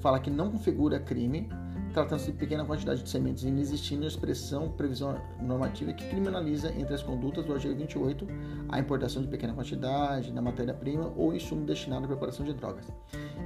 fala 0.00 0.20
que 0.20 0.30
não 0.30 0.50
configura 0.50 1.00
crime 1.00 1.48
tratando-se 1.98 2.30
de 2.30 2.38
pequena 2.38 2.64
quantidade 2.64 3.02
de 3.02 3.10
sementes 3.10 3.42
inexistindo 3.42 4.06
expressão 4.06 4.70
previsão 4.70 5.20
normativa 5.40 5.92
que 5.92 6.08
criminaliza 6.08 6.72
entre 6.72 6.94
as 6.94 7.02
condutas 7.02 7.44
do 7.44 7.52
artigo 7.52 7.74
28 7.74 8.26
a 8.68 8.78
importação 8.78 9.20
de 9.20 9.26
pequena 9.26 9.52
quantidade 9.52 10.30
da 10.30 10.40
matéria-prima 10.40 11.12
ou 11.16 11.34
insumo 11.34 11.66
destinado 11.66 12.04
à 12.04 12.08
preparação 12.08 12.46
de 12.46 12.54
drogas. 12.54 12.86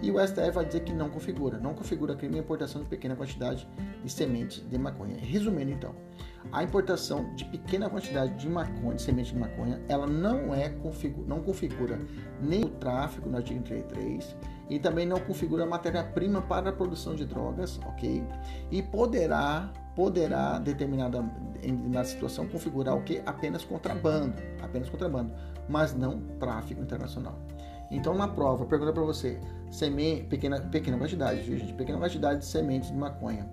E 0.03 0.11
o 0.11 0.19
STF 0.19 0.51
vai 0.51 0.67
dizer 0.67 0.81
que 0.81 0.93
não 0.93 1.09
configura, 1.09 1.59
não 1.59 1.73
configura 1.73 2.15
crime 2.15 2.37
a 2.37 2.41
importação 2.41 2.83
de 2.83 2.89
pequena 2.89 3.17
quantidade 3.17 3.67
de 4.05 4.13
semente 4.13 4.61
de 4.61 4.77
maconha. 4.77 5.17
Resumindo 5.19 5.71
então, 5.71 5.95
a 6.51 6.63
importação 6.63 7.35
de 7.35 7.47
pequena 7.47 7.89
quantidade 7.89 8.39
de 8.39 8.49
maconha, 8.51 8.97
de 8.97 9.03
semente 9.03 9.33
de 9.33 9.39
maconha, 9.39 9.81
ela 9.89 10.07
não 10.07 10.53
é 10.53 10.75
não 11.27 11.41
configura 11.43 11.99
nem 12.43 12.65
o 12.65 12.69
tráfico 12.69 13.29
no 13.29 13.39
artigo 13.39 13.63
33 13.63 14.37
e 14.73 14.79
também 14.79 15.05
não 15.05 15.21
configura 15.21 15.67
matéria-prima 15.67 16.41
para 16.41 16.71
a 16.71 16.73
produção 16.73 17.15
de 17.15 17.27
drogas, 17.27 17.79
ok? 17.85 18.25
E 18.71 18.83
poderá, 18.83 19.71
poderá 19.95 20.59
determinada 20.59 21.23
na 21.91 22.03
situação 22.05 22.49
configurar 22.49 22.97
o 22.97 23.03
que 23.03 23.21
apenas 23.27 23.63
contrabando, 23.67 24.33
apenas 24.63 24.89
contrabando, 24.89 25.31
mas 25.69 25.95
não 25.95 26.21
tráfico 26.41 26.81
internacional. 26.81 27.39
Então 27.91 28.15
na 28.15 28.27
prova, 28.27 28.65
pergunta 28.65 28.95
para 28.95 29.03
você, 29.03 29.39
semente, 29.71 30.23
pequena, 30.25 30.59
pequena 30.59 30.97
quantidade, 30.97 31.45
gente, 31.45 31.75
pequena 31.75 31.99
quantidade 31.99 32.39
de 32.39 32.47
sementes 32.47 32.91
de 32.91 32.97
maconha 32.97 33.47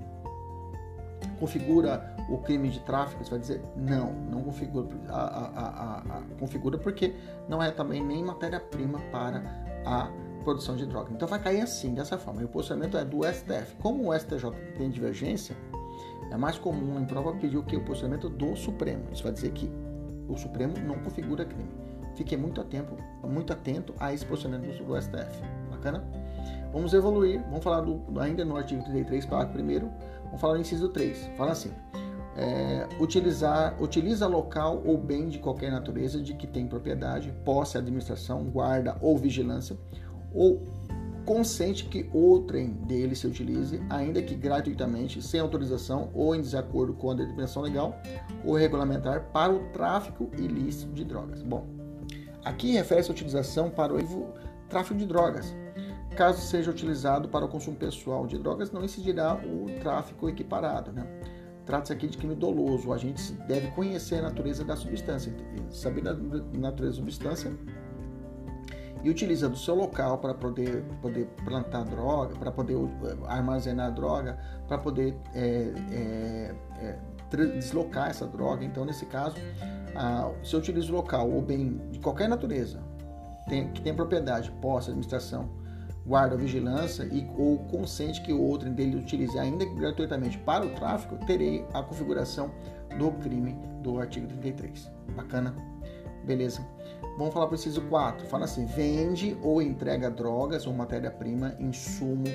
configura 1.38 2.16
o 2.30 2.38
crime 2.38 2.70
de 2.70 2.80
tráfico? 2.82 3.24
Você 3.24 3.32
vai 3.32 3.40
dizer 3.40 3.62
não, 3.76 4.12
não 4.30 4.42
configura, 4.42 4.88
a, 5.08 5.16
a, 5.16 5.98
a, 6.00 6.22
configura 6.40 6.78
porque 6.78 7.16
não 7.48 7.64
é 7.64 7.72
também 7.72 8.04
nem 8.04 8.24
matéria-prima 8.24 9.00
para 9.12 9.42
a 9.86 10.10
produção 10.40 10.76
de 10.76 10.86
droga. 10.86 11.12
Então 11.14 11.28
vai 11.28 11.42
cair 11.42 11.62
assim, 11.62 11.94
dessa 11.94 12.18
forma. 12.18 12.42
E 12.42 12.46
o 12.46 12.48
posicionamento 12.48 12.98
é 12.98 13.06
do 13.06 13.24
STF. 13.24 13.76
Como 13.82 14.10
o 14.10 14.18
STJ 14.18 14.52
tem 14.78 14.90
divergência, 14.90 15.56
é 16.32 16.38
mais 16.38 16.58
comum 16.58 17.00
em 17.00 17.06
prova 17.06 17.34
pedir 17.34 17.58
o 17.58 17.64
que? 17.64 17.76
O 17.76 17.84
posicionamento 17.84 18.30
do 18.30 18.56
Supremo. 18.56 19.04
Isso 19.12 19.24
vai 19.24 19.32
dizer 19.32 19.52
que 19.52 19.70
o 20.28 20.38
Supremo 20.38 20.74
não 20.86 21.00
configura 21.00 21.46
crime. 21.46 21.70
Fique 22.16 22.36
muito 22.36 22.60
atento, 22.60 22.96
muito 23.24 23.54
atento 23.54 23.94
a 24.00 24.14
esse 24.14 24.26
posicionamento 24.26 24.78
do, 24.78 24.86
do 24.86 25.02
STF. 25.02 25.42
Bacana? 25.70 26.04
Vamos 26.72 26.94
evoluir, 26.94 27.42
vamos 27.44 27.64
falar 27.64 27.82
do, 27.82 28.20
ainda 28.20 28.46
no 28.46 28.56
artigo 28.56 28.84
33, 28.84 29.26
parágrafo 29.26 29.60
1 29.60 29.80
vamos 30.26 30.42
falar 30.42 30.56
no 30.56 30.62
inciso 30.62 30.90
3. 30.90 31.32
Fala 31.36 31.52
assim: 31.52 31.72
é, 32.36 32.88
utilizar, 33.00 33.76
utiliza 33.82 34.28
local 34.28 34.82
ou 34.86 34.98
bem 34.98 35.28
de 35.28 35.40
qualquer 35.40 35.72
natureza 35.72 36.22
de 36.22 36.34
que 36.34 36.48
tem 36.48 36.68
propriedade, 36.68 37.34
posse, 37.44 37.78
administração, 37.78 38.46
guarda 38.46 38.98
ou 39.02 39.18
vigilância, 39.18 39.78
ou 40.34 40.62
consente 41.26 41.86
que 41.86 42.10
outrem 42.12 42.72
dele 42.88 43.16
se 43.16 43.28
utilize, 43.28 43.80
ainda 43.90 44.22
que 44.22 44.34
gratuitamente, 44.34 45.22
sem 45.22 45.40
autorização 45.40 46.10
ou 46.14 46.36
em 46.36 46.42
desacordo 46.42 46.94
com 46.94 47.12
a 47.12 47.14
determinação 47.14 47.62
legal 47.62 48.02
ou 48.44 48.56
regulamentar 48.56 49.26
para 49.32 49.54
o 49.54 49.60
tráfico 49.72 50.30
ilícito 50.38 50.92
de 50.92 51.04
drogas. 51.04 51.44
Bom, 51.44 51.68
aqui 52.44 52.72
refere-se 52.72 53.12
a 53.12 53.14
utilização 53.14 53.70
para 53.70 53.94
o 53.94 54.34
tráfico 54.68 54.98
de 54.98 55.06
drogas. 55.06 55.54
Caso 56.16 56.42
seja 56.42 56.72
utilizado 56.72 57.30
para 57.30 57.46
o 57.46 57.48
consumo 57.48 57.78
pessoal 57.78 58.26
de 58.26 58.38
drogas, 58.38 58.72
não 58.72 58.84
incidirá 58.84 59.36
o 59.36 59.68
tráfico 59.80 60.28
equiparado. 60.28 60.92
Né? 60.92 61.06
Trata-se 61.64 61.94
aqui 61.94 62.08
de 62.08 62.18
crime 62.18 62.34
doloso. 62.34 62.92
A 62.92 62.98
gente 62.98 63.32
deve 63.48 63.68
conhecer 63.72 64.16
a 64.16 64.24
natureza 64.24 64.66
da 64.66 64.76
substância, 64.76 65.32
saber 65.70 66.08
a 66.08 66.16
natureza 66.58 66.94
da 66.94 66.98
substância 66.98 67.56
e 69.04 69.10
utiliza 69.10 69.48
do 69.48 69.58
seu 69.58 69.76
local 69.76 70.18
para 70.18 70.34
poder, 70.34 70.84
poder 71.02 71.26
plantar 71.46 71.84
droga, 71.86 72.36
para 72.36 72.52
poder 72.52 72.76
eh, 72.76 73.18
armazenar 73.28 73.94
droga, 73.94 74.38
para 74.68 74.78
poder 74.78 75.16
é, 75.34 75.74
é, 75.92 76.56
é, 76.82 77.46
deslocar 77.58 78.10
essa 78.10 78.28
droga. 78.28 78.66
Então, 78.66 78.84
nesse 78.84 79.06
caso, 79.06 79.36
ah, 79.96 80.32
se 80.44 80.54
eu 80.54 80.60
utilizo 80.60 80.94
local 80.94 81.30
ou 81.30 81.42
bem 81.42 81.78
de 81.92 82.00
qualquer 82.00 82.28
natureza, 82.28 82.82
tem, 83.48 83.72
que 83.72 83.82
tem 83.82 83.94
propriedade, 83.94 84.52
posse, 84.62 84.90
administração, 84.90 85.50
guarda 86.06 86.36
vigilância 86.36 87.04
e 87.04 87.30
ou 87.38 87.60
consente 87.66 88.22
que 88.22 88.34
o 88.34 88.42
outro 88.42 88.70
dele 88.70 88.98
utilize 88.98 89.38
ainda 89.38 89.64
gratuitamente 89.66 90.38
para 90.40 90.66
o 90.66 90.70
tráfico, 90.72 91.16
terei 91.26 91.66
a 91.74 91.84
configuração 91.84 92.52
do 92.98 93.12
crime 93.14 93.56
do 93.82 94.00
artigo 94.00 94.28
33. 94.28 94.92
Bacana? 95.16 95.56
Beleza. 96.26 96.66
Vamos 97.18 97.34
falar 97.34 97.48
para 97.48 97.54
o 97.54 97.56
inciso 97.56 97.82
4. 97.82 98.28
Fala 98.28 98.46
assim: 98.46 98.66
vende 98.66 99.38
ou 99.42 99.62
entrega 99.62 100.10
drogas 100.10 100.66
ou 100.66 100.74
matéria-prima, 100.74 101.56
insumo 101.60 102.26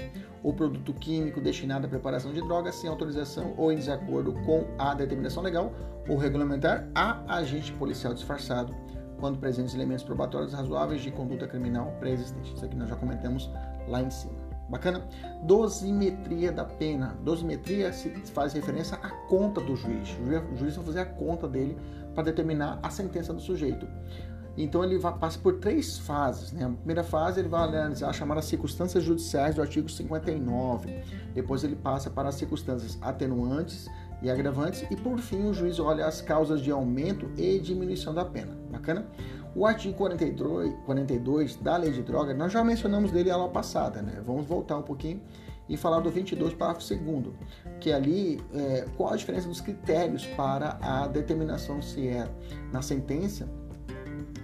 ou 0.43 0.53
produto 0.53 0.93
químico 0.93 1.41
destinado 1.41 1.87
à 1.87 1.89
preparação 1.89 2.33
de 2.33 2.43
drogas 2.43 2.75
sem 2.75 2.91
autorização 2.91 3.55
ou 3.57 3.73
em 3.73 3.77
desacordo 3.77 4.35
com 4.45 4.65
a 4.79 4.95
determinação 4.95 5.43
legal 5.43 5.73
ou 6.09 6.17
regulamentar 6.17 6.87
a 6.95 7.37
agente 7.37 7.73
policial 7.73 8.13
disfarçado, 8.13 8.75
quando 9.19 9.39
presentes 9.39 9.75
elementos 9.75 10.05
probatórios 10.05 10.53
razoáveis 10.53 11.01
de 11.01 11.11
conduta 11.11 11.47
criminal 11.47 11.95
pré-existente. 11.99 12.53
Isso 12.55 12.65
aqui 12.65 12.77
nós 12.77 12.89
já 12.89 12.97
comentamos 12.97 13.51
lá 13.89 14.03
em 14.03 14.11
cima. 14.11 14.45
Bacana? 14.69 15.03
Dosimetria 15.43 16.51
da 16.51 16.65
pena. 16.65 17.17
Dosimetria 17.23 17.93
se 17.93 18.11
faz 18.33 18.53
referência 18.53 18.99
à 19.03 19.11
conta 19.29 19.61
do 19.61 19.77
juiz. 19.77 20.17
O 20.53 20.57
juiz 20.57 20.77
vai 20.77 20.85
fazer 20.85 21.01
a 21.01 21.07
conta 21.07 21.47
dele 21.47 21.77
para 22.15 22.25
determinar 22.25 22.79
a 22.83 22.91
sentença 22.91 23.33
do 23.33 23.41
sujeito. 23.41 23.87
Então 24.57 24.85
ele 24.85 24.99
vai, 24.99 25.13
passa 25.19 25.39
por 25.39 25.55
três 25.55 25.99
fases. 25.99 26.53
Né? 26.53 26.65
A 26.65 26.69
primeira 26.69 27.03
fase 27.03 27.41
ele 27.41 27.49
vai 27.49 27.65
analisar 27.65 28.11
as 28.11 28.17
chamadas 28.17 28.45
circunstâncias 28.45 29.03
judiciais 29.03 29.55
do 29.55 29.63
artigo 29.63 29.89
59. 29.89 31.03
Depois 31.35 31.65
ele 31.65 31.77
passa 31.77 32.09
para 32.09 32.29
as 32.29 32.37
circunstâncias 32.37 32.99
atenuantes 33.03 33.89
e 34.23 34.31
agravantes. 34.31 34.85
E 34.91 34.97
por 34.97 35.19
fim 35.19 35.45
o 35.45 35.55
juiz 35.55 35.79
olha 35.81 36.07
as 36.07 36.21
causas 36.21 36.61
de 36.61 36.71
aumento 36.71 37.31
e 37.37 37.59
diminuição 37.59 38.15
da 38.15 38.25
pena. 38.25 38.57
Bacana? 38.71 39.07
O 39.57 39.67
artigo 39.67 39.95
42, 39.95 40.75
42 40.85 41.57
da 41.57 41.77
lei 41.77 41.93
de 41.93 42.03
drogas, 42.03 42.37
nós 42.37 42.53
já 42.53 42.65
mencionamos 42.65 43.13
dele 43.13 43.31
a 43.31 43.35
aula 43.35 43.49
passada. 43.49 44.03
Né? 44.03 44.21
Vamos 44.25 44.47
voltar 44.47 44.77
um 44.77 44.83
pouquinho 44.83 45.21
e 45.69 45.77
falar 45.77 46.01
do 46.01 46.11
22, 46.11 46.55
parágrafo 46.55 46.87
2 46.95 47.35
que 47.81 47.93
ali 47.93 48.41
é, 48.53 48.87
qual 48.97 49.13
a 49.13 49.17
diferença 49.17 49.49
dos 49.49 49.61
critérios 49.61 50.27
para 50.27 50.79
a 50.81 51.07
determinação 51.07 51.81
se 51.81 52.07
é 52.07 52.29
na 52.73 52.83
sentença 52.83 53.49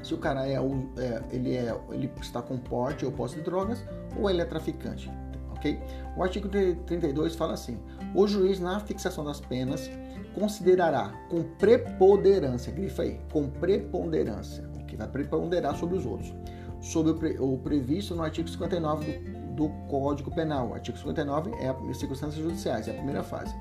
se 0.03 0.15
o 0.15 0.19
cara 0.19 0.47
é, 0.47 0.55
é, 0.55 1.23
ele, 1.31 1.57
é, 1.57 1.79
ele 1.91 2.11
está 2.21 2.41
com 2.41 2.57
porte 2.59 3.05
ou 3.05 3.13
posse 3.13 3.37
de 3.37 3.43
drogas 3.43 3.85
ou 4.17 4.29
ele 4.31 4.41
é 4.41 4.45
traficante, 4.45 5.11
ok? 5.51 5.79
O 6.17 6.23
artigo 6.23 6.49
32 6.49 7.35
fala 7.35 7.55
assim: 7.55 7.79
o 8.15 8.27
juiz 8.27 8.59
na 8.61 8.81
fixação 8.81 9.25
das 9.25 9.41
penas 9.41 9.91
considerará 10.35 11.13
com 11.29 11.43
preponderância, 11.43 12.73
grifa 12.73 13.03
aí, 13.03 13.21
com 13.33 13.49
preponderância, 13.49 14.69
que 14.87 14.97
vai 14.97 15.09
preponderar 15.09 15.77
sobre 15.77 15.97
os 15.97 16.07
outros, 16.07 16.33
sobre 16.81 17.13
o, 17.13 17.15
pre, 17.17 17.39
o 17.39 17.59
previsto 17.59 18.15
no 18.15 18.23
artigo 18.23 18.49
59 18.49 19.13
do, 19.13 19.51
do 19.55 19.69
Código 19.89 20.31
Penal. 20.35 20.71
O 20.71 20.75
artigo 20.75 20.97
59 20.97 21.51
é 21.61 21.69
as 21.69 21.99
circunstâncias 21.99 22.43
judiciais, 22.43 22.89
é 22.89 22.93
a 22.93 22.95
primeira 22.95 23.23
fase. 23.23 23.55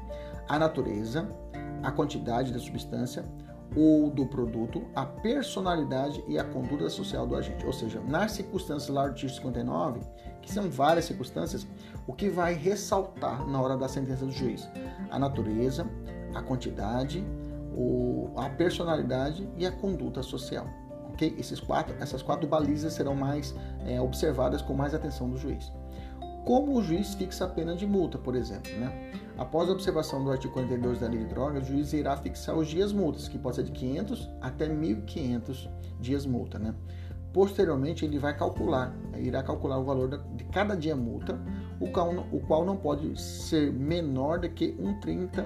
A 0.47 0.57
natureza, 0.57 1.27
a 1.83 1.91
quantidade 1.91 2.53
da 2.53 2.59
substância, 2.59 3.23
ou 3.75 4.09
do 4.09 4.25
produto, 4.25 4.83
a 4.95 5.05
personalidade 5.05 6.23
e 6.27 6.39
a 6.39 6.43
conduta 6.43 6.89
social 6.89 7.27
do 7.27 7.35
agente. 7.35 7.65
Ou 7.65 7.73
seja, 7.73 7.99
nas 8.01 8.31
circunstâncias 8.31 8.89
lá 8.89 9.03
do 9.03 9.09
artigo 9.09 9.31
59, 9.31 10.01
que 10.41 10.51
são 10.51 10.69
várias 10.69 11.05
circunstâncias, 11.05 11.67
o 12.07 12.13
que 12.13 12.29
vai 12.29 12.53
ressaltar 12.53 13.47
na 13.47 13.61
hora 13.61 13.77
da 13.77 13.87
sentença 13.87 14.25
do 14.25 14.31
juiz? 14.31 14.67
A 15.11 15.19
natureza, 15.19 15.87
a 16.33 16.41
quantidade, 16.41 17.23
o, 17.75 18.31
a 18.35 18.49
personalidade 18.49 19.47
e 19.57 19.65
a 19.65 19.71
conduta 19.71 20.23
social. 20.23 20.67
Ok? 21.13 21.35
Esses 21.37 21.59
quatro, 21.59 21.95
essas 21.99 22.21
quatro 22.21 22.47
balizas 22.47 22.93
serão 22.93 23.15
mais 23.15 23.55
é, 23.85 23.99
observadas 24.01 24.61
com 24.61 24.73
mais 24.73 24.93
atenção 24.93 25.29
do 25.29 25.37
juiz. 25.37 25.71
Como 26.49 26.79
o 26.79 26.81
juiz 26.81 27.13
fixa 27.13 27.45
a 27.45 27.47
pena 27.47 27.75
de 27.75 27.85
multa, 27.85 28.17
por 28.17 28.35
exemplo, 28.35 28.71
né? 28.79 29.11
Após 29.37 29.69
a 29.69 29.71
observação 29.71 30.23
do 30.23 30.31
artigo 30.31 30.51
42 30.53 30.99
da 30.99 31.07
Lei 31.07 31.19
de 31.19 31.25
Drogas, 31.27 31.61
o 31.61 31.73
juiz 31.73 31.93
irá 31.93 32.17
fixar 32.17 32.57
os 32.57 32.67
dias 32.67 32.91
multas, 32.91 33.27
que 33.27 33.37
pode 33.37 33.57
ser 33.57 33.65
de 33.65 33.71
500 33.71 34.27
até 34.41 34.67
1.500 34.67 35.69
dias 35.99 36.25
multa, 36.25 36.57
né? 36.57 36.73
Posteriormente, 37.31 38.03
ele 38.03 38.17
vai 38.17 38.35
calcular, 38.35 38.97
irá 39.15 39.43
calcular 39.43 39.77
o 39.77 39.83
valor 39.83 40.09
de 40.35 40.43
cada 40.45 40.75
dia 40.75 40.95
multa, 40.95 41.39
o 41.79 41.87
qual, 41.91 42.15
o 42.31 42.39
qual 42.39 42.65
não 42.65 42.77
pode 42.77 43.15
ser 43.21 43.71
menor 43.71 44.39
do 44.39 44.49
que 44.49 44.75
um 44.79 44.99
30, 44.99 45.45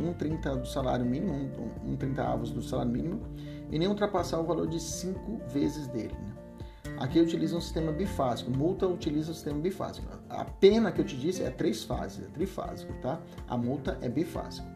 um 0.00 0.12
30 0.12 0.56
do 0.56 0.66
salário 0.66 1.06
mínimo, 1.06 1.32
um, 1.32 1.92
um 1.92 1.96
30 1.96 2.24
avos 2.24 2.50
do 2.50 2.60
salário 2.60 2.90
mínimo, 2.90 3.20
e 3.70 3.78
nem 3.78 3.86
ultrapassar 3.86 4.40
o 4.40 4.44
valor 4.44 4.66
de 4.66 4.80
5 4.80 5.42
vezes 5.46 5.86
dele. 5.86 6.29
Aqui 7.00 7.18
utiliza 7.18 7.56
um 7.56 7.60
sistema 7.62 7.90
bifásico. 7.90 8.50
Multa 8.50 8.86
utiliza 8.86 9.32
o 9.32 9.34
sistema 9.34 9.58
bifásico. 9.58 10.06
A 10.28 10.44
pena 10.44 10.92
que 10.92 11.00
eu 11.00 11.04
te 11.04 11.16
disse 11.16 11.42
é 11.42 11.48
três 11.48 11.82
fases, 11.82 12.26
é 12.26 12.28
trifásico, 12.28 12.92
tá? 13.00 13.18
A 13.48 13.56
multa 13.56 13.96
é 14.02 14.08
bifásico. 14.08 14.68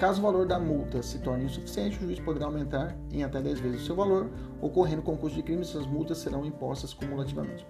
Caso 0.00 0.20
o 0.20 0.22
valor 0.22 0.46
da 0.46 0.58
multa 0.58 1.02
se 1.02 1.18
torne 1.18 1.44
insuficiente, 1.44 1.98
o 1.98 2.00
juiz 2.06 2.18
poderá 2.20 2.46
aumentar 2.46 2.96
em 3.12 3.22
até 3.22 3.42
10 3.42 3.60
vezes 3.60 3.82
o 3.82 3.84
seu 3.84 3.96
valor. 3.96 4.30
Ocorrendo 4.62 5.02
concurso 5.02 5.36
de 5.36 5.42
crime, 5.42 5.60
essas 5.60 5.86
multas 5.86 6.16
serão 6.18 6.46
impostas 6.46 6.94
cumulativamente. 6.94 7.66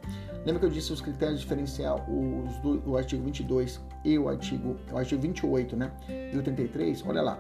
Lembra 0.47 0.61
que 0.61 0.67
eu 0.67 0.71
disse 0.71 0.93
os 0.93 1.01
critérios 1.01 1.41
diferencial, 1.41 2.07
os 2.09 2.57
do, 2.59 2.89
o 2.89 2.97
artigo 2.97 3.25
22 3.25 3.81
e 4.05 4.17
o 4.17 4.29
artigo, 4.29 4.77
o 4.93 4.97
artigo 4.97 5.21
28, 5.23 5.75
né? 5.77 5.91
E 6.33 6.37
o 6.37 6.43
33? 6.43 7.05
Olha 7.05 7.23
lá. 7.23 7.39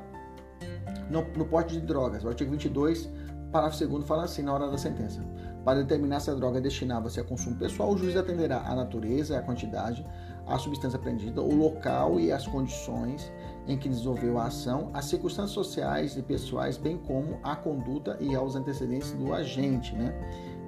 No, 1.09 1.22
no 1.36 1.44
porte 1.44 1.74
de 1.74 1.80
drogas, 1.80 2.24
o 2.24 2.28
artigo 2.28 2.50
22, 2.50 3.09
parágrafo 3.52 3.86
2 3.86 4.04
fala 4.06 4.24
assim 4.24 4.42
na 4.42 4.52
hora 4.52 4.68
da 4.68 4.76
sentença. 4.76 5.22
Para 5.64 5.80
determinar 5.80 6.20
se 6.20 6.30
a 6.30 6.34
droga 6.34 6.61
destinava-se 6.61 7.20
a 7.20 7.24
consumo 7.24 7.56
pessoal, 7.56 7.92
o 7.92 7.98
juiz 7.98 8.16
atenderá 8.16 8.62
à 8.66 8.74
natureza, 8.74 9.38
à 9.38 9.42
quantidade, 9.42 10.04
à 10.46 10.59
substância 10.59 10.96
apreendida, 10.96 11.42
o 11.42 11.54
local 11.54 12.18
e 12.18 12.32
as 12.32 12.46
condições 12.46 13.30
em 13.66 13.76
que 13.76 13.88
desenvolveu 13.88 14.38
a 14.38 14.46
ação, 14.46 14.90
as 14.94 15.04
circunstâncias 15.04 15.52
sociais 15.52 16.16
e 16.16 16.22
pessoais, 16.22 16.78
bem 16.78 16.96
como 16.96 17.38
a 17.42 17.54
conduta 17.54 18.16
e 18.18 18.34
aos 18.34 18.56
antecedentes 18.56 19.12
do 19.12 19.34
agente, 19.34 19.94
né? 19.94 20.14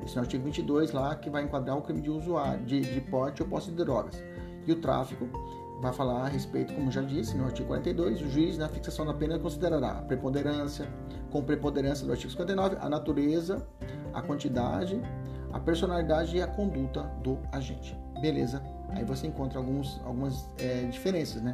Esse 0.05 0.17
é 0.17 0.21
o 0.21 0.25
artigo 0.25 0.45
22 0.45 0.93
lá 0.93 1.15
que 1.15 1.31
vai 1.31 1.45
enquadrar 1.45 1.77
o 1.77 1.83
crime 1.83 2.01
de 2.01 2.11
usuário, 2.11 2.65
de, 2.65 2.81
de 2.81 3.01
porte 3.01 3.43
ou 3.43 3.49
posse 3.49 3.71
de 3.71 3.77
drogas. 3.77 4.23
E 4.67 4.73
o 4.73 4.77
tráfico 4.77 5.27
vai 5.81 5.93
falar 5.93 6.27
a 6.27 6.29
respeito, 6.29 6.75
como 6.75 6.91
já 6.91 7.01
disse, 7.01 7.37
no 7.37 7.45
artigo 7.45 7.69
42, 7.69 8.21
o 8.21 8.31
juiz 8.31 8.59
na 8.59 8.69
fixação 8.69 9.07
da 9.07 9.15
pena 9.15 9.39
considerará 9.39 9.93
a 9.93 10.03
preponderância, 10.03 10.87
com 11.31 11.43
preponderância 11.43 12.05
do 12.05 12.13
artigo 12.13 12.31
59, 12.31 12.77
a 12.81 12.89
natureza, 12.89 13.67
a 14.13 14.21
quantidade, 14.21 15.01
a 15.53 15.59
personalidade 15.59 16.37
e 16.37 16.43
a 16.43 16.47
conduta 16.47 17.03
do 17.23 17.39
agente. 17.53 17.97
Beleza? 18.21 18.63
Aí 18.91 19.05
você 19.05 19.27
encontra 19.27 19.59
alguns, 19.59 20.01
algumas 20.05 20.47
é, 20.59 20.85
diferenças, 20.85 21.41
né? 21.43 21.53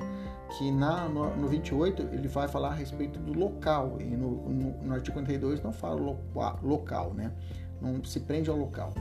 Que 0.56 0.70
na, 0.70 1.08
no, 1.08 1.36
no 1.36 1.48
28 1.48 2.02
ele 2.12 2.28
vai 2.28 2.48
falar 2.48 2.68
a 2.68 2.74
respeito 2.74 3.18
do 3.18 3.32
local, 3.38 3.98
e 4.00 4.04
no, 4.04 4.48
no, 4.48 4.70
no 4.82 4.94
artigo 4.94 5.14
42 5.14 5.62
não 5.62 5.72
fala 5.72 6.00
lo, 6.00 6.18
local, 6.62 7.12
né? 7.14 7.32
Não 7.80 8.02
se 8.04 8.20
prende 8.20 8.48
ao 8.48 8.56
local. 8.56 8.92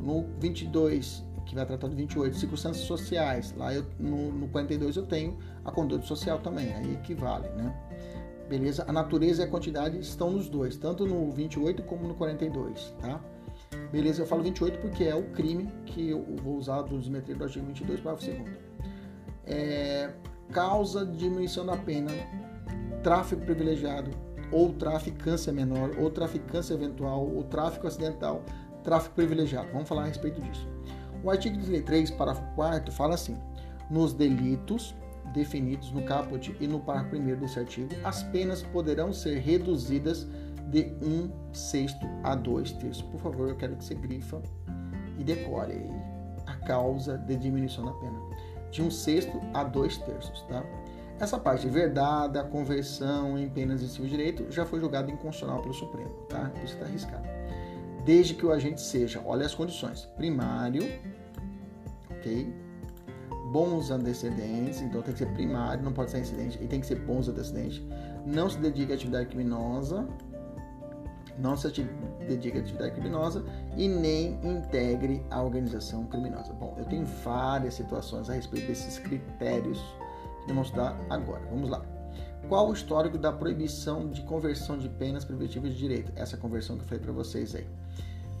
No 0.00 0.26
22 0.40 1.24
que 1.44 1.54
vai 1.54 1.66
tratar 1.66 1.88
do 1.88 1.96
28, 1.96 2.36
circunstâncias 2.36 2.86
sociais. 2.86 3.54
Lá 3.56 3.74
eu, 3.74 3.84
no, 3.98 4.32
no 4.32 4.48
42 4.48 4.96
eu 4.96 5.06
tenho 5.06 5.38
a 5.64 5.70
conduta 5.70 6.06
social 6.06 6.38
também, 6.38 6.72
aí 6.72 6.94
equivale, 6.94 7.48
né? 7.50 7.74
Beleza? 8.48 8.84
A 8.86 8.92
natureza 8.92 9.42
e 9.42 9.44
a 9.46 9.48
quantidade 9.48 9.98
estão 9.98 10.30
nos 10.30 10.48
dois, 10.48 10.76
tanto 10.76 11.06
no 11.06 11.30
28 11.32 11.82
como 11.84 12.06
no 12.06 12.14
42, 12.14 12.94
tá? 13.00 13.20
Beleza, 13.90 14.22
eu 14.22 14.26
falo 14.26 14.42
28 14.42 14.78
porque 14.80 15.04
é 15.04 15.14
o 15.14 15.24
crime 15.30 15.72
que 15.86 16.10
eu 16.10 16.24
vou 16.42 16.56
usar 16.56 16.82
do 16.82 16.96
dosimetria 16.96 17.34
do 17.34 17.44
artigo 17.44 17.66
22, 17.66 18.00
parágrafo 18.00 18.26
2 18.26 18.74
é, 19.46 20.10
Causa 20.52 21.04
de 21.06 21.16
diminuição 21.16 21.64
da 21.64 21.76
pena, 21.76 22.10
tráfico 23.02 23.42
privilegiado, 23.42 24.10
ou 24.52 24.72
traficância 24.72 25.52
menor, 25.52 25.90
ou 25.98 26.10
traficância 26.10 26.74
eventual, 26.74 27.26
ou 27.26 27.42
tráfico 27.44 27.86
acidental, 27.86 28.42
tráfico 28.82 29.14
privilegiado. 29.14 29.68
Vamos 29.72 29.88
falar 29.88 30.02
a 30.02 30.06
respeito 30.06 30.40
disso. 30.40 30.68
O 31.22 31.30
artigo 31.30 31.56
33, 31.56 32.10
parágrafo 32.10 32.54
4 32.54 32.92
fala 32.92 33.14
assim: 33.14 33.36
nos 33.90 34.12
delitos 34.12 34.94
definidos 35.34 35.90
no 35.92 36.02
caput 36.02 36.56
e 36.58 36.66
no 36.66 36.80
parágrafo 36.80 37.16
1 37.16 37.36
desse 37.36 37.58
artigo, 37.58 37.88
as 38.02 38.22
penas 38.22 38.62
poderão 38.62 39.12
ser 39.12 39.38
reduzidas 39.40 40.26
de 40.68 40.92
um 41.02 41.30
sexto 41.52 42.06
a 42.22 42.34
dois 42.34 42.72
terços. 42.72 43.02
Por 43.02 43.20
favor, 43.20 43.48
eu 43.48 43.56
quero 43.56 43.76
que 43.76 43.84
você 43.84 43.94
grifa 43.94 44.40
e 45.18 45.24
decore 45.24 45.90
a 46.46 46.54
causa 46.66 47.18
de 47.18 47.36
diminuição 47.36 47.84
da 47.84 47.92
pena. 47.92 48.18
De 48.70 48.82
um 48.82 48.90
sexto 48.90 49.38
a 49.52 49.62
dois 49.62 49.98
terços, 49.98 50.42
tá? 50.42 50.64
Essa 51.20 51.38
parte 51.38 51.68
verdade, 51.68 52.42
conversão 52.48 53.38
em 53.38 53.48
penas 53.48 53.80
de 53.80 53.88
civil 53.88 54.08
direito 54.08 54.50
já 54.50 54.64
foi 54.64 54.80
julgada 54.80 55.10
inconstitucional 55.10 55.60
pelo 55.60 55.74
Supremo, 55.74 56.10
tá? 56.28 56.50
Isso 56.64 56.74
está 56.74 56.86
arriscado 56.86 57.34
desde 58.04 58.34
que 58.34 58.44
o 58.44 58.52
agente 58.52 58.80
seja, 58.80 59.22
olha 59.24 59.46
as 59.46 59.54
condições, 59.54 60.06
primário, 60.16 60.82
ok? 62.10 62.52
Bons 63.52 63.90
antecedentes, 63.90 64.80
então 64.80 65.02
tem 65.02 65.12
que 65.12 65.18
ser 65.18 65.32
primário, 65.32 65.82
não 65.82 65.92
pode 65.92 66.10
ser 66.10 66.20
incidente, 66.20 66.58
e 66.62 66.66
tem 66.66 66.80
que 66.80 66.86
ser 66.86 66.96
bons 67.00 67.28
antecedentes. 67.28 67.82
Não 68.26 68.48
se 68.48 68.58
dedique 68.58 68.92
à 68.92 68.94
atividade 68.94 69.26
criminosa, 69.26 70.08
não 71.38 71.56
se 71.56 71.68
dedique 72.26 72.58
à 72.58 72.60
atividade 72.60 72.92
criminosa 72.92 73.44
e 73.76 73.88
nem 73.88 74.38
integre 74.42 75.22
a 75.30 75.42
organização 75.42 76.04
criminosa. 76.06 76.52
Bom, 76.52 76.74
eu 76.78 76.84
tenho 76.84 77.04
várias 77.24 77.74
situações 77.74 78.30
a 78.30 78.34
respeito 78.34 78.66
desses 78.66 78.98
critérios 78.98 79.78
que 80.42 80.52
vamos 80.52 80.70
dar 80.70 80.96
agora. 81.10 81.42
Vamos 81.50 81.70
lá. 81.70 81.84
Qual 82.48 82.68
o 82.68 82.72
histórico 82.72 83.16
da 83.16 83.32
proibição 83.32 84.08
de 84.08 84.22
conversão 84.22 84.78
de 84.78 84.88
penas 84.88 85.24
privativas 85.24 85.72
de 85.72 85.78
direito? 85.78 86.12
Essa 86.14 86.36
conversão 86.36 86.76
que 86.76 86.82
eu 86.82 86.86
falei 86.86 87.02
para 87.02 87.12
vocês 87.12 87.54
aí. 87.54 87.66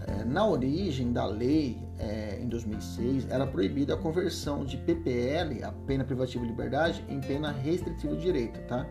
É, 0.06 0.24
na 0.24 0.46
origem 0.46 1.12
da 1.12 1.24
lei, 1.24 1.78
é, 1.98 2.38
em 2.40 2.48
2006, 2.48 3.30
era 3.30 3.46
proibida 3.46 3.94
a 3.94 3.96
conversão 3.96 4.64
de 4.64 4.76
PPL, 4.76 5.62
a 5.64 5.72
pena 5.72 6.04
privativa 6.04 6.44
de 6.44 6.50
liberdade, 6.50 7.04
em 7.08 7.20
pena 7.20 7.50
restritiva 7.50 8.14
de 8.14 8.20
direito, 8.20 8.60
tá? 8.66 8.86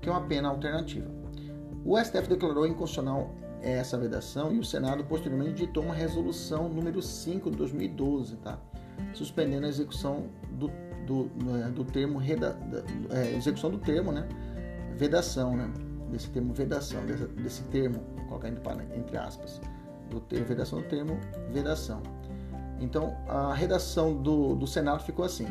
que 0.00 0.08
é 0.08 0.12
uma 0.12 0.22
pena 0.22 0.48
alternativa. 0.48 1.10
O 1.84 1.98
STF 1.98 2.28
declarou 2.28 2.66
inconstitucional 2.66 3.34
essa 3.60 3.98
vedação 3.98 4.52
e 4.52 4.58
o 4.58 4.64
Senado 4.64 5.04
posteriormente 5.04 5.66
ditou 5.66 5.82
uma 5.82 5.94
resolução 5.94 6.68
número 6.68 7.02
5 7.02 7.50
de 7.50 7.56
2012, 7.58 8.36
tá? 8.36 8.58
suspendendo 9.12 9.66
a 9.66 9.68
execução 9.68 10.24
do, 10.52 10.70
do, 11.06 11.30
é, 11.64 11.68
do 11.70 11.84
termo 11.84 12.18
reda, 12.18 12.58
é, 13.10 13.36
execução 13.36 13.70
do 13.70 13.78
termo, 13.78 14.10
né? 14.10 14.26
vedação, 14.96 15.54
né? 15.54 15.70
desse 16.10 16.30
termo 16.30 16.54
vedação, 16.54 17.04
desse, 17.04 17.26
desse 17.26 17.62
termo, 17.64 18.00
colocando 18.28 18.58
entre 18.94 19.18
aspas 19.18 19.60
do 20.10 20.20
termo, 20.20 20.46
vedação 20.46 20.80
do 20.80 20.88
termo 20.88 21.20
vedação. 21.50 22.02
Então, 22.80 23.16
a 23.26 23.54
redação 23.54 24.14
do, 24.14 24.54
do 24.54 24.66
Senado 24.66 25.02
ficou 25.02 25.24
assim. 25.24 25.46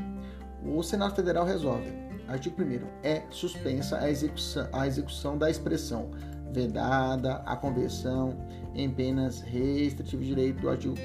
O 0.64 0.82
Senado 0.84 1.16
Federal 1.16 1.45
resolve. 1.45 1.91
Artigo 2.28 2.62
1 2.62 2.88
é 3.03 3.24
suspensa 3.30 3.99
a 3.99 4.10
execução, 4.10 4.68
a 4.74 4.88
execução 4.88 5.38
da 5.38 5.49
expressão 5.49 6.10
vedada 6.51 7.36
a 7.45 7.56
conversão 7.56 8.36
em 8.74 8.89
penas 8.89 9.41
restritivas 9.41 10.26
de 10.26 10.34
direito 10.34 10.62
do 10.62 10.70
artigo, 10.70 10.95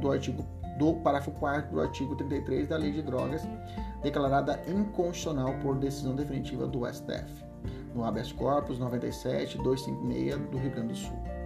do 0.00 0.12
artigo 0.12 0.44
do 0.78 0.94
parágrafo 0.94 1.30
4 1.32 1.70
do 1.70 1.80
artigo 1.80 2.14
33 2.16 2.68
da 2.68 2.76
Lei 2.76 2.92
de 2.92 3.02
Drogas, 3.02 3.42
declarada 4.02 4.60
inconstitucional 4.68 5.54
por 5.62 5.76
decisão 5.76 6.14
definitiva 6.14 6.66
do 6.66 6.86
STF, 6.86 7.44
no 7.94 8.04
habeas 8.04 8.32
corpus 8.32 8.78
97 8.78 9.58
256 9.58 10.50
do 10.50 10.58
Rio 10.58 10.70
Grande 10.70 10.88
do 10.88 10.96
Sul. 10.96 11.41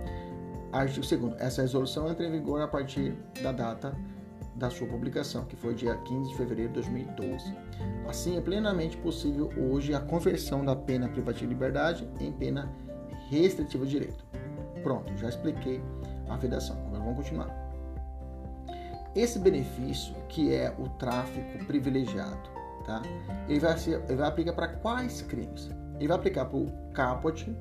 Artigo 0.81 1.07
2 1.07 1.41
Essa 1.41 1.62
resolução 1.62 2.11
entra 2.11 2.27
em 2.27 2.31
vigor 2.31 2.61
a 2.61 2.68
partir 2.68 3.16
da 3.43 3.53
data 3.53 3.97
da 4.55 4.70
sua 4.70 4.87
publicação, 4.87 5.45
que 5.45 5.57
foi 5.57 5.74
dia 5.74 5.95
15 5.97 6.31
de 6.31 6.37
fevereiro 6.37 6.72
de 6.72 6.81
2012. 6.81 7.55
Assim, 8.09 8.37
é 8.37 8.41
plenamente 8.41 8.97
possível 8.97 9.51
hoje 9.57 9.95
a 9.95 10.01
conversão 10.01 10.64
da 10.64 10.74
pena 10.74 11.09
privativa 11.09 11.47
de 11.47 11.55
liberdade 11.55 12.11
em 12.20 12.33
pena 12.33 12.72
restritiva 13.29 13.85
de 13.85 13.91
direito. 13.91 14.24
Pronto, 14.83 15.14
já 15.16 15.29
expliquei 15.29 15.83
a 16.29 16.37
vedação. 16.37 16.77
Agora 16.87 17.01
vamos 17.01 17.16
continuar. 17.16 17.66
Esse 19.14 19.39
benefício, 19.39 20.14
que 20.29 20.55
é 20.55 20.74
o 20.79 20.89
tráfico 20.91 21.64
privilegiado, 21.66 22.51
tá? 22.85 23.03
ele, 23.49 23.61
vai 23.61 23.77
ser, 23.77 24.03
ele 24.05 24.16
vai 24.16 24.29
aplicar 24.29 24.53
para 24.53 24.68
quais 24.68 25.22
crimes? 25.22 25.70
Ele 25.99 26.09
vai 26.09 26.16
aplicar 26.16 26.47
para 26.47 26.59
o 26.59 26.66
caput 26.93 27.55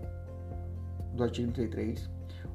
do 1.13 1.23
artigo 1.23 1.51
33, 1.51 2.09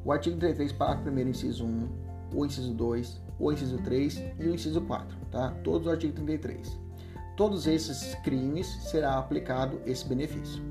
o 0.05 0.13
artigo 0.13 0.39
33, 0.39 0.73
parágrafo 0.73 1.11
1 1.11 1.19
inciso 1.29 1.65
1, 1.65 1.89
o 2.35 2.47
inciso 2.47 2.73
2, 2.75 3.23
o 3.39 3.53
inciso 3.53 3.79
3 3.79 4.25
e 4.39 4.45
o 4.47 4.55
inciso 4.55 4.81
4, 4.83 5.17
tá? 5.31 5.51
Todos 5.65 5.87
o 5.87 5.91
artigo 5.91 6.13
33. 6.15 6.79
Todos 7.37 7.67
esses 7.67 8.15
crimes 8.17 8.67
será 8.91 9.19
aplicado 9.19 9.81
esse 9.87 10.07
benefício. 10.07 10.63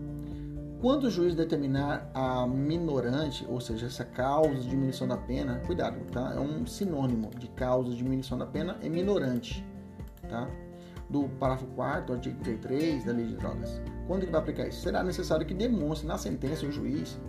Quando 0.80 1.06
o 1.06 1.12
juiz 1.12 1.36
determinar 1.36 2.10
a 2.14 2.48
minorante, 2.48 3.46
ou 3.50 3.60
seja, 3.60 3.88
essa 3.88 4.06
causa 4.06 4.56
de 4.56 4.70
diminuição 4.70 5.08
da 5.08 5.18
pena, 5.18 5.60
cuidado, 5.66 6.00
tá? 6.12 6.34
É 6.36 6.40
um 6.40 6.66
sinônimo 6.66 7.32
de 7.38 7.48
causa 7.50 7.90
de 7.90 7.98
diminuição 7.98 8.38
da 8.38 8.46
pena, 8.46 8.78
é 8.82 8.88
minorante, 8.88 9.66
tá? 10.30 10.48
Do 11.10 11.28
parágrafo 11.40 11.66
4 11.76 12.06
do 12.06 12.14
artigo 12.14 12.40
33 12.44 13.04
da 13.04 13.12
Lei 13.12 13.26
de 13.26 13.36
Drogas. 13.36 13.82
Quando 14.08 14.24
ele 14.24 14.32
vai 14.32 14.40
aplicar 14.40 14.68
isso? 14.68 14.82
Será 14.82 15.04
necessário 15.04 15.46
que 15.46 15.54
demonstre 15.54 16.08
na 16.08 16.18
sentença 16.18 16.66
o 16.66 16.72
juiz 16.72 17.20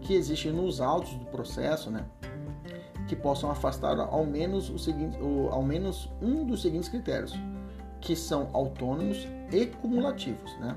que 0.00 0.14
existe 0.14 0.50
nos 0.50 0.80
autos 0.80 1.14
do 1.14 1.26
processo, 1.26 1.90
né, 1.90 2.04
que 3.06 3.16
possam 3.16 3.50
afastar 3.50 3.98
ao 3.98 4.24
menos, 4.24 4.70
o 4.70 4.78
seguinte, 4.78 5.18
o, 5.20 5.48
ao 5.50 5.62
menos 5.62 6.08
um 6.22 6.44
dos 6.44 6.62
seguintes 6.62 6.88
critérios, 6.88 7.34
que 8.00 8.14
são 8.16 8.48
autônomos 8.52 9.26
e 9.52 9.66
cumulativos. 9.66 10.56
Né? 10.58 10.76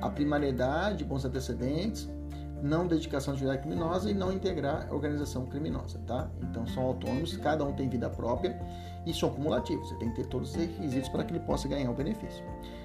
A 0.00 0.08
primariedade, 0.08 1.04
bons 1.04 1.24
antecedentes, 1.24 2.08
não 2.62 2.86
dedicação 2.86 3.32
à 3.32 3.34
atividade 3.34 3.62
criminosa 3.62 4.10
e 4.10 4.14
não 4.14 4.32
integrar 4.32 4.86
organização 4.92 5.44
criminosa. 5.46 5.98
Tá? 6.06 6.30
Então 6.40 6.66
são 6.66 6.84
autônomos, 6.84 7.36
cada 7.36 7.64
um 7.64 7.72
tem 7.72 7.88
vida 7.88 8.08
própria 8.08 8.56
e 9.04 9.12
são 9.12 9.30
cumulativos. 9.30 9.88
Você 9.88 9.96
tem 9.96 10.10
que 10.10 10.22
ter 10.22 10.26
todos 10.28 10.50
os 10.50 10.54
requisitos 10.54 11.08
para 11.08 11.24
que 11.24 11.32
ele 11.32 11.40
possa 11.40 11.66
ganhar 11.66 11.90
o 11.90 11.94
benefício. 11.94 12.44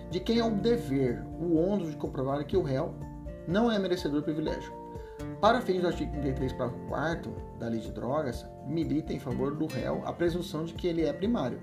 De 0.09 0.19
quem 0.19 0.39
é 0.39 0.43
o 0.43 0.51
dever, 0.51 1.23
o 1.39 1.55
ônus 1.55 1.91
de 1.91 1.97
comprovar 1.97 2.43
que 2.45 2.57
o 2.57 2.63
réu 2.63 2.95
não 3.47 3.71
é 3.71 3.77
merecedor 3.77 4.21
do 4.21 4.23
privilégio 4.23 4.73
para 5.41 5.61
fins 5.61 5.81
do 5.81 5.87
artigo 5.87 6.11
33, 6.11 6.53
parágrafo 6.53 6.85
4 6.87 7.35
da 7.59 7.67
Lei 7.67 7.79
de 7.79 7.91
Drogas, 7.91 8.45
milita 8.65 9.13
em 9.13 9.19
favor 9.19 9.55
do 9.55 9.67
réu 9.67 10.01
a 10.05 10.11
presunção 10.11 10.65
de 10.65 10.73
que 10.73 10.87
ele 10.87 11.03
é 11.03 11.13
primário 11.13 11.59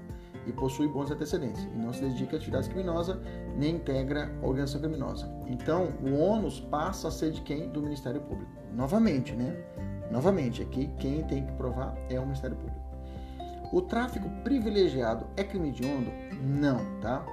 e 0.46 0.52
possui 0.52 0.88
bons 0.88 1.10
antecedentes 1.10 1.64
e 1.64 1.76
não 1.76 1.92
se 1.92 2.02
dedica 2.02 2.36
a 2.36 2.38
atividades 2.38 2.68
criminosas 2.68 3.18
nem 3.56 3.76
integra 3.76 4.30
organização 4.42 4.80
criminosa. 4.80 5.28
Então, 5.46 5.88
o 6.02 6.14
ônus 6.18 6.60
passa 6.60 7.08
a 7.08 7.10
ser 7.10 7.32
de 7.32 7.40
quem? 7.40 7.68
Do 7.68 7.82
Ministério 7.82 8.20
Público. 8.20 8.52
Novamente, 8.72 9.32
né? 9.32 9.56
Novamente, 10.10 10.62
aqui 10.62 10.90
quem 10.98 11.22
tem 11.24 11.46
que 11.46 11.52
provar 11.54 11.96
é 12.08 12.18
o 12.18 12.22
Ministério 12.22 12.56
Público. 12.56 12.84
O 13.72 13.82
tráfico 13.82 14.28
privilegiado 14.44 15.26
é 15.36 15.42
crime 15.42 15.70
hediondo? 15.70 16.10
Não, 16.42 16.78
tá? 17.00 17.24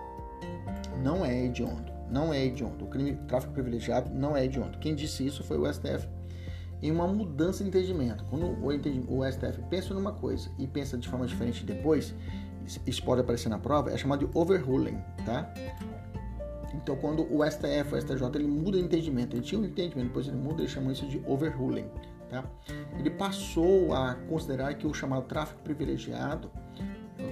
Não 1.03 1.23
é 1.23 1.45
hediondo. 1.45 1.91
Não 2.09 2.33
é 2.33 2.43
hediondo. 2.43 2.85
O 2.85 2.87
crime 2.87 3.15
tráfico 3.27 3.53
privilegiado 3.53 4.09
não 4.11 4.35
é 4.35 4.45
hediondo. 4.45 4.77
Quem 4.79 4.95
disse 4.95 5.25
isso 5.25 5.43
foi 5.43 5.57
o 5.57 5.71
STF 5.71 6.07
em 6.81 6.91
uma 6.91 7.07
mudança 7.07 7.63
de 7.63 7.69
entendimento. 7.69 8.23
Quando 8.25 8.45
o, 8.45 9.31
STF 9.31 9.61
pensa 9.69 9.93
numa 9.93 10.11
coisa 10.11 10.49
e 10.57 10.65
pensa 10.65 10.97
de 10.97 11.07
forma 11.07 11.27
diferente 11.27 11.63
depois, 11.63 12.13
isso 12.85 13.03
pode 13.03 13.21
aparecer 13.21 13.49
na 13.49 13.59
prova, 13.59 13.91
é 13.91 13.97
chamado 13.97 14.25
de 14.25 14.37
overruling, 14.37 14.97
tá? 15.25 15.53
Então, 16.73 16.95
quando 16.95 17.23
o 17.31 17.45
STF, 17.45 17.93
o 17.93 18.01
STJ, 18.01 18.23
ele 18.35 18.47
muda 18.47 18.77
de 18.77 18.83
entendimento, 18.83 19.35
ele 19.35 19.43
tinha 19.43 19.59
um 19.59 19.65
entendimento, 19.65 20.07
depois 20.07 20.27
ele 20.27 20.37
muda, 20.37 20.61
ele 20.61 20.69
chama 20.69 20.91
isso 20.91 21.05
de 21.05 21.21
overruling, 21.27 21.85
tá? 22.29 22.43
Ele 22.97 23.09
passou 23.09 23.93
a 23.93 24.15
considerar 24.15 24.73
que 24.75 24.87
o 24.87 24.93
chamado 24.93 25.25
tráfico 25.25 25.61
privilegiado, 25.61 26.49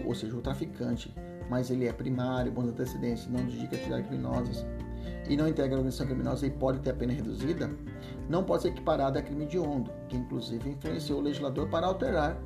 ou 0.05 0.13
seja, 0.13 0.35
o 0.35 0.41
traficante, 0.41 1.13
mas 1.49 1.71
ele 1.71 1.87
é 1.87 1.93
primário, 1.93 2.51
bons 2.51 2.67
antecedentes, 2.67 3.27
não 3.27 3.43
dedica 3.45 3.75
atividades 3.75 4.07
criminosas 4.07 4.65
e 5.29 5.37
não 5.37 5.47
integra 5.47 5.75
a 5.75 5.77
organização 5.77 6.07
criminosa 6.07 6.45
e 6.45 6.49
pode 6.49 6.79
ter 6.79 6.89
a 6.89 6.93
pena 6.93 7.13
reduzida, 7.13 7.69
não 8.27 8.43
pode 8.43 8.63
ser 8.63 8.69
equiparado 8.69 9.17
a 9.17 9.21
crime 9.21 9.45
hediondo, 9.45 9.91
que 10.09 10.17
inclusive 10.17 10.69
influenciou 10.69 11.19
o 11.19 11.21
legislador 11.21 11.69
para 11.69 11.87
alterar 11.87 12.37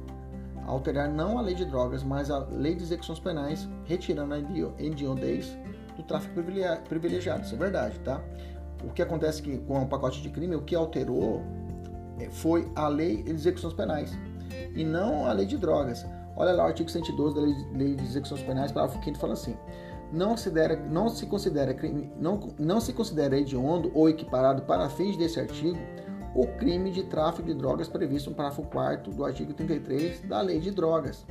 alterar 0.65 1.09
não 1.09 1.37
a 1.37 1.41
lei 1.41 1.55
de 1.55 1.65
drogas, 1.65 2.03
mas 2.03 2.31
a 2.31 2.39
lei 2.39 2.73
de 2.75 2.83
execuções 2.83 3.19
penais, 3.19 3.67
retirando 3.83 4.33
a 4.33 4.39
hediondez 4.79 5.57
do 5.95 6.03
tráfico 6.03 6.35
privilegiado. 6.87 7.43
Isso 7.43 7.55
é 7.55 7.57
verdade, 7.57 7.99
tá? 7.99 8.21
O 8.83 8.89
que 8.89 9.01
acontece 9.01 9.41
que 9.41 9.57
com 9.57 9.81
o 9.81 9.87
pacote 9.87 10.21
de 10.21 10.29
crime, 10.29 10.55
o 10.55 10.61
que 10.61 10.75
alterou 10.75 11.41
eh, 12.19 12.29
foi 12.29 12.69
a 12.75 12.87
lei 12.87 13.23
de 13.23 13.31
execuções 13.31 13.73
penais 13.73 14.17
e 14.75 14.83
não 14.83 15.25
a 15.25 15.33
lei 15.33 15.45
de 15.45 15.57
drogas. 15.57 16.05
Olha 16.35 16.51
lá 16.51 16.63
o 16.63 16.67
artigo 16.67 16.89
112 16.89 17.35
da 17.35 17.41
lei 17.77 17.95
de 17.95 18.03
execuções 18.03 18.41
penais, 18.41 18.71
parágrafo 18.71 19.03
5 19.03 19.17
fala 19.17 19.33
assim: 19.33 19.55
não, 20.13 20.29
considera, 20.29 20.75
não 20.75 21.09
se 21.09 21.25
considera 21.25 21.75
não, 22.19 22.39
não 22.59 22.79
se 22.79 22.93
considera 22.93 23.37
hediondo 23.37 23.91
ou 23.95 24.07
equiparado 24.07 24.61
para 24.61 24.87
fins 24.87 25.17
desse 25.17 25.39
artigo 25.39 25.79
o 26.35 26.47
crime 26.47 26.91
de 26.91 27.03
tráfico 27.03 27.47
de 27.47 27.53
drogas 27.53 27.87
previsto 27.87 28.29
no 28.29 28.35
parágrafo 28.35 28.63
4 28.63 29.11
do 29.11 29.25
artigo 29.25 29.53
33 29.53 30.21
da 30.21 30.41
Lei 30.41 30.59
de 30.59 30.71
Drogas. 30.71 31.25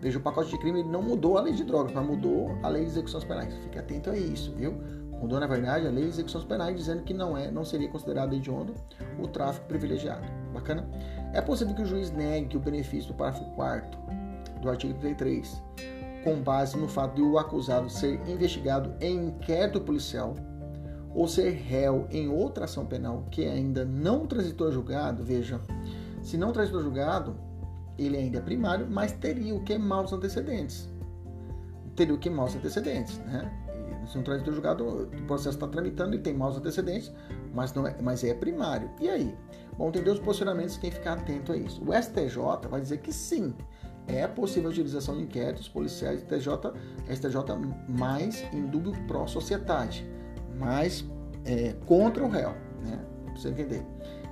Veja, 0.00 0.18
o 0.18 0.22
pacote 0.22 0.50
de 0.50 0.58
crime 0.58 0.82
não 0.82 1.02
mudou 1.02 1.38
a 1.38 1.40
lei 1.40 1.54
de 1.54 1.64
drogas, 1.64 1.92
mas 1.92 2.06
mudou 2.06 2.56
a 2.62 2.68
lei 2.68 2.84
de 2.84 2.90
execuções 2.90 3.24
penais. 3.24 3.54
Fique 3.54 3.78
atento 3.78 4.10
a 4.10 4.16
isso, 4.16 4.52
viu? 4.54 4.74
Mudou, 5.20 5.40
na 5.40 5.46
verdade, 5.46 5.86
a 5.86 5.90
lei 5.90 6.04
de 6.04 6.10
execuções 6.10 6.44
penais, 6.44 6.76
dizendo 6.76 7.02
que 7.02 7.14
não 7.14 7.36
é, 7.36 7.50
não 7.50 7.64
seria 7.64 7.88
considerado 7.88 8.34
hediondo 8.34 8.74
o 9.18 9.26
tráfico 9.26 9.66
privilegiado. 9.66 10.26
Bacana? 10.52 10.86
É 11.32 11.40
possível 11.40 11.74
que 11.74 11.80
o 11.80 11.86
juiz 11.86 12.10
negue 12.10 12.58
o 12.58 12.60
benefício 12.60 13.12
do 13.12 13.16
parágrafo 13.16 13.50
4 13.52 13.98
do 14.60 14.68
artigo 14.68 14.92
33, 14.98 15.62
com 16.26 16.42
base 16.42 16.76
no 16.76 16.88
fato 16.88 17.14
de 17.14 17.22
o 17.22 17.38
acusado 17.38 17.88
ser 17.88 18.20
investigado 18.28 18.92
em 19.00 19.28
inquérito 19.28 19.80
policial 19.80 20.34
ou 21.14 21.28
ser 21.28 21.50
réu 21.50 22.08
em 22.10 22.28
outra 22.28 22.64
ação 22.64 22.84
penal 22.84 23.24
que 23.30 23.46
ainda 23.46 23.84
não 23.84 24.26
transitou 24.26 24.72
julgado, 24.72 25.22
veja, 25.22 25.60
se 26.20 26.36
não 26.36 26.50
transitou 26.50 26.82
julgado, 26.82 27.36
ele 27.96 28.16
ainda 28.16 28.38
é 28.38 28.40
primário, 28.40 28.88
mas 28.90 29.12
teria 29.12 29.54
o 29.54 29.62
que 29.62 29.78
maus 29.78 30.12
antecedentes. 30.12 30.88
Teria 31.94 32.12
o 32.12 32.18
que 32.18 32.28
maus 32.28 32.56
antecedentes, 32.56 33.18
né? 33.18 33.48
Se 34.08 34.16
não 34.16 34.24
transitou 34.24 34.52
julgado, 34.52 34.84
o 34.84 35.06
processo 35.28 35.56
está 35.56 35.68
tramitando 35.68 36.16
e 36.16 36.18
tem 36.18 36.34
maus 36.34 36.56
antecedentes, 36.56 37.12
mas, 37.54 37.72
não 37.72 37.86
é, 37.86 37.96
mas 38.02 38.24
é 38.24 38.34
primário. 38.34 38.90
E 39.00 39.08
aí? 39.08 39.32
Bom, 39.78 39.92
tem 39.92 40.02
dois 40.02 40.18
posicionamentos 40.18 40.74
que 40.74 40.82
tem 40.82 40.90
que 40.90 40.96
ficar 40.96 41.12
atento 41.12 41.52
a 41.52 41.56
isso. 41.56 41.80
O 41.84 41.92
STJ 41.92 42.68
vai 42.68 42.80
dizer 42.80 42.98
que 42.98 43.12
sim, 43.12 43.54
é 44.08 44.26
possível 44.26 44.68
a 44.68 44.72
utilização 44.72 45.16
de 45.16 45.22
inquéritos 45.22 45.68
policiais 45.68 46.20
STJ, 46.20 46.72
STJ 47.12 47.36
mais 47.88 48.44
em 48.52 48.66
dúvida 48.66 48.96
pró 49.06 49.26
sociedade, 49.26 50.08
mais 50.58 51.04
é, 51.44 51.74
contra 51.86 52.24
o 52.24 52.28
réu, 52.28 52.50
né? 52.84 52.98
Você 53.34 53.48
entender 53.48 53.84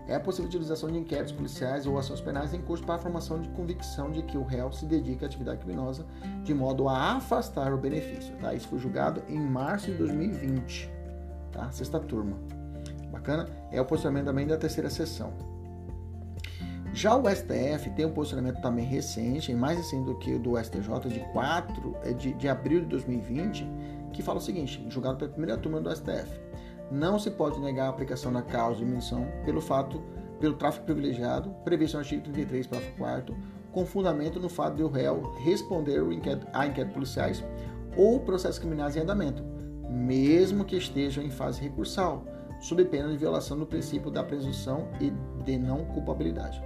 é 0.07 0.15
a 0.15 0.21
possível 0.21 0.49
utilização 0.49 0.91
de 0.91 0.99
inquéritos 0.99 1.33
policiais 1.33 1.87
ou 1.87 1.99
ações 1.99 2.21
penais 2.21 2.53
em 2.53 2.61
curso 2.61 2.85
para 2.85 2.97
a 2.97 2.99
formação 2.99 3.41
de 3.41 3.49
convicção 3.51 4.11
de 4.11 4.23
que 4.23 4.37
o 4.37 4.45
réu 4.45 4.71
se 4.71 4.85
dedica 4.85 5.25
à 5.25 5.27
atividade 5.27 5.59
criminosa 5.59 6.05
de 6.43 6.53
modo 6.53 6.89
a 6.89 7.15
afastar 7.15 7.73
o 7.73 7.79
benefício. 7.79 8.37
Tá? 8.37 8.53
Isso 8.53 8.69
foi 8.69 8.79
julgado 8.79 9.23
em 9.29 9.39
março 9.39 9.91
de 9.91 9.97
2020, 9.97 10.91
tá? 11.53 11.71
sexta 11.71 11.99
turma. 11.99 12.37
Bacana? 13.11 13.49
É 13.71 13.81
o 13.81 13.85
posicionamento 13.85 14.27
também 14.27 14.47
da 14.47 14.59
terceira 14.59 14.91
sessão. 14.91 15.33
Já 16.95 17.17
o 17.17 17.29
STF 17.29 17.91
tem 17.97 18.07
um 18.07 18.13
posicionamento 18.13 18.63
também 18.63 18.87
recente, 18.87 19.53
mais 19.53 19.77
recente 19.77 20.05
do 20.05 20.17
que 20.17 20.35
o 20.35 20.39
do 20.39 20.57
STJ, 20.57 21.09
de 21.09 21.21
4 21.33 21.97
é 22.05 22.13
de, 22.13 22.33
de 22.35 22.49
abril 22.49 22.81
de 22.83 22.87
2020, 22.87 23.69
que 24.13 24.23
fala 24.23 24.39
o 24.39 24.41
seguinte, 24.41 24.83
julgado 24.89 25.19
pela 25.19 25.31
primeira 25.31 25.59
turma 25.59 25.81
do 25.81 25.95
STF 25.95 26.45
não 26.91 27.19
se 27.19 27.31
pode 27.31 27.59
negar 27.61 27.87
a 27.87 27.89
aplicação 27.89 28.33
da 28.33 28.43
causa 28.43 28.75
de 28.75 28.81
diminuição 28.81 29.27
pelo 29.45 29.61
fato, 29.61 30.03
pelo 30.39 30.55
tráfico 30.55 30.85
privilegiado, 30.85 31.51
previsto 31.65 31.95
no 31.95 32.01
artigo 32.01 32.23
33, 32.23 32.67
parágrafo 32.67 32.97
4 32.97 33.37
com 33.73 33.85
fundamento 33.85 34.39
no 34.39 34.49
fato 34.49 34.77
de 34.77 34.85
o 34.85 34.89
réu 34.89 35.35
responder 35.43 36.01
a 36.53 36.67
inquéritos 36.67 36.95
policiais 36.95 37.45
ou 37.97 38.21
processos 38.21 38.61
criminais 38.61 38.95
em 38.95 39.01
andamento, 39.01 39.43
mesmo 39.89 40.65
que 40.65 40.77
estejam 40.77 41.25
em 41.25 41.31
fase 41.31 41.61
recursal, 41.61 42.25
sob 42.61 42.85
pena 42.85 43.09
de 43.09 43.17
violação 43.17 43.59
do 43.59 43.67
princípio 43.67 44.13
da 44.13 44.23
presunção 44.23 44.89
e 45.01 45.13
de 45.43 45.59
não 45.59 45.85
culpabilidade. 45.87 46.63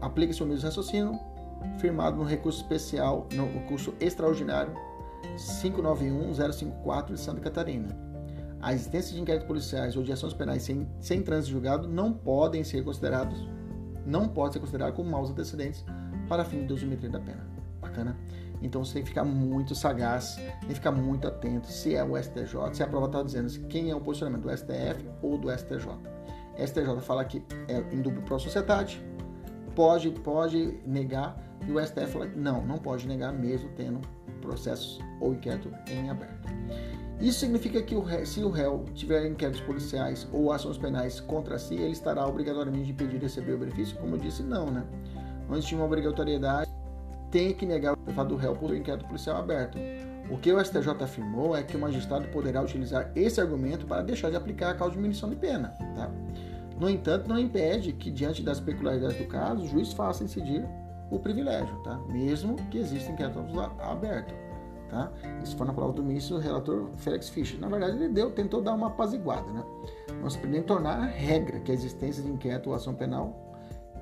Aplica-se 0.00 0.42
o 0.42 0.46
mesmo 0.46 0.64
raciocínio 0.64 1.18
firmado 1.78 2.16
no 2.16 2.24
recurso 2.24 2.60
especial, 2.60 3.26
no 3.32 3.46
recurso 3.46 3.94
extraordinário 4.00 4.74
591054 5.36 7.14
de 7.14 7.20
Santa 7.20 7.40
Catarina 7.40 8.06
a 8.60 8.72
existência 8.72 9.14
de 9.14 9.20
inquéritos 9.20 9.46
policiais 9.46 9.96
ou 9.96 10.02
de 10.02 10.12
ações 10.12 10.34
penais 10.34 10.62
sem, 10.62 10.88
sem 11.00 11.22
trânsito 11.22 11.52
julgado 11.52 11.86
não 11.86 12.12
podem 12.12 12.64
ser 12.64 12.82
considerados, 12.82 13.48
não 14.04 14.28
pode 14.28 14.54
ser 14.54 14.60
considerado 14.60 14.94
como 14.94 15.10
maus 15.10 15.30
antecedentes 15.30 15.84
para 16.28 16.44
fim 16.44 16.62
de 16.62 16.66
dosimetria 16.66 17.10
da 17.10 17.20
pena. 17.20 17.46
Bacana? 17.80 18.16
Então 18.62 18.84
você 18.84 18.94
tem 18.94 19.02
que 19.02 19.10
ficar 19.10 19.24
muito 19.24 19.74
sagaz, 19.74 20.34
tem 20.34 20.68
que 20.70 20.74
ficar 20.74 20.90
muito 20.90 21.28
atento 21.28 21.68
se 21.68 21.94
é 21.94 22.02
o 22.02 22.20
STJ, 22.20 22.74
se 22.74 22.82
a 22.82 22.86
prova 22.86 23.06
está 23.06 23.22
dizendo 23.22 23.48
quem 23.68 23.90
é 23.90 23.94
o 23.94 24.00
posicionamento 24.00 24.42
do 24.42 24.56
STF 24.56 25.08
ou 25.22 25.38
do 25.38 25.48
STJ. 25.50 25.88
STJ 26.66 27.00
fala 27.02 27.24
que 27.24 27.44
é 27.68 27.84
em 27.94 28.00
duplo 28.00 28.40
sociedade, 28.40 29.00
pode, 29.76 30.10
pode 30.10 30.80
negar, 30.84 31.36
e 31.68 31.70
o 31.70 31.84
STF 31.84 32.06
fala 32.06 32.26
não, 32.34 32.66
não 32.66 32.78
pode 32.78 33.06
negar 33.06 33.32
mesmo 33.32 33.68
tendo 33.76 34.00
processos 34.40 34.98
ou 35.20 35.34
inquérito 35.34 35.70
em 35.88 36.10
aberto. 36.10 36.48
Isso 37.20 37.40
significa 37.40 37.80
que 37.82 37.94
o 37.94 38.04
se 38.26 38.42
o 38.42 38.50
réu 38.50 38.84
tiver 38.94 39.26
inquéritos 39.26 39.60
policiais 39.60 40.26
ou 40.32 40.52
ações 40.52 40.76
penais 40.76 41.20
contra 41.20 41.58
si, 41.58 41.74
ele 41.74 41.92
estará 41.92 42.26
obrigatoriamente 42.26 42.90
impedido 42.90 43.18
de 43.18 43.24
receber 43.26 43.54
o 43.54 43.58
benefício? 43.58 43.96
Como 43.98 44.16
eu 44.16 44.18
disse, 44.18 44.42
não, 44.42 44.70
né? 44.70 44.84
Não 45.48 45.56
existe 45.56 45.74
uma 45.74 45.84
obrigatoriedade, 45.84 46.70
tem 47.30 47.54
que 47.54 47.64
negar 47.64 47.94
o 47.94 48.12
fato 48.12 48.28
do 48.28 48.36
réu 48.36 48.54
por 48.54 48.74
inquérito 48.74 49.06
policial 49.06 49.38
aberto. 49.38 49.78
O 50.30 50.36
que 50.36 50.52
o 50.52 50.62
STJ 50.62 50.88
afirmou 51.00 51.56
é 51.56 51.62
que 51.62 51.76
o 51.76 51.80
magistrado 51.80 52.26
poderá 52.28 52.60
utilizar 52.60 53.10
esse 53.14 53.40
argumento 53.40 53.86
para 53.86 54.02
deixar 54.02 54.28
de 54.30 54.36
aplicar 54.36 54.70
a 54.70 54.74
causa 54.74 54.90
de 54.90 54.96
diminuição 54.96 55.30
de 55.30 55.36
pena. 55.36 55.68
Tá? 55.94 56.10
No 56.78 56.90
entanto, 56.90 57.28
não 57.28 57.38
impede 57.38 57.92
que, 57.92 58.10
diante 58.10 58.42
das 58.42 58.60
peculiaridades 58.60 59.16
do 59.16 59.26
caso, 59.26 59.62
o 59.62 59.66
juiz 59.66 59.92
faça 59.92 60.22
incidir 60.22 60.64
o 61.10 61.18
privilégio, 61.18 61.74
tá? 61.82 61.98
mesmo 62.08 62.56
que 62.70 62.78
exista 62.78 63.10
inquérito 63.10 63.40
aberto. 63.80 64.34
Tá? 64.88 65.10
Isso 65.42 65.56
foi 65.56 65.66
na 65.66 65.72
prova 65.72 65.92
do 65.92 66.02
ministro, 66.02 66.38
relator 66.38 66.88
Felix 66.98 67.28
Fischer. 67.28 67.58
Na 67.58 67.68
verdade, 67.68 67.96
ele 67.96 68.08
deu, 68.08 68.30
tentou 68.30 68.62
dar 68.62 68.74
uma 68.74 68.88
apaziguada. 68.88 69.50
Né? 69.50 69.64
Nós 70.22 70.36
pretendemos 70.36 70.66
tornar 70.66 70.98
a 70.98 71.06
regra 71.06 71.58
que 71.60 71.70
a 71.70 71.74
existência 71.74 72.22
de 72.22 72.30
inquérito 72.30 72.70
ou 72.70 72.76
ação 72.76 72.94
penal 72.94 73.46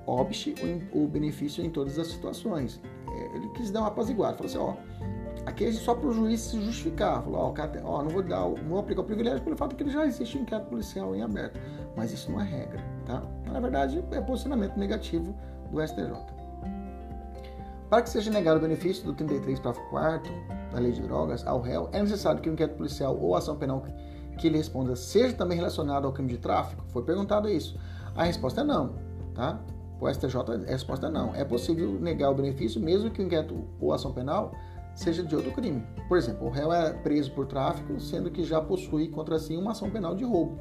obste 0.07 0.55
o, 0.93 1.07
benefício 1.07 1.65
em 1.65 1.71
todas 1.71 1.99
as 1.99 2.09
situações. 2.09 2.81
É, 3.09 3.37
ele 3.37 3.49
quis 3.51 3.71
dar 3.71 3.81
uma 3.81 3.89
apaziguada. 3.89 4.37
Falou 4.37 4.47
assim: 4.47 4.59
ó, 4.59 4.75
aqui 5.47 5.65
é 5.65 5.73
só 5.73 5.95
para 5.95 6.09
o 6.09 6.13
juiz 6.13 6.41
se 6.41 6.61
justificar. 6.61 7.23
Falou: 7.23 7.41
ó, 7.41 7.55
ó, 7.85 8.03
não 8.03 8.11
vou 8.11 8.23
dar, 8.23 8.41
não 8.41 8.69
vou 8.69 8.79
aplicar 8.79 9.01
o 9.03 9.05
privilégio 9.05 9.43
pelo 9.43 9.57
fato 9.57 9.75
que 9.75 9.83
ele 9.83 9.91
já 9.91 10.05
existe 10.07 10.39
inquérito 10.39 10.69
policial 10.69 11.15
em 11.15 11.23
aberto. 11.23 11.59
Mas 11.97 12.13
isso 12.13 12.31
não 12.31 12.41
é 12.41 12.45
regra. 12.45 12.81
Tá? 13.07 13.23
Na 13.51 13.61
verdade, 13.61 14.05
é 14.11 14.21
posicionamento 14.21 14.77
negativo 14.77 15.35
do 15.71 15.87
STJ. 15.87 16.13
Para 17.89 18.03
que 18.03 18.11
seja 18.11 18.31
negado 18.31 18.59
o 18.59 18.63
benefício 18.63 19.05
do 19.05 19.13
33 19.13 19.61
parágrafo 19.61 19.89
4 19.91 20.33
da 20.73 20.81
Lei 20.81 20.93
de 20.93 21.03
Drogas 21.03 21.47
ao 21.47 21.61
réu, 21.61 21.89
é 21.93 22.03
necessário 22.03 22.41
que 22.41 22.49
o 22.49 22.53
inquérito 22.53 22.77
policial 22.77 23.17
ou 23.17 23.37
ação 23.37 23.57
penal 23.57 23.85
que 24.39 24.47
ele 24.49 24.57
responda 24.57 24.97
seja 24.97 25.35
também 25.35 25.57
relacionado 25.57 26.07
ao 26.07 26.13
crime 26.13 26.31
de 26.31 26.39
tráfico? 26.39 26.85
Foi 26.89 27.03
perguntado 27.05 27.49
isso. 27.49 27.79
A 28.17 28.25
resposta 28.25 28.63
é 28.63 28.65
não, 28.65 28.95
tá? 29.35 29.61
O 30.01 30.13
STJ, 30.13 30.37
a 30.67 30.71
resposta 30.71 31.07
é 31.07 31.11
não. 31.11 31.35
É 31.35 31.45
possível 31.45 31.93
negar 32.01 32.31
o 32.31 32.35
benefício 32.35 32.81
mesmo 32.81 33.11
que 33.11 33.23
o 33.23 33.25
inquérito 33.25 33.65
ou 33.81 33.93
ação 33.93 34.13
penal 34.13 34.53
seja 34.95 35.23
de 35.23 35.35
outro 35.35 35.53
crime. 35.53 35.85
Por 36.09 36.17
exemplo, 36.17 36.47
o 36.47 36.51
réu 36.51 36.73
é 36.73 36.93
preso 36.93 37.31
por 37.33 37.47
tráfico, 37.47 38.01
sendo 38.01 38.31
que 38.31 38.45
já 38.45 38.61
possui 38.61 39.09
contra 39.09 39.39
si 39.39 39.57
uma 39.57 39.73
ação 39.73 39.91
penal 39.91 40.15
de 40.15 40.25
roubo. 40.25 40.59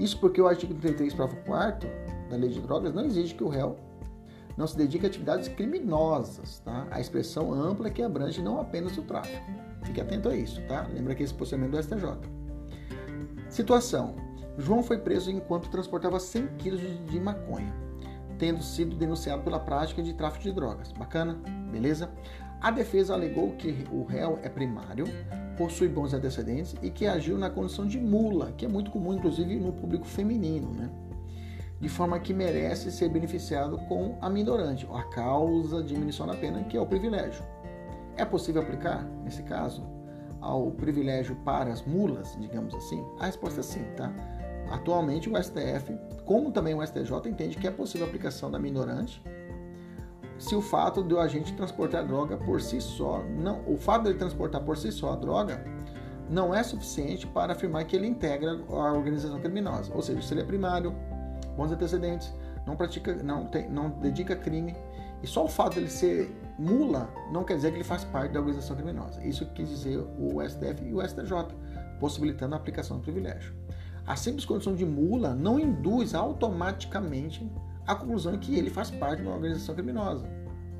Isso 0.00 0.18
porque 0.18 0.40
o 0.40 0.48
artigo 0.48 0.72
33, 0.74 1.12
parágrafo 1.14 1.44
4 1.44 1.88
da 2.30 2.36
Lei 2.36 2.48
de 2.48 2.60
Drogas 2.60 2.94
não 2.94 3.04
exige 3.04 3.34
que 3.34 3.44
o 3.44 3.48
réu 3.48 3.76
não 4.56 4.66
se 4.66 4.76
dedica 4.76 5.06
a 5.06 5.08
atividades 5.08 5.48
criminosas, 5.48 6.60
tá? 6.60 6.86
A 6.90 7.00
expressão 7.00 7.52
ampla 7.52 7.90
que 7.90 8.02
abrange 8.02 8.42
não 8.42 8.60
apenas 8.60 8.96
o 8.96 9.02
tráfico. 9.02 9.44
Fique 9.82 10.00
atento 10.00 10.28
a 10.28 10.36
isso, 10.36 10.60
tá? 10.62 10.86
Lembra 10.92 11.14
que 11.14 11.22
esse 11.22 11.34
posicionamento 11.34 11.72
do 11.72 11.82
STJ. 11.82 12.18
Situação. 13.48 14.16
João 14.58 14.82
foi 14.82 14.98
preso 14.98 15.30
enquanto 15.30 15.70
transportava 15.70 16.18
100 16.18 16.46
quilos 16.58 16.80
de 16.80 17.20
maconha, 17.20 17.72
tendo 18.38 18.62
sido 18.62 18.96
denunciado 18.96 19.42
pela 19.42 19.58
prática 19.58 20.02
de 20.02 20.12
tráfico 20.14 20.44
de 20.44 20.52
drogas. 20.52 20.92
Bacana? 20.92 21.34
Beleza? 21.70 22.10
A 22.60 22.70
defesa 22.70 23.14
alegou 23.14 23.52
que 23.52 23.86
o 23.90 24.04
réu 24.04 24.38
é 24.42 24.48
primário, 24.48 25.04
possui 25.60 25.88
bons 25.88 26.14
antecedentes 26.14 26.74
e 26.80 26.88
que 26.88 27.06
agiu 27.06 27.36
na 27.36 27.50
condição 27.50 27.86
de 27.86 28.00
mula, 28.00 28.50
que 28.52 28.64
é 28.64 28.68
muito 28.68 28.90
comum, 28.90 29.12
inclusive, 29.12 29.56
no 29.56 29.74
público 29.74 30.06
feminino, 30.06 30.72
né? 30.72 30.88
De 31.78 31.86
forma 31.86 32.18
que 32.18 32.32
merece 32.32 32.90
ser 32.90 33.10
beneficiado 33.10 33.76
com 33.86 34.16
a 34.22 34.30
minorante, 34.30 34.88
a 34.90 35.02
causa 35.02 35.82
diminuição 35.82 36.26
da 36.26 36.34
pena, 36.34 36.64
que 36.64 36.78
é 36.78 36.80
o 36.80 36.86
privilégio. 36.86 37.44
É 38.16 38.24
possível 38.24 38.62
aplicar, 38.62 39.04
nesse 39.22 39.42
caso, 39.42 39.86
ao 40.40 40.70
privilégio 40.70 41.36
para 41.44 41.70
as 41.70 41.84
mulas, 41.84 42.34
digamos 42.40 42.74
assim? 42.74 43.04
A 43.18 43.26
resposta 43.26 43.60
é 43.60 43.62
sim, 43.62 43.84
tá? 43.98 44.10
Atualmente 44.70 45.28
o 45.28 45.36
STF, 45.36 45.94
como 46.24 46.50
também 46.52 46.74
o 46.74 46.82
STJ, 46.82 47.28
entende 47.28 47.58
que 47.58 47.66
é 47.66 47.70
possível 47.70 48.06
a 48.06 48.08
aplicação 48.08 48.50
da 48.50 48.58
minorante 48.58 49.22
se 50.40 50.56
o 50.56 50.62
fato 50.62 51.02
do 51.02 51.20
agente 51.20 51.52
transportar 51.52 52.06
droga 52.06 52.34
por 52.38 52.62
si 52.62 52.80
só, 52.80 53.22
não, 53.22 53.62
o 53.66 53.76
fato 53.76 54.04
de 54.04 54.08
ele 54.08 54.18
transportar 54.18 54.62
por 54.62 54.74
si 54.74 54.90
só 54.90 55.12
a 55.12 55.16
droga 55.16 55.62
não 56.30 56.54
é 56.54 56.62
suficiente 56.62 57.26
para 57.26 57.52
afirmar 57.52 57.84
que 57.84 57.94
ele 57.94 58.06
integra 58.06 58.58
a 58.70 58.92
organização 58.92 59.38
criminosa. 59.38 59.92
Ou 59.94 60.00
seja, 60.00 60.22
se 60.22 60.32
ele 60.32 60.40
é 60.40 60.44
primário, 60.44 60.94
bons 61.58 61.70
antecedentes, 61.70 62.32
não 62.66 62.74
pratica, 62.74 63.14
não, 63.22 63.48
tem, 63.48 63.68
não 63.68 63.90
dedica 63.90 64.34
crime, 64.34 64.74
e 65.22 65.26
só 65.26 65.44
o 65.44 65.48
fato 65.48 65.74
de 65.74 65.80
ele 65.80 65.90
ser 65.90 66.34
mula 66.58 67.12
não 67.30 67.44
quer 67.44 67.56
dizer 67.56 67.70
que 67.72 67.76
ele 67.76 67.84
faz 67.84 68.02
parte 68.04 68.32
da 68.32 68.40
organização 68.40 68.74
criminosa. 68.74 69.22
Isso 69.22 69.44
quis 69.54 69.68
dizer 69.68 69.98
o 70.18 70.40
STF 70.48 70.82
e 70.86 70.94
o 70.94 71.06
STJ, 71.06 71.54
possibilitando 72.00 72.54
a 72.54 72.58
aplicação 72.58 72.96
do 72.96 73.02
privilégio. 73.02 73.54
A 74.06 74.16
simples 74.16 74.46
condição 74.46 74.74
de 74.74 74.86
mula 74.86 75.34
não 75.34 75.60
induz 75.60 76.14
automaticamente 76.14 77.46
a 77.90 77.94
conclusão 77.94 78.38
que 78.38 78.56
ele 78.56 78.70
faz 78.70 78.90
parte 78.90 79.20
de 79.20 79.26
uma 79.26 79.34
organização 79.34 79.74
criminosa. 79.74 80.24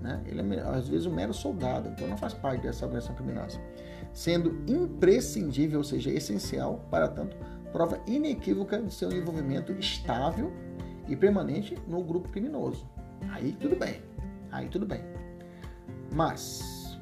Né? 0.00 0.22
Ele 0.26 0.54
é, 0.54 0.60
às 0.60 0.88
vezes, 0.88 1.06
um 1.06 1.12
mero 1.12 1.34
soldado, 1.34 1.88
então 1.88 2.06
não 2.06 2.16
faz 2.16 2.32
parte 2.32 2.62
dessa 2.62 2.84
organização 2.86 3.16
criminosa. 3.16 3.60
Sendo 4.12 4.62
imprescindível, 4.66 5.78
ou 5.78 5.84
seja, 5.84 6.10
essencial, 6.10 6.86
para 6.90 7.08
tanto, 7.08 7.36
prova 7.72 8.00
inequívoca 8.06 8.80
de 8.80 8.94
seu 8.94 9.10
envolvimento 9.12 9.72
estável 9.72 10.52
e 11.08 11.16
permanente 11.16 11.76
no 11.88 12.02
grupo 12.02 12.28
criminoso. 12.28 12.88
Aí 13.30 13.52
tudo 13.52 13.76
bem, 13.76 14.00
aí 14.52 14.68
tudo 14.68 14.86
bem. 14.86 15.02
Mas, 16.12 16.98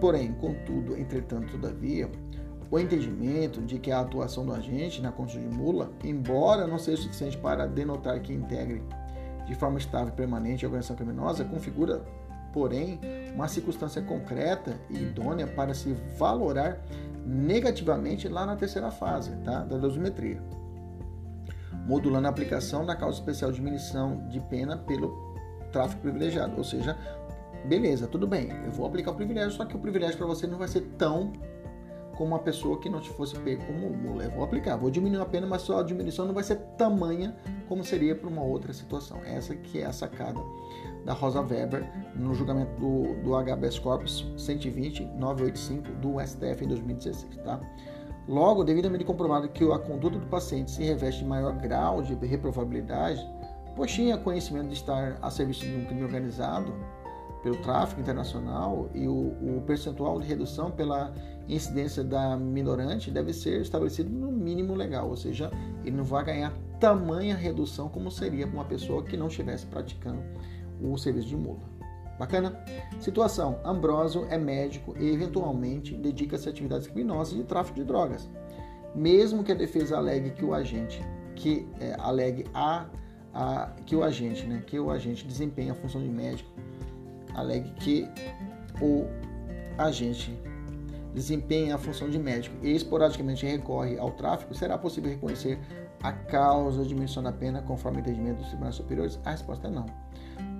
porém, 0.00 0.32
contudo, 0.34 0.96
entretanto, 0.96 1.52
todavia, 1.52 2.10
o 2.76 2.80
entendimento 2.80 3.62
de 3.62 3.78
que 3.78 3.90
a 3.90 4.00
atuação 4.00 4.44
do 4.44 4.52
agente 4.52 5.00
na 5.00 5.10
condição 5.10 5.40
de 5.40 5.48
mula, 5.48 5.90
embora 6.04 6.66
não 6.66 6.78
seja 6.78 7.02
suficiente 7.02 7.36
para 7.38 7.66
denotar 7.66 8.20
que 8.20 8.32
integre 8.32 8.82
de 9.46 9.54
forma 9.54 9.78
estável 9.78 10.08
e 10.08 10.16
permanente 10.16 10.64
a 10.64 10.68
organização 10.68 10.94
criminosa, 10.96 11.44
configura, 11.44 12.04
porém, 12.52 13.00
uma 13.34 13.48
circunstância 13.48 14.02
concreta 14.02 14.76
e 14.90 14.98
idônea 14.98 15.46
para 15.46 15.72
se 15.72 15.94
valorar 16.18 16.78
negativamente 17.24 18.28
lá 18.28 18.44
na 18.44 18.56
terceira 18.56 18.90
fase 18.90 19.34
tá? 19.36 19.60
da 19.60 19.78
dosimetria, 19.78 20.42
modulando 21.86 22.26
a 22.26 22.30
aplicação 22.30 22.84
da 22.84 22.94
causa 22.94 23.18
especial 23.18 23.50
de 23.50 23.56
diminuição 23.56 24.28
de 24.28 24.40
pena 24.40 24.76
pelo 24.76 25.34
tráfico 25.72 26.02
privilegiado, 26.02 26.56
ou 26.58 26.64
seja, 26.64 26.96
beleza, 27.64 28.06
tudo 28.06 28.26
bem, 28.26 28.50
eu 28.64 28.72
vou 28.72 28.86
aplicar 28.86 29.12
o 29.12 29.14
privilégio, 29.14 29.52
só 29.52 29.64
que 29.64 29.76
o 29.76 29.78
privilégio 29.78 30.18
para 30.18 30.26
você 30.26 30.46
não 30.46 30.58
vai 30.58 30.68
ser 30.68 30.82
tão 30.98 31.32
como 32.16 32.30
uma 32.30 32.38
pessoa 32.38 32.78
que 32.78 32.88
não 32.88 33.00
te 33.00 33.10
fosse 33.10 33.38
pego 33.38 33.64
como 33.66 33.90
mula. 33.90 34.24
Eu 34.24 34.30
vou 34.30 34.44
aplicar, 34.44 34.76
vou 34.76 34.90
diminuir 34.90 35.20
a 35.20 35.26
pena, 35.26 35.46
mas 35.46 35.62
só 35.62 35.80
a 35.80 35.82
diminuição 35.82 36.26
não 36.26 36.34
vai 36.34 36.42
ser 36.42 36.56
tamanha 36.76 37.36
como 37.68 37.84
seria 37.84 38.14
para 38.14 38.28
uma 38.28 38.42
outra 38.42 38.72
situação. 38.72 39.20
Essa 39.24 39.54
que 39.54 39.80
é 39.80 39.86
a 39.86 39.92
sacada 39.92 40.40
da 41.04 41.12
Rosa 41.12 41.40
Weber 41.40 41.88
no 42.14 42.34
julgamento 42.34 42.72
do, 42.80 43.14
do 43.22 43.36
HBS 43.36 43.78
Corpus 43.78 44.26
120-985 44.36 45.82
do 46.00 46.20
STF 46.20 46.64
em 46.64 46.68
2016. 46.68 47.36
Tá? 47.44 47.60
Logo, 48.28 48.64
devidamente 48.64 49.04
comprovado 49.04 49.48
que 49.48 49.64
a 49.70 49.78
conduta 49.78 50.18
do 50.18 50.26
paciente 50.26 50.72
se 50.72 50.82
reveste 50.82 51.22
de 51.22 51.28
maior 51.28 51.52
grau 51.54 52.02
de 52.02 52.14
reprovabilidade, 52.26 53.24
pois 53.76 53.92
tinha 53.92 54.18
conhecimento 54.18 54.68
de 54.68 54.74
estar 54.74 55.16
a 55.22 55.30
serviço 55.30 55.64
de 55.64 55.76
um 55.76 55.84
crime 55.84 56.02
organizado 56.02 56.74
pelo 57.42 57.56
tráfico 57.58 58.00
internacional 58.00 58.90
e 58.92 59.06
o, 59.06 59.58
o 59.58 59.62
percentual 59.64 60.18
de 60.18 60.26
redução 60.26 60.72
pela 60.72 61.14
incidência 61.48 62.02
da 62.02 62.36
minorante 62.36 63.10
deve 63.10 63.32
ser 63.32 63.60
estabelecido 63.60 64.10
no 64.10 64.32
mínimo 64.32 64.74
legal, 64.74 65.08
ou 65.08 65.16
seja, 65.16 65.50
ele 65.84 65.96
não 65.96 66.04
vai 66.04 66.24
ganhar 66.24 66.52
tamanha 66.80 67.34
redução 67.34 67.88
como 67.88 68.10
seria 68.10 68.46
para 68.46 68.56
uma 68.56 68.64
pessoa 68.64 69.02
que 69.02 69.16
não 69.16 69.28
estivesse 69.28 69.66
praticando 69.66 70.22
o 70.80 70.96
serviço 70.96 71.28
de 71.28 71.36
mula. 71.36 71.76
Bacana? 72.18 72.58
Situação: 72.98 73.58
Ambrósio 73.64 74.26
é 74.30 74.38
médico 74.38 74.94
e 74.98 75.08
eventualmente 75.08 75.94
dedica-se 75.94 76.48
a 76.48 76.52
atividades 76.52 76.86
criminosas 76.86 77.36
de 77.36 77.44
tráfico 77.44 77.78
de 77.78 77.84
drogas. 77.84 78.28
Mesmo 78.94 79.44
que 79.44 79.52
a 79.52 79.54
defesa 79.54 79.98
alegue 79.98 80.30
que 80.30 80.44
o 80.44 80.54
agente 80.54 81.02
que 81.34 81.68
é, 81.78 81.94
alegue 81.98 82.46
a, 82.54 82.86
a, 83.34 83.70
que 83.84 83.94
o 83.94 84.02
agente, 84.02 84.46
né, 84.46 84.62
que 84.66 84.80
o 84.80 84.90
agente 84.90 85.26
desempenha 85.26 85.72
a 85.72 85.74
função 85.74 86.02
de 86.02 86.08
médico, 86.08 86.50
alegue 87.34 87.70
que 87.72 88.08
o 88.80 89.04
agente 89.76 90.36
desempenha 91.16 91.76
a 91.76 91.78
função 91.78 92.10
de 92.10 92.18
médico 92.18 92.54
e 92.62 92.76
esporadicamente 92.76 93.46
recorre 93.46 93.98
ao 93.98 94.10
tráfico, 94.10 94.54
será 94.54 94.76
possível 94.76 95.10
reconhecer 95.10 95.58
a 96.02 96.12
causa 96.12 96.82
de 96.82 96.88
diminuição 96.88 97.22
da 97.22 97.32
pena 97.32 97.62
conforme 97.62 97.98
o 97.98 98.00
entendimento 98.00 98.36
dos 98.36 98.48
tribunais 98.48 98.74
superiores? 98.74 99.18
A 99.24 99.30
resposta 99.30 99.66
é 99.66 99.70
não. 99.70 99.86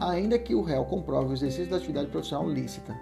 Ainda 0.00 0.38
que 0.38 0.54
o 0.54 0.62
réu 0.62 0.86
comprove 0.86 1.28
o 1.28 1.32
exercício 1.34 1.68
da 1.68 1.76
atividade 1.76 2.09
profissional 2.09 2.48
lícita, 2.48 2.98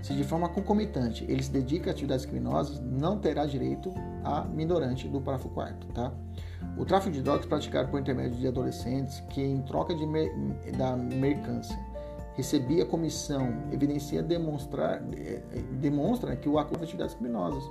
se 0.00 0.14
de 0.14 0.22
forma 0.22 0.48
concomitante 0.48 1.24
ele 1.28 1.42
se 1.42 1.50
dedica 1.50 1.90
a 1.90 1.92
atividades 1.92 2.24
criminosas, 2.24 2.78
não 2.78 3.18
terá 3.18 3.46
direito 3.46 3.92
a 4.22 4.44
minorante 4.44 5.08
do 5.08 5.20
parágrafo 5.20 5.48
4 5.48 5.88
tá? 5.92 6.12
O 6.78 6.84
tráfico 6.84 7.12
de 7.12 7.20
drogas 7.20 7.46
praticado 7.46 7.88
por 7.88 7.98
intermédio 7.98 8.38
de 8.38 8.46
adolescentes 8.46 9.20
que, 9.28 9.42
em 9.42 9.60
troca 9.62 9.92
de 9.92 10.06
mer 10.06 10.32
da 10.78 10.96
mercância, 10.96 11.76
recebia 12.34 12.84
comissão 12.86 13.64
evidencia 13.70 14.22
demonstrar, 14.22 15.02
eh, 15.14 15.42
demonstra 15.72 16.36
que 16.36 16.48
o 16.48 16.58
acordo 16.58 16.78
de 16.78 16.84
atividades 16.84 17.14
criminosas, 17.14 17.62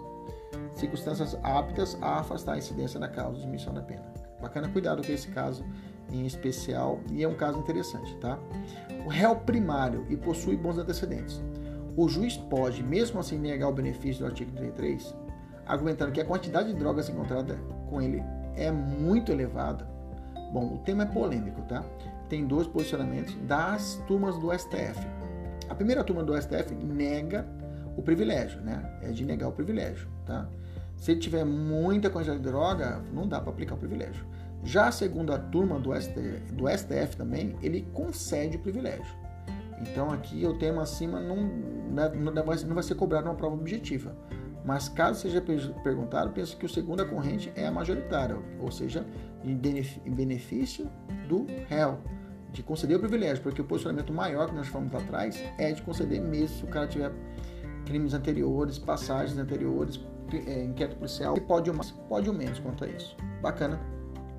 circunstâncias 0.74 1.38
aptas 1.43 1.97
a 2.01 2.20
afastar 2.20 2.53
a 2.53 2.57
incidência 2.57 2.99
da 2.99 3.07
causa 3.07 3.36
de 3.36 3.39
diminuição 3.41 3.74
da 3.74 3.82
pena. 3.82 4.03
Bacana, 4.41 4.68
cuidado 4.70 5.05
com 5.05 5.12
esse 5.12 5.28
caso 5.30 5.64
em 6.12 6.26
especial 6.26 6.99
e 7.12 7.24
é 7.24 7.28
um 7.28 7.36
caso 7.36 7.59
interessante, 7.59 8.16
tá? 8.18 8.38
O 9.05 9.09
réu 9.09 9.36
primário 9.36 10.05
e 10.09 10.18
possui 10.18 10.57
bons 10.57 10.78
antecedentes. 10.78 11.41
O 11.95 12.07
juiz 12.07 12.38
pode, 12.38 12.84
mesmo 12.84 13.20
assim, 13.20 13.38
negar 13.38 13.70
o 13.70 13.74
benefício 13.74 14.22
do 14.22 14.28
artigo 14.28 14.51
33, 14.51 15.16
argumentando 15.66 16.12
que 16.12 16.22
a 16.22 16.26
quantidade 16.26 16.74
de 16.74 16.80
drogas 16.80 17.09
encontrada 17.09 17.59
com 17.89 18.01
ele 18.01 18.24
é 18.55 18.72
muito 18.72 19.32
elevada. 19.32 19.88
Bom, 20.51 20.76
o 20.76 20.78
tema 20.80 21.03
é 21.03 21.05
polêmico, 21.05 21.62
tá? 21.64 21.84
Tem 22.32 22.47
dois 22.47 22.65
posicionamentos 22.65 23.36
das 23.45 24.01
turmas 24.07 24.38
do 24.38 24.57
STF. 24.57 25.05
A 25.67 25.75
primeira 25.75 26.01
turma 26.01 26.23
do 26.23 26.41
STF 26.41 26.73
nega 26.73 27.45
o 27.97 28.01
privilégio, 28.01 28.61
né? 28.61 28.99
É 29.01 29.09
de 29.09 29.25
negar 29.25 29.49
o 29.49 29.51
privilégio, 29.51 30.07
tá? 30.25 30.47
Se 30.95 31.13
tiver 31.17 31.43
muita 31.43 32.09
quantidade 32.09 32.39
de 32.39 32.45
droga, 32.45 33.03
não 33.13 33.27
dá 33.27 33.41
para 33.41 33.51
aplicar 33.51 33.75
o 33.75 33.77
privilégio. 33.77 34.25
Já 34.63 34.88
a 34.88 34.91
segunda 34.93 35.38
turma 35.38 35.77
do 35.77 35.93
STF, 35.93 36.53
do 36.53 36.69
STF 36.69 37.17
também, 37.17 37.53
ele 37.61 37.86
concede 37.93 38.55
o 38.55 38.61
privilégio. 38.61 39.13
Então 39.82 40.09
aqui 40.09 40.45
o 40.45 40.57
tema 40.57 40.84
acima 40.84 41.19
não, 41.19 41.36
né, 41.36 42.07
não, 42.15 42.45
vai, 42.45 42.84
ser 42.84 42.95
cobrado 42.95 43.27
uma 43.27 43.36
prova 43.36 43.55
objetiva. 43.55 44.15
Mas 44.63 44.88
caso 44.88 45.19
seja 45.19 45.41
perguntado, 45.41 46.32
penso 46.32 46.55
que 46.55 46.65
o 46.65 46.69
segunda 46.69 47.03
corrente 47.03 47.51
é 47.57 47.67
a 47.67 47.71
majoritária, 47.71 48.38
ou 48.57 48.71
seja, 48.71 49.05
em 49.43 49.53
benefício 50.13 50.89
do 51.27 51.45
réu 51.67 51.99
de 52.51 52.61
conceder 52.61 52.97
o 52.97 52.99
privilégio, 52.99 53.41
porque 53.41 53.61
o 53.61 53.65
posicionamento 53.65 54.11
maior 54.11 54.49
que 54.49 54.55
nós 54.55 54.67
falamos 54.67 54.91
lá 54.91 54.99
atrás 54.99 55.41
é 55.57 55.71
de 55.71 55.81
conceder 55.81 56.21
mesmo 56.21 56.57
se 56.57 56.63
o 56.63 56.67
cara 56.67 56.87
tiver 56.87 57.11
crimes 57.85 58.13
anteriores, 58.13 58.77
passagens 58.77 59.37
anteriores, 59.37 59.99
é, 60.47 60.63
inquérito 60.63 60.97
policial, 60.97 61.37
e 61.37 61.41
pode 61.41 61.69
ou 61.69 61.75
mais, 61.75 61.91
pode 61.91 62.29
ou 62.29 62.35
menos 62.35 62.59
quanto 62.59 62.83
a 62.83 62.87
isso. 62.87 63.15
Bacana, 63.41 63.79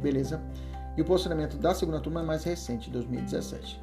beleza? 0.00 0.42
E 0.96 1.00
o 1.00 1.04
posicionamento 1.04 1.56
da 1.56 1.74
segunda 1.74 2.00
turma 2.00 2.20
é 2.20 2.24
mais 2.24 2.44
recente, 2.44 2.90
2017. 2.90 3.82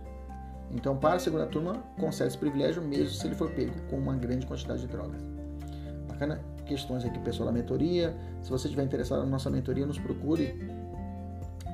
Então, 0.72 0.96
para 0.96 1.16
a 1.16 1.20
segunda 1.20 1.48
turma, 1.48 1.84
concede 2.00 2.30
esse 2.30 2.38
privilégio 2.38 2.84
mesmo 2.84 3.10
se 3.10 3.26
ele 3.26 3.36
for 3.36 3.50
pego 3.50 3.74
com 3.90 3.98
uma 3.98 4.16
grande 4.16 4.46
quantidade 4.46 4.82
de 4.82 4.88
drogas. 4.88 5.22
Bacana? 6.08 6.40
Questões 6.66 7.04
aqui, 7.04 7.18
pessoal 7.20 7.48
da 7.48 7.52
mentoria. 7.52 8.16
Se 8.44 8.52
você 8.52 8.68
estiver 8.68 8.84
interessado 8.84 9.22
na 9.22 9.26
nossa 9.26 9.50
mentoria, 9.50 9.88
nos 9.88 9.98
procure 9.98 10.79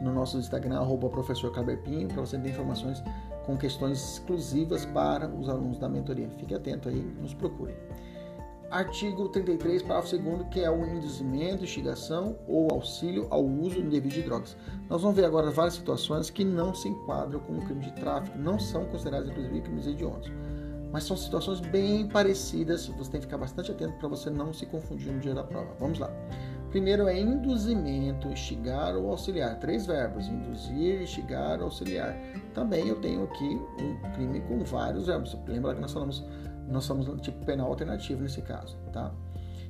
no 0.02 0.14
nosso 0.14 0.38
Instagram, 0.38 0.78
arroba 0.80 1.10
professor 1.10 1.52
para 1.52 1.64
você 1.64 2.38
ter 2.38 2.50
informações 2.50 3.04
com 3.46 3.56
questões 3.56 4.14
exclusivas 4.14 4.86
para 4.86 5.28
os 5.28 5.48
alunos 5.48 5.78
da 5.78 5.88
mentoria. 5.88 6.30
Fique 6.38 6.54
atento 6.54 6.90
aí, 6.90 7.02
nos 7.22 7.34
procure. 7.34 7.76
Artigo 8.72 9.30
33, 9.30 9.84
parágrafo 9.84 10.18
2 10.18 10.48
que 10.50 10.60
é 10.60 10.70
o 10.70 10.86
induzimento, 10.86 11.64
instigação 11.64 12.36
ou 12.48 12.68
auxílio 12.72 13.28
ao 13.30 13.46
uso 13.46 13.80
indevido 13.80 14.16
de 14.16 14.24
drogas. 14.24 14.58
Nós 14.90 15.02
vamos 15.02 15.16
ver 15.16 15.26
agora 15.26 15.52
várias 15.52 15.76
situações 15.76 16.30
que 16.30 16.44
não 16.44 16.74
se 16.74 16.90
enquadram 16.90 17.40
como 17.42 17.64
crime 17.64 17.82
de 17.82 17.94
tráfico, 17.94 18.38
não 18.38 18.60
são 18.60 18.86
consideradas 18.86 19.30
inclusive 19.30 19.62
crimes 19.62 19.88
hediondos. 19.88 20.32
Mas 20.92 21.04
são 21.04 21.16
situações 21.16 21.60
bem 21.60 22.08
parecidas, 22.08 22.88
você 22.88 23.12
tem 23.12 23.20
que 23.20 23.28
ficar 23.28 23.38
bastante 23.38 23.72
atento 23.72 23.94
para 23.98 24.08
você 24.08 24.30
não 24.30 24.52
se 24.52 24.66
confundir 24.66 25.12
no 25.12 25.20
dia 25.20 25.34
da 25.34 25.44
prova. 25.44 25.74
Vamos 25.80 26.00
lá. 26.00 26.10
Primeiro 26.76 27.08
é 27.08 27.18
induzimento, 27.18 28.28
instigar 28.28 28.98
ou 28.98 29.10
auxiliar. 29.10 29.58
Três 29.60 29.86
verbos: 29.86 30.28
induzir, 30.28 31.04
instigar, 31.04 31.62
auxiliar. 31.62 32.14
Também 32.54 32.90
eu 32.90 32.98
tenho 33.00 33.24
aqui 33.24 33.46
um 33.82 34.12
crime 34.12 34.42
com 34.42 34.60
vários 34.60 35.08
verbos. 35.08 35.38
Lembra 35.48 35.74
que 35.74 35.80
nós 35.80 35.94
falamos 35.94 36.22
nós 36.68 36.84
somos 36.84 37.08
um 37.08 37.16
tipo 37.16 37.46
penal 37.46 37.68
alternativo 37.68 38.22
nesse 38.22 38.42
caso, 38.42 38.76
tá? 38.92 39.16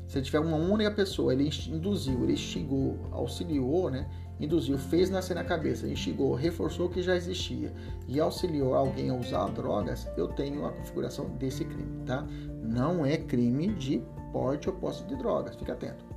Se 0.07 0.19
tiver 0.19 0.39
uma 0.39 0.57
única 0.57 0.89
pessoa, 0.89 1.31
ele 1.31 1.47
induziu, 1.67 2.23
ele 2.23 2.33
instigou, 2.33 2.97
auxiliou, 3.11 3.91
né? 3.91 4.09
Induziu, 4.39 4.75
fez 4.75 5.07
nascer 5.07 5.35
na 5.35 5.43
cabeça, 5.43 5.87
instigou, 5.87 6.33
reforçou 6.33 6.87
o 6.87 6.89
que 6.89 7.03
já 7.03 7.15
existia 7.15 7.71
e 8.07 8.19
auxiliou 8.19 8.73
alguém 8.73 9.11
a 9.11 9.13
usar 9.13 9.45
drogas, 9.49 10.07
eu 10.17 10.29
tenho 10.29 10.65
a 10.65 10.71
configuração 10.71 11.29
desse 11.37 11.65
crime, 11.65 12.03
tá? 12.03 12.25
Não 12.63 13.05
é 13.05 13.15
crime 13.15 13.67
de 13.75 14.01
porte 14.33 14.67
ou 14.67 14.75
posse 14.75 15.03
de 15.03 15.15
drogas, 15.15 15.55
fica 15.55 15.73
atento. 15.73 16.14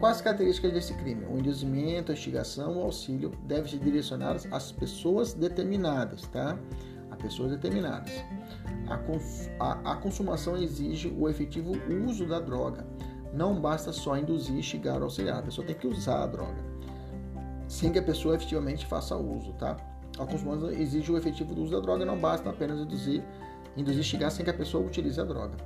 Quais 0.00 0.16
as 0.16 0.22
características 0.22 0.72
desse 0.72 0.94
crime? 0.94 1.26
O 1.26 1.38
induzimento, 1.38 2.10
a 2.10 2.14
instigação, 2.14 2.78
o 2.78 2.82
auxílio 2.82 3.30
devem 3.44 3.70
ser 3.70 3.78
direcionados 3.78 4.46
às 4.50 4.72
pessoas 4.72 5.34
determinadas, 5.34 6.22
tá? 6.28 6.58
A 7.10 7.16
pessoas 7.16 7.50
determinadas. 7.50 8.10
A, 8.88 8.96
cons 8.96 9.50
a, 9.60 9.92
a 9.92 9.96
consumação 9.96 10.56
exige 10.56 11.14
o 11.14 11.28
efetivo 11.28 11.72
uso 12.08 12.26
da 12.26 12.40
droga. 12.40 12.86
Não 13.34 13.60
basta 13.60 13.92
só 13.92 14.16
induzir, 14.16 14.56
instigar 14.56 15.02
auxiliar. 15.02 15.40
A 15.40 15.42
pessoa 15.42 15.66
tem 15.66 15.76
que 15.76 15.86
usar 15.86 16.22
a 16.22 16.26
droga, 16.26 16.64
sem 17.68 17.92
que 17.92 17.98
a 17.98 18.02
pessoa 18.02 18.36
efetivamente 18.36 18.86
faça 18.86 19.14
uso, 19.14 19.52
tá? 19.52 19.76
A 20.18 20.24
consumação 20.24 20.70
exige 20.70 21.12
o 21.12 21.18
efetivo 21.18 21.54
uso 21.60 21.72
da 21.72 21.80
droga. 21.80 22.06
Não 22.06 22.18
basta 22.18 22.48
apenas 22.48 22.80
induzir, 22.80 23.22
induzir, 23.76 24.00
instigar 24.00 24.30
sem 24.30 24.44
que 24.44 24.50
a 24.50 24.54
pessoa 24.54 24.82
utilize 24.82 25.20
a 25.20 25.24
droga. 25.24 25.56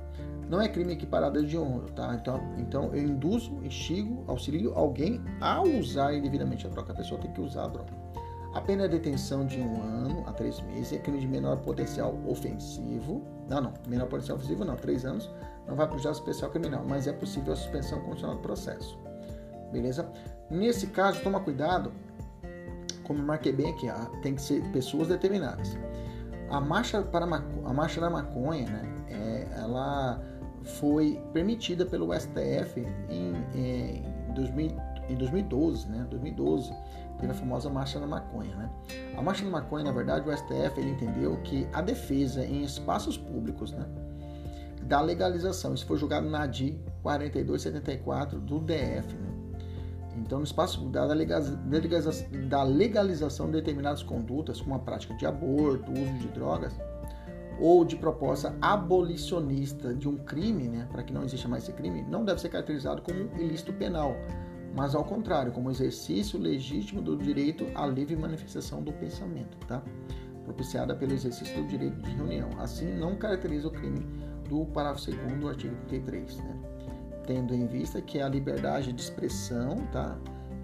Não 0.49 0.61
é 0.61 0.67
crime 0.67 0.93
equiparado 0.93 1.43
de 1.45 1.57
honra, 1.57 1.87
tá? 1.95 2.15
Então, 2.15 2.39
então 2.57 2.93
eu 2.93 3.03
induzo, 3.03 3.51
instigo, 3.63 4.23
auxilio 4.27 4.73
alguém 4.75 5.21
a 5.41 5.61
usar 5.61 6.13
indevidamente 6.13 6.67
a 6.67 6.69
droga. 6.69 6.93
A 6.93 6.95
pessoa 6.95 7.19
tem 7.19 7.31
que 7.31 7.41
usar 7.41 7.65
a 7.65 7.67
droga. 7.67 7.91
A 8.53 8.61
pena 8.61 8.87
de 8.87 8.97
detenção 8.97 9.45
de 9.45 9.59
um 9.59 9.81
ano 9.81 10.23
a 10.27 10.31
três 10.31 10.61
meses 10.61 10.93
é 10.93 10.97
crime 10.97 11.19
de 11.19 11.27
menor 11.27 11.57
potencial 11.57 12.17
ofensivo. 12.25 13.21
Não, 13.49 13.59
não, 13.59 13.73
menor 13.87 14.07
potencial 14.07 14.37
ofensivo 14.37 14.63
não, 14.63 14.75
três 14.75 15.03
anos. 15.03 15.29
Não 15.67 15.75
vai 15.75 15.87
para 15.87 15.95
o 15.95 15.99
juizado 15.99 16.17
especial 16.17 16.51
criminal, 16.51 16.85
mas 16.87 17.07
é 17.07 17.11
possível 17.11 17.53
a 17.53 17.55
suspensão 17.55 17.99
condicional 18.01 18.35
do 18.35 18.41
processo. 18.41 18.97
Beleza? 19.71 20.09
Nesse 20.49 20.87
caso, 20.87 21.21
toma 21.21 21.39
cuidado, 21.39 21.91
como 23.03 23.21
marquei 23.21 23.51
bem 23.51 23.71
aqui, 23.71 23.87
tem 24.21 24.35
que 24.35 24.41
ser 24.41 24.61
pessoas 24.71 25.07
determinadas. 25.07 25.77
A 26.49 26.61
marcha, 26.61 27.01
para 27.01 27.25
a 27.25 27.73
marcha 27.73 27.99
da 27.99 28.09
maconha, 28.09 28.69
né, 28.69 28.95
é, 29.09 29.47
ela 29.59 30.21
foi 30.65 31.21
permitida 31.31 31.85
pelo 31.85 32.13
STF 32.13 32.85
em, 33.09 33.33
em, 33.53 34.33
2000, 34.33 34.71
em 35.09 35.15
2012, 35.15 35.87
né, 35.87 36.05
2012 36.09 36.73
teve 37.19 37.31
a 37.31 37.35
famosa 37.35 37.69
Marcha 37.69 37.99
da 37.99 38.07
Maconha. 38.07 38.55
Né? 38.55 38.69
A 39.17 39.21
Marcha 39.21 39.43
da 39.43 39.49
Maconha, 39.49 39.83
na 39.83 39.91
verdade, 39.91 40.29
o 40.29 40.35
STF 40.35 40.79
ele 40.79 40.91
entendeu 40.91 41.37
que 41.43 41.67
a 41.73 41.81
defesa 41.81 42.43
em 42.43 42.63
espaços 42.63 43.17
públicos 43.17 43.71
né, 43.71 43.85
da 44.83 45.01
legalização, 45.01 45.73
isso 45.73 45.85
foi 45.85 45.97
julgado 45.97 46.29
na 46.29 46.43
ADI 46.43 46.79
4274 47.01 48.39
do 48.39 48.59
DF. 48.59 49.15
Né? 49.15 49.35
Então, 50.17 50.39
no 50.39 50.45
espaço 50.45 50.85
da 50.89 51.05
legalização, 51.05 52.27
da 52.47 52.63
legalização 52.63 53.47
de 53.47 53.53
determinadas 53.53 54.01
condutas, 54.01 54.61
como 54.61 54.75
a 54.75 54.79
prática 54.79 55.13
de 55.15 55.25
aborto, 55.25 55.91
uso 55.91 56.13
de 56.19 56.27
drogas, 56.29 56.73
ou 57.59 57.85
de 57.85 57.95
proposta 57.95 58.55
abolicionista 58.61 59.93
de 59.93 60.07
um 60.07 60.17
crime, 60.17 60.67
né, 60.67 60.87
para 60.91 61.03
que 61.03 61.13
não 61.13 61.23
exista 61.23 61.47
mais 61.47 61.63
esse 61.63 61.73
crime, 61.73 62.03
não 62.03 62.25
deve 62.25 62.41
ser 62.41 62.49
caracterizado 62.49 63.01
como 63.01 63.17
ilícito 63.39 63.71
penal, 63.73 64.15
mas 64.75 64.93
ao 64.93 65.05
contrário, 65.05 65.51
como 65.51 65.71
exercício 65.71 66.37
legítimo 66.37 67.01
do 67.01 67.15
direito 67.15 67.65
à 67.75 67.85
livre 67.87 68.15
manifestação 68.15 68.83
do 68.83 68.91
pensamento, 68.91 69.57
tá? 69.67 69.81
propiciada 70.43 70.95
pelo 70.95 71.13
exercício 71.13 71.55
do 71.61 71.67
direito 71.67 71.99
de 72.01 72.11
reunião. 72.11 72.49
Assim, 72.59 72.93
não 72.93 73.15
caracteriza 73.15 73.67
o 73.67 73.71
crime 73.71 74.05
do 74.47 74.65
parágrafo 74.67 75.09
2 75.11 75.39
do 75.39 75.49
artigo 75.49 75.75
33, 75.87 76.37
né? 76.37 76.59
tendo 77.25 77.53
em 77.55 77.65
vista 77.65 78.01
que 78.01 78.21
a 78.21 78.29
liberdade 78.29 78.93
de 78.93 79.01
expressão 79.01 79.77
tá? 79.91 80.17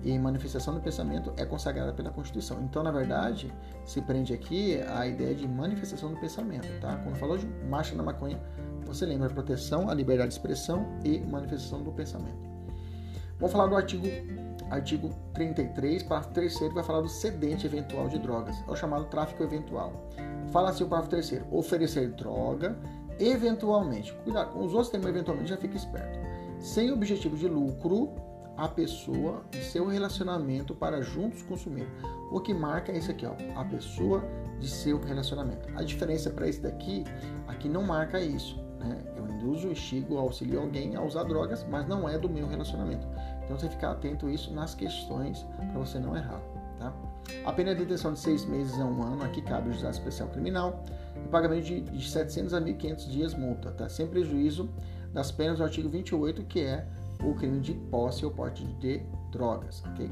E 0.03 0.17
manifestação 0.17 0.73
do 0.73 0.81
pensamento 0.81 1.33
é 1.37 1.45
consagrada 1.45 1.93
pela 1.93 2.09
Constituição. 2.09 2.61
Então, 2.61 2.83
na 2.83 2.91
verdade, 2.91 3.53
se 3.85 4.01
prende 4.01 4.33
aqui 4.33 4.81
a 4.81 5.05
ideia 5.05 5.35
de 5.35 5.47
manifestação 5.47 6.11
do 6.11 6.19
pensamento. 6.19 6.67
Tá? 6.79 6.95
Quando 6.97 7.15
falou 7.15 7.37
de 7.37 7.45
marcha 7.69 7.95
na 7.95 8.03
maconha, 8.03 8.39
você 8.85 9.05
lembra 9.05 9.29
proteção 9.29 9.89
à 9.89 9.93
liberdade 9.93 10.29
de 10.29 10.35
expressão 10.35 10.85
e 11.03 11.19
manifestação 11.19 11.83
do 11.83 11.91
pensamento. 11.91 12.49
Vamos 13.37 13.51
falar 13.51 13.67
do 13.67 13.75
artigo, 13.75 14.07
artigo 14.69 15.09
33, 15.33 16.03
parágrafo 16.03 16.33
3 16.33 16.57
que 16.59 16.69
vai 16.69 16.83
falar 16.83 17.01
do 17.01 17.09
cedente 17.09 17.65
eventual 17.65 18.07
de 18.07 18.19
drogas. 18.19 18.55
É 18.67 18.71
o 18.71 18.75
chamado 18.75 19.05
tráfico 19.05 19.43
eventual. 19.43 20.09
Fala 20.51 20.69
assim 20.69 20.83
o 20.83 20.87
parágrafo 20.87 21.09
3 21.11 21.43
oferecer 21.51 22.09
droga 22.11 22.77
eventualmente. 23.19 24.13
Cuidado, 24.23 24.51
com 24.51 24.65
os 24.65 24.73
outros 24.73 24.89
termos 24.89 25.07
eventualmente 25.09 25.49
já 25.49 25.57
fica 25.57 25.75
esperto. 25.75 26.19
Sem 26.59 26.91
objetivo 26.91 27.35
de 27.35 27.47
lucro, 27.47 28.13
a 28.61 28.67
pessoa 28.67 29.43
e 29.51 29.57
seu 29.57 29.87
relacionamento 29.87 30.75
para 30.75 31.01
juntos 31.01 31.41
consumir. 31.41 31.87
O 32.31 32.39
que 32.39 32.53
marca 32.53 32.91
é 32.91 32.97
isso 32.99 33.09
aqui, 33.09 33.25
ó, 33.25 33.33
a 33.59 33.65
pessoa 33.65 34.23
de 34.59 34.69
seu 34.69 34.99
relacionamento. 34.99 35.67
A 35.75 35.81
diferença 35.81 36.29
para 36.29 36.47
esse 36.47 36.61
daqui, 36.61 37.03
aqui 37.47 37.67
não 37.67 37.81
marca 37.81 38.21
isso. 38.21 38.55
Né? 38.79 39.03
Eu 39.17 39.27
induzo, 39.27 39.67
instigo, 39.67 40.15
auxilio 40.15 40.61
alguém 40.61 40.95
a 40.95 41.01
usar 41.01 41.23
drogas, 41.23 41.65
mas 41.71 41.87
não 41.87 42.07
é 42.07 42.19
do 42.19 42.29
meu 42.29 42.47
relacionamento. 42.47 43.07
Então 43.43 43.57
você 43.57 43.67
ficar 43.67 43.93
atento 43.93 44.27
a 44.27 44.31
isso 44.31 44.53
nas 44.53 44.75
questões 44.75 45.43
para 45.57 45.79
você 45.79 45.97
não 45.97 46.15
errar. 46.15 46.39
Tá? 46.77 46.93
A 47.43 47.51
pena 47.51 47.73
de 47.73 47.81
detenção 47.81 48.13
de 48.13 48.19
seis 48.19 48.45
meses 48.45 48.79
a 48.79 48.85
um 48.85 49.01
ano, 49.01 49.23
aqui 49.23 49.41
cabe 49.41 49.69
o 49.69 49.71
juizado 49.71 49.95
especial 49.95 50.29
criminal, 50.29 50.83
e 51.15 51.27
pagamento 51.29 51.65
de, 51.65 51.81
de 51.81 52.07
700 52.07 52.53
a 52.53 52.61
1.500 52.61 53.09
dias 53.09 53.33
multa, 53.33 53.71
tá? 53.71 53.89
sem 53.89 54.05
prejuízo 54.05 54.69
das 55.11 55.31
penas 55.31 55.57
do 55.57 55.63
artigo 55.63 55.89
28, 55.89 56.43
que 56.43 56.61
é 56.61 56.85
o 57.23 57.33
crime 57.35 57.59
de 57.59 57.73
posse 57.73 58.25
ou 58.25 58.31
porte 58.31 58.65
de 58.65 59.01
drogas. 59.31 59.83
Okay? 59.93 60.09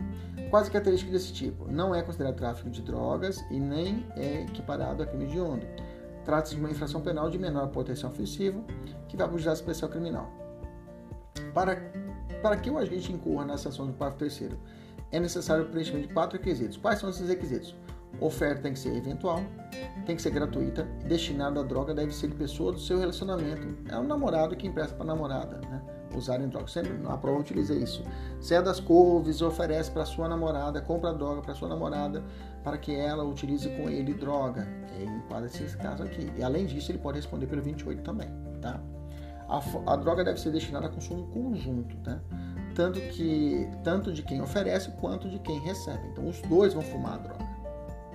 Quais 0.49 0.69
características 0.69 1.13
desse 1.13 1.33
tipo? 1.33 1.69
Não 1.71 1.93
é 1.93 2.01
considerado 2.01 2.35
tráfico 2.35 2.69
de 2.69 2.81
drogas 2.81 3.43
e 3.49 3.59
nem 3.59 4.05
é 4.15 4.41
equiparado 4.43 5.03
a 5.03 5.05
crime 5.05 5.27
de 5.27 5.39
onda. 5.39 5.67
Trata-se 6.25 6.55
de 6.55 6.59
uma 6.59 6.69
infração 6.69 7.01
penal 7.01 7.29
de 7.29 7.37
menor 7.37 7.67
potencial 7.69 8.11
ofensivo 8.11 8.63
que 9.07 9.17
vai 9.17 9.27
para 9.27 9.35
o 9.35 9.37
juizado 9.37 9.57
especial 9.57 9.89
criminal. 9.89 10.29
Para 11.53 11.75
para 12.41 12.55
que 12.55 12.69
o 12.69 12.77
agente 12.77 13.11
incorra 13.11 13.45
nas 13.45 13.61
sanções 13.61 13.89
do 13.89 13.93
parágrafo 13.95 14.19
3 14.19 14.51
é 15.11 15.19
necessário 15.19 15.65
o 15.65 15.67
preenchimento 15.67 16.07
de 16.07 16.13
quatro 16.13 16.37
requisitos. 16.37 16.77
Quais 16.77 16.99
são 16.99 17.09
esses 17.09 17.27
requisitos? 17.27 17.75
Oferta 18.19 18.61
tem 18.63 18.73
que 18.73 18.79
ser 18.79 18.95
eventual, 18.95 19.41
tem 20.05 20.15
que 20.15 20.21
ser 20.21 20.31
gratuita, 20.31 20.83
destinada 21.05 21.59
à 21.59 21.63
droga 21.63 21.93
deve 21.93 22.13
ser 22.13 22.27
de 22.27 22.35
pessoa 22.35 22.71
do 22.71 22.79
seu 22.79 22.97
relacionamento. 22.97 23.67
É 23.89 23.97
o 23.97 24.03
namorado 24.03 24.55
que 24.55 24.67
empresta 24.67 24.95
para 24.95 25.03
a 25.05 25.07
namorada, 25.07 25.57
né? 25.67 25.81
Usarem 26.15 26.47
droga. 26.47 26.67
Sempre 26.67 26.93
na 26.93 27.17
prova 27.17 27.39
utiliza 27.39 27.73
isso. 27.73 28.03
Se 28.41 28.53
é 28.53 28.61
das 28.61 28.79
couves, 28.79 29.41
oferece 29.41 29.91
para 29.91 30.05
sua 30.05 30.27
namorada, 30.27 30.81
compra 30.81 31.13
droga 31.13 31.41
para 31.41 31.53
sua 31.53 31.69
namorada 31.69 32.23
para 32.63 32.77
que 32.77 32.95
ela 32.95 33.23
utilize 33.23 33.69
com 33.69 33.89
ele 33.89 34.13
droga. 34.13 34.67
E 34.99 35.03
enquadra 35.03 35.47
esse 35.47 35.77
caso 35.77 36.03
aqui. 36.03 36.31
E 36.35 36.43
além 36.43 36.65
disso, 36.65 36.91
ele 36.91 36.99
pode 36.99 37.17
responder 37.17 37.47
pelo 37.47 37.61
28 37.61 38.01
também, 38.01 38.29
tá? 38.61 38.79
a, 39.49 39.93
a 39.93 39.95
droga 39.95 40.23
deve 40.23 40.39
ser 40.39 40.51
destinada 40.51 40.85
a 40.85 40.89
consumo 40.89 41.27
conjunto, 41.27 41.97
né? 42.05 42.19
Tanto, 42.75 42.99
que, 43.01 43.67
tanto 43.83 44.13
de 44.13 44.21
quem 44.21 44.41
oferece 44.41 44.91
quanto 45.01 45.27
de 45.27 45.39
quem 45.39 45.59
recebe. 45.59 46.07
Então 46.11 46.27
os 46.27 46.39
dois 46.41 46.73
vão 46.73 46.83
fumar 46.83 47.15
a 47.15 47.17
droga. 47.17 47.49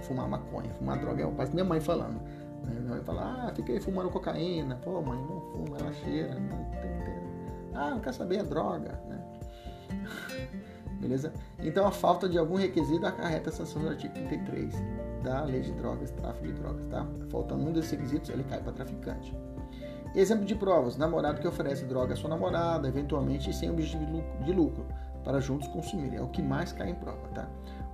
Fumar 0.03 0.29
maconha. 0.29 0.73
Fumar 0.75 0.99
droga 0.99 1.23
é 1.23 1.27
o 1.27 1.33
pai 1.33 1.49
minha 1.53 1.65
mãe 1.65 1.81
falando. 1.81 2.21
Né? 2.65 2.81
Minha 2.81 2.95
mãe 2.95 3.01
fala, 3.03 3.49
ah, 3.49 3.53
fiquei 3.55 3.81
fumando 3.81 4.09
cocaína. 4.11 4.77
Pô, 4.77 5.03
mãe, 5.03 5.19
não 5.19 5.41
fuma, 5.41 5.77
ela 5.79 5.93
cheira, 5.93 6.35
não 6.39 6.65
tem. 6.81 6.94
Ah, 7.75 7.91
não 7.91 8.01
quer 8.01 8.13
saber, 8.13 8.39
é 8.39 8.43
droga, 8.43 9.01
né? 9.09 9.25
Beleza? 11.01 11.33
Então 11.59 11.87
a 11.87 11.91
falta 11.91 12.29
de 12.29 12.39
algum 12.39 12.57
requisito 12.57 13.07
acarreta 13.07 13.51
a 13.51 13.53
sanção 13.53 13.83
do 13.83 13.89
artigo 13.89 14.15
33 14.15 14.75
da 15.23 15.43
lei 15.43 15.61
de 15.61 15.73
drogas, 15.73 16.11
tráfico 16.11 16.47
de 16.47 16.53
drogas, 16.53 16.87
tá? 16.87 17.07
Faltando 17.31 17.65
um 17.65 17.73
desses 17.73 17.91
requisitos, 17.91 18.31
ele 18.31 18.45
cai 18.45 18.61
para 18.61 18.73
traficante. 18.73 19.37
Exemplo 20.15 20.45
de 20.45 20.55
provas: 20.55 20.97
namorado 20.97 21.41
que 21.41 21.49
oferece 21.49 21.85
droga 21.85 22.15
à 22.15 22.17
sua 22.17 22.31
namorada, 22.31 22.87
eventualmente 22.87 23.53
sem 23.53 23.71
objetivo 23.71 24.23
de 24.45 24.53
lucro, 24.53 24.87
para 25.25 25.41
juntos 25.41 25.67
consumirem. 25.69 26.19
É 26.19 26.23
o 26.23 26.29
que 26.29 26.41
mais 26.41 26.73
cai 26.73 26.91
em 26.91 26.95
prova, 26.95 27.29
tá? 27.35 27.49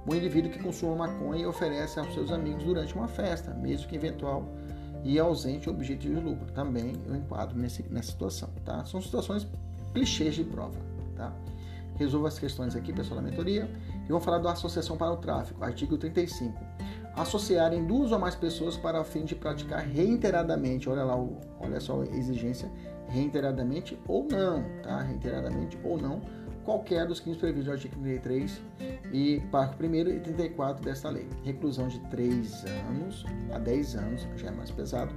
O 0.07 0.15
indivíduo 0.15 0.51
que 0.51 0.59
consuma 0.59 1.07
maconha 1.07 1.43
e 1.43 1.47
oferece 1.47 1.99
aos 1.99 2.13
seus 2.13 2.31
amigos 2.31 2.65
durante 2.65 2.95
uma 2.95 3.09
festa, 3.09 3.55
mesmo 3.55 3.89
que 3.89 3.97
eventual 3.97 4.45
e 5.03 5.19
ausente 5.19 5.71
objetivo 5.71 6.15
de 6.15 6.21
lucro. 6.21 6.53
Também 6.53 6.95
eu 7.07 7.17
enquadro 7.17 7.57
nesse, 7.59 7.83
nessa 7.85 8.11
situação, 8.11 8.51
tá? 8.65 8.85
São 8.85 9.01
situações 9.01 9.47
clichês 9.93 10.35
de 10.35 10.45
prova, 10.45 10.79
tá? 11.17 11.33
Resolva 11.97 12.29
as 12.29 12.39
questões 12.39 12.75
aqui, 12.75 12.93
pessoal 12.93 13.21
da 13.21 13.29
mentoria. 13.29 13.69
E 14.05 14.09
vamos 14.09 14.25
falar 14.25 14.39
da 14.39 14.53
associação 14.53 14.97
para 14.97 15.13
o 15.13 15.17
tráfico, 15.19 15.63
artigo 15.63 15.99
35. 15.99 16.59
Associarem 17.15 17.85
duas 17.85 18.13
ou 18.13 18.19
mais 18.19 18.35
pessoas 18.35 18.77
para 18.77 19.01
o 19.01 19.05
fim 19.05 19.25
de 19.25 19.35
praticar 19.35 19.81
reiteradamente, 19.81 20.89
olha 20.89 21.05
lá, 21.05 21.17
olha 21.61 21.81
só 21.81 22.01
a 22.01 22.07
exigência, 22.07 22.71
reiteradamente 23.09 23.99
ou 24.09 24.27
não, 24.31 24.65
tá? 24.83 25.01
Reiteradamente 25.03 25.79
ou 25.85 26.01
não, 26.01 26.23
qualquer 26.65 27.07
dos 27.07 27.21
crimes 27.21 27.41
previstos 27.41 27.67
no 27.67 27.73
artigo 27.73 27.95
33 27.97 28.63
e 29.13 29.41
parágrafo 29.51 29.85
1 29.85 29.95
e 29.95 30.21
34 30.21 30.85
desta 30.85 31.11
lei. 31.11 31.29
Reclusão 31.43 31.89
de 31.89 31.99
3 32.09 32.65
anos 32.89 33.25
a 33.53 33.59
10 33.59 33.97
anos, 33.97 34.27
já 34.37 34.49
é 34.49 34.51
mais 34.53 34.71
pesado, 34.71 35.13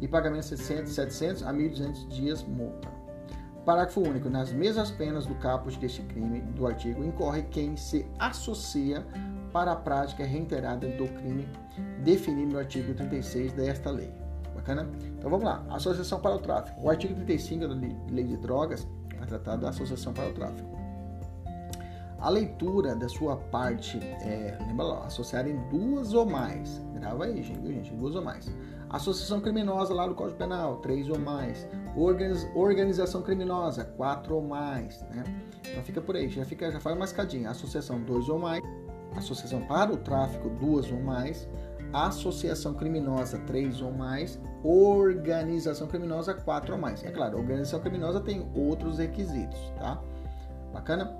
e 0.00 0.08
pagamento 0.08 0.42
de 0.42 0.56
700, 0.56 0.92
700 0.92 1.42
a 1.42 1.52
1.200 1.52 2.08
dias 2.08 2.42
multa. 2.42 2.95
Parágrafo 3.66 4.00
único. 4.00 4.30
Nas 4.30 4.52
mesmas 4.52 4.92
penas 4.92 5.26
do 5.26 5.34
caput 5.34 5.76
deste 5.80 6.00
crime 6.02 6.40
do 6.40 6.68
artigo, 6.68 7.04
incorre 7.04 7.42
quem 7.50 7.76
se 7.76 8.06
associa 8.16 9.04
para 9.52 9.72
a 9.72 9.76
prática 9.76 10.24
reiterada 10.24 10.86
do 10.86 11.08
crime 11.14 11.48
definido 12.04 12.52
no 12.52 12.58
artigo 12.60 12.94
36 12.94 13.52
desta 13.54 13.90
lei. 13.90 14.14
Bacana? 14.54 14.88
Então 15.18 15.28
vamos 15.28 15.44
lá. 15.44 15.66
Associação 15.68 16.20
para 16.20 16.36
o 16.36 16.38
tráfico. 16.38 16.80
O 16.80 16.88
artigo 16.88 17.14
35 17.14 17.66
da 17.66 17.74
Lei 18.08 18.24
de 18.24 18.36
Drogas 18.36 18.86
vai 19.18 19.26
tratar 19.26 19.56
da 19.56 19.70
associação 19.70 20.12
para 20.12 20.28
o 20.28 20.32
tráfico. 20.32 20.76
A 22.20 22.30
leitura 22.30 22.94
da 22.94 23.08
sua 23.08 23.36
parte, 23.36 23.98
é, 23.98 24.56
lembra 24.66 24.86
lá, 24.86 25.08
em 25.46 25.68
duas 25.68 26.14
ou 26.14 26.24
mais. 26.24 26.80
Grava 26.94 27.24
aí, 27.24 27.42
gente, 27.42 27.92
duas 27.94 28.14
ou 28.14 28.22
mais 28.22 28.48
Associação 28.88 29.40
criminosa 29.40 29.92
lá 29.92 30.06
do 30.06 30.14
Código 30.14 30.38
Penal, 30.38 30.76
três 30.76 31.08
ou 31.10 31.18
mais. 31.18 31.68
Organização 31.96 33.22
criminosa, 33.22 33.84
quatro 33.84 34.36
ou 34.36 34.42
mais, 34.42 35.00
né? 35.10 35.24
Então 35.70 35.82
fica 35.82 36.00
por 36.00 36.14
aí, 36.14 36.28
já 36.28 36.44
fica, 36.44 36.70
já 36.70 36.78
faz 36.78 36.94
uma 36.94 37.04
escadinha. 37.04 37.50
Associação 37.50 38.00
dois 38.00 38.28
ou 38.28 38.38
mais, 38.38 38.62
associação 39.16 39.62
para 39.62 39.92
o 39.92 39.96
tráfico 39.96 40.50
duas 40.50 40.90
ou 40.92 41.00
mais, 41.00 41.48
associação 41.92 42.74
criminosa 42.74 43.38
três 43.46 43.80
ou 43.80 43.92
mais, 43.92 44.38
organização 44.62 45.86
criminosa 45.86 46.34
quatro 46.34 46.74
ou 46.74 46.80
mais. 46.80 47.02
É 47.02 47.10
claro, 47.10 47.38
organização 47.38 47.80
criminosa 47.80 48.20
tem 48.20 48.46
outros 48.54 48.98
requisitos, 48.98 49.58
tá? 49.78 49.98
Bacana? 50.72 51.16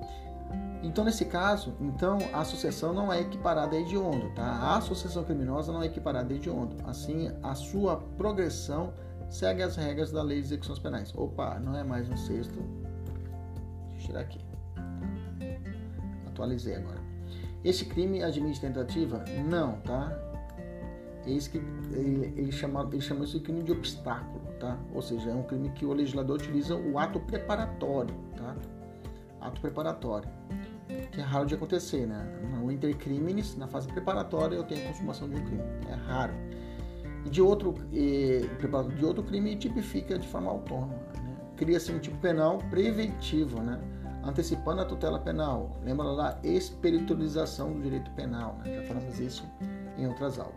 Então, 0.83 1.05
nesse 1.05 1.25
caso, 1.25 1.75
então 1.81 2.19
a 2.33 2.41
associação 2.41 2.93
não 2.93 3.13
é 3.13 3.21
equiparada 3.21 3.75
a 3.75 3.81
hediondo, 3.81 4.31
tá? 4.35 4.45
A 4.45 4.77
associação 4.77 5.25
criminosa 5.25 5.73
não 5.73 5.83
é 5.83 5.87
equiparada 5.87 6.33
a 6.33 6.37
hediondo. 6.37 6.77
Assim, 6.87 7.33
a 7.43 7.55
sua 7.55 7.97
progressão 8.17 8.93
segue 9.29 9.63
as 9.63 9.77
regras 9.77 10.13
da 10.13 10.23
lei 10.23 10.41
de 10.41 10.47
execuções 10.47 10.79
penais. 10.79 11.13
Opa, 11.15 11.59
não 11.59 11.77
é 11.77 11.85
mais 11.85 12.09
um 12.09 12.17
sexto. 12.17 12.61
Deixa 13.91 13.97
eu 13.97 14.07
tirar 14.07 14.21
aqui. 14.21 14.41
Atualizei 16.27 16.77
agora. 16.77 17.01
Este 17.65 17.85
crime 17.85 18.23
admite 18.23 18.61
tentativa? 18.61 19.25
Não, 19.49 19.81
tá? 19.81 20.17
Eis 21.27 21.49
que 21.49 21.59
ele, 21.59 22.33
ele, 22.37 22.53
chama, 22.53 22.89
ele 22.93 23.01
chama 23.01 23.25
isso 23.25 23.39
de 23.39 23.45
crime 23.45 23.63
de 23.63 23.73
obstáculo, 23.73 24.45
tá? 24.61 24.79
Ou 24.95 25.03
seja, 25.03 25.31
é 25.31 25.35
um 25.35 25.43
crime 25.43 25.71
que 25.71 25.85
o 25.85 25.93
legislador 25.93 26.37
utiliza 26.37 26.77
o 26.77 26.99
ato 26.99 27.19
preparatório, 27.19 28.15
tá? 28.37 28.55
Ato 29.41 29.61
preparatório 29.61 30.29
que 31.11 31.21
é 31.21 31.25
raro 31.25 31.47
de 31.47 31.55
acontecer, 31.55 32.07
né? 32.07 32.25
No 32.43 32.71
intercrimes, 32.71 33.57
na 33.57 33.67
fase 33.67 33.89
preparatória, 33.89 34.57
eu 34.57 34.65
tenho 34.65 34.85
a 34.85 34.89
consumação 34.89 35.29
de 35.29 35.37
um 35.37 35.45
crime. 35.45 35.63
É 35.91 35.95
raro. 35.95 36.35
E 37.27 37.29
de 37.29 37.43
outro, 37.43 37.75
de 37.91 39.05
outro 39.05 39.25
crime 39.25 39.57
tipifica 39.57 40.17
de 40.17 40.29
forma 40.29 40.49
autônoma. 40.49 40.95
Né? 40.95 41.37
Cria-se 41.57 41.91
um 41.93 41.99
tipo 41.99 42.17
penal 42.19 42.59
preventivo, 42.71 43.61
né? 43.61 43.81
antecipando 44.23 44.83
a 44.83 44.85
tutela 44.85 45.19
penal. 45.19 45.77
Lembra 45.85 46.07
lá, 46.07 46.39
espiritualização 46.45 47.73
do 47.73 47.83
direito 47.83 48.09
penal. 48.13 48.59
Né? 48.65 48.77
Já 48.77 48.83
falamos 48.85 49.19
isso 49.19 49.45
em 49.99 50.07
outras 50.07 50.39
aulas. 50.39 50.55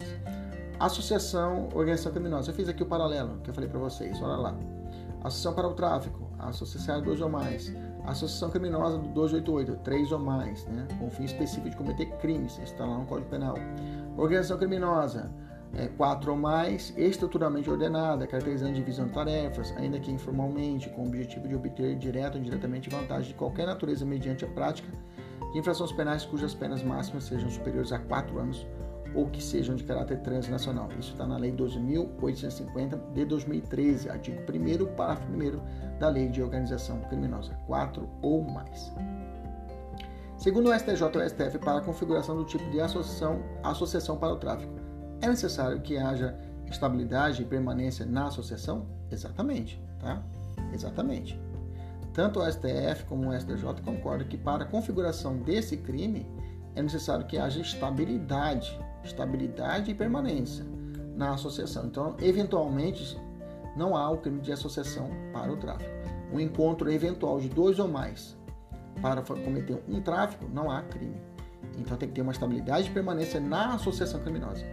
Associação, 0.80 1.70
organização 1.74 2.12
criminosa. 2.12 2.52
Eu 2.52 2.56
fiz 2.56 2.70
aqui 2.70 2.84
o 2.84 2.86
paralelo 2.86 3.40
que 3.44 3.50
eu 3.50 3.54
falei 3.54 3.68
para 3.68 3.80
vocês. 3.80 4.22
Olha 4.22 4.38
lá. 4.38 4.56
Associação 5.24 5.54
para 5.54 5.68
o 5.68 5.74
tráfico, 5.74 6.30
associação 6.40 7.02
dois 7.02 7.20
ou 7.20 7.30
mais 7.30 7.74
associação 8.06 8.50
criminosa 8.50 8.98
do 8.98 9.08
288, 9.10 9.82
três 9.84 10.12
ou 10.12 10.20
mais, 10.20 10.66
né, 10.66 10.88
com 11.00 11.10
fim 11.10 11.26
específico 11.26 11.70
de 11.70 11.78
cometer 11.78 12.06
crimes, 12.18 12.58
está 12.60 12.86
lá 12.86 12.98
no 12.98 13.06
Código 13.06 13.30
Penal. 13.30 13.56
Organização 14.18 14.58
criminosa, 14.58 15.32
é, 15.74 15.88
quatro 15.88 16.32
ou 16.32 16.38
mais, 16.38 16.94
estruturalmente 16.98 17.70
ordenada, 17.70 18.26
caracterizando 18.26 18.74
divisão 18.74 19.08
de 19.08 19.14
tarefas, 19.14 19.74
ainda 19.78 20.00
que 20.00 20.12
informalmente, 20.12 20.90
com 20.90 21.04
o 21.04 21.08
objetivo 21.08 21.48
de 21.48 21.56
obter 21.56 21.96
direto 21.96 22.36
ou 22.36 22.42
indiretamente 22.42 22.90
vantagem 22.90 23.30
de 23.30 23.36
qualquer 23.36 23.68
natureza 23.68 24.06
mediante 24.06 24.46
a 24.46 24.48
prática 24.48 24.90
de 25.52 25.60
infrações 25.60 25.92
penais 25.92 26.26
cujas 26.26 26.54
penas 26.54 26.84
máximas 26.84 27.24
sejam 27.24 27.50
superiores 27.50 27.92
a 27.92 28.00
quatro 28.00 28.40
anos 28.40 28.66
ou 29.16 29.28
que 29.28 29.42
sejam 29.42 29.76
de 29.76 29.84
caráter 29.84 30.20
transnacional. 30.20 30.90
Isso 31.00 31.12
está 31.12 31.26
na 31.26 31.38
Lei 31.38 31.52
12.850 31.52 33.14
de 33.14 33.26
2013, 33.26 34.10
artigo 34.10 34.40
1 34.42 34.96
parágrafo 34.96 35.32
1 35.32 35.98
da 35.98 36.10
Lei 36.10 36.30
de 36.30 36.42
Organização 36.42 37.02
Criminosa, 37.02 37.54
4 37.66 38.08
ou 38.22 38.44
mais. 38.44 38.94
Segundo 40.38 40.70
o 40.70 40.74
STJ 40.80 41.04
e 41.16 41.18
o 41.18 41.30
STF, 41.30 41.58
para 41.58 41.80
a 41.80 41.82
configuração 41.82 42.38
do 42.38 42.46
tipo 42.46 42.70
de 42.70 42.80
associação, 42.80 43.44
associação 43.64 44.18
para 44.18 44.34
o 44.34 44.38
tráfico, 44.38 44.74
é 45.22 45.28
necessário 45.28 45.82
que 45.82 45.98
haja 45.98 46.38
estabilidade 46.70 47.42
e 47.42 47.46
permanência 47.46 48.06
na 48.06 48.28
associação? 48.28 48.88
Exatamente, 49.12 49.82
tá? 50.00 50.22
Exatamente. 50.74 51.40
Tanto 52.14 52.40
o 52.40 52.52
STF 52.52 53.06
como 53.08 53.30
o 53.30 53.40
STJ 53.40 53.82
concordam 53.84 54.28
que 54.28 54.38
para 54.38 54.64
a 54.64 54.68
configuração 54.68 55.38
desse 55.38 55.78
crime 55.78 56.28
é 56.76 56.82
necessário 56.82 57.26
que 57.26 57.38
haja 57.38 57.62
estabilidade 57.62 58.78
estabilidade 59.04 59.92
e 59.92 59.94
permanência 59.94 60.66
na 61.16 61.34
associação. 61.34 61.86
Então, 61.86 62.16
eventualmente, 62.22 63.18
não 63.76 63.96
há 63.96 64.10
o 64.10 64.18
crime 64.18 64.42
de 64.42 64.52
associação 64.52 65.10
para 65.34 65.52
o 65.52 65.58
tráfico. 65.58 65.90
Um 66.32 66.40
encontro 66.40 66.92
eventual 66.92 67.40
de 67.40 67.50
dois 67.50 67.80
ou 67.80 67.88
mais 67.88 68.38
para 69.02 69.22
cometer 69.22 69.82
um 69.88 70.02
tráfico, 70.02 70.46
não 70.54 70.70
há 70.70 70.82
crime. 70.82 71.16
Então, 71.78 71.98
tem 71.98 72.10
que 72.10 72.16
ter 72.16 72.22
uma 72.22 72.32
estabilidade 72.32 72.90
e 72.90 72.92
permanência 72.92 73.40
na 73.40 73.76
associação 73.76 74.22
criminosa. 74.22 74.66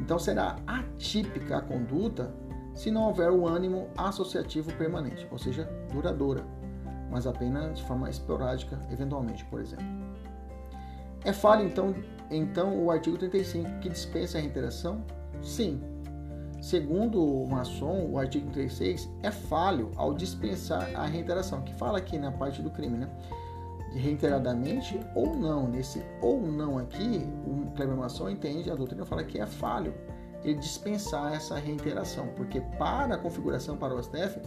Então, 0.00 0.18
será 0.18 0.56
atípica 0.66 1.58
a 1.58 1.60
conduta 1.60 2.34
se 2.74 2.90
não 2.90 3.02
houver 3.02 3.30
o 3.30 3.46
ânimo 3.46 3.88
associativo 3.96 4.72
permanente, 4.74 5.26
ou 5.30 5.38
seja, 5.38 5.64
duradoura, 5.92 6.44
mas 7.10 7.26
apenas 7.26 7.78
de 7.78 7.84
forma 7.84 8.10
esporádica, 8.10 8.78
eventualmente, 8.90 9.44
por 9.44 9.60
exemplo. 9.60 9.86
É 11.24 11.32
falha, 11.32 11.62
então, 11.62 11.94
então 12.30 12.84
o 12.84 12.90
artigo 12.90 13.16
35 13.16 13.78
que 13.78 13.88
dispensa 13.88 14.38
a 14.38 14.40
reiteração? 14.40 15.02
Sim. 15.40 15.80
Segundo 16.60 17.22
o 17.22 17.48
maçom, 17.48 18.10
o 18.10 18.18
artigo 18.18 18.50
36 18.50 19.08
é 19.22 19.30
falho 19.30 19.90
ao 19.96 20.14
dispensar 20.14 20.90
a 20.94 21.06
reiteração, 21.06 21.62
que 21.62 21.74
fala 21.74 21.98
aqui 21.98 22.18
na 22.18 22.32
parte 22.32 22.62
do 22.62 22.70
crime, 22.70 22.98
né? 22.98 23.08
Reiteradamente 23.94 25.00
ou 25.14 25.34
não. 25.36 25.68
Nesse 25.68 26.02
ou 26.20 26.40
não 26.40 26.78
aqui, 26.78 27.26
o 27.46 27.70
Kleber 27.74 27.96
Maçom 27.96 28.28
entende, 28.28 28.70
a 28.70 28.74
doutrina 28.74 29.04
fala 29.04 29.24
que 29.24 29.40
é 29.40 29.46
falho 29.46 29.94
ele 30.44 30.58
dispensar 30.58 31.32
essa 31.32 31.56
reiteração, 31.56 32.28
porque 32.36 32.60
para 32.78 33.14
a 33.14 33.18
configuração 33.18 33.76
para 33.76 33.94
o 33.94 34.02
STF 34.02 34.38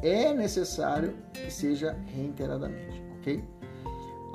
é 0.00 0.32
necessário 0.32 1.16
que 1.32 1.50
seja 1.50 1.96
reiteradamente, 2.06 3.02
ok? 3.18 3.44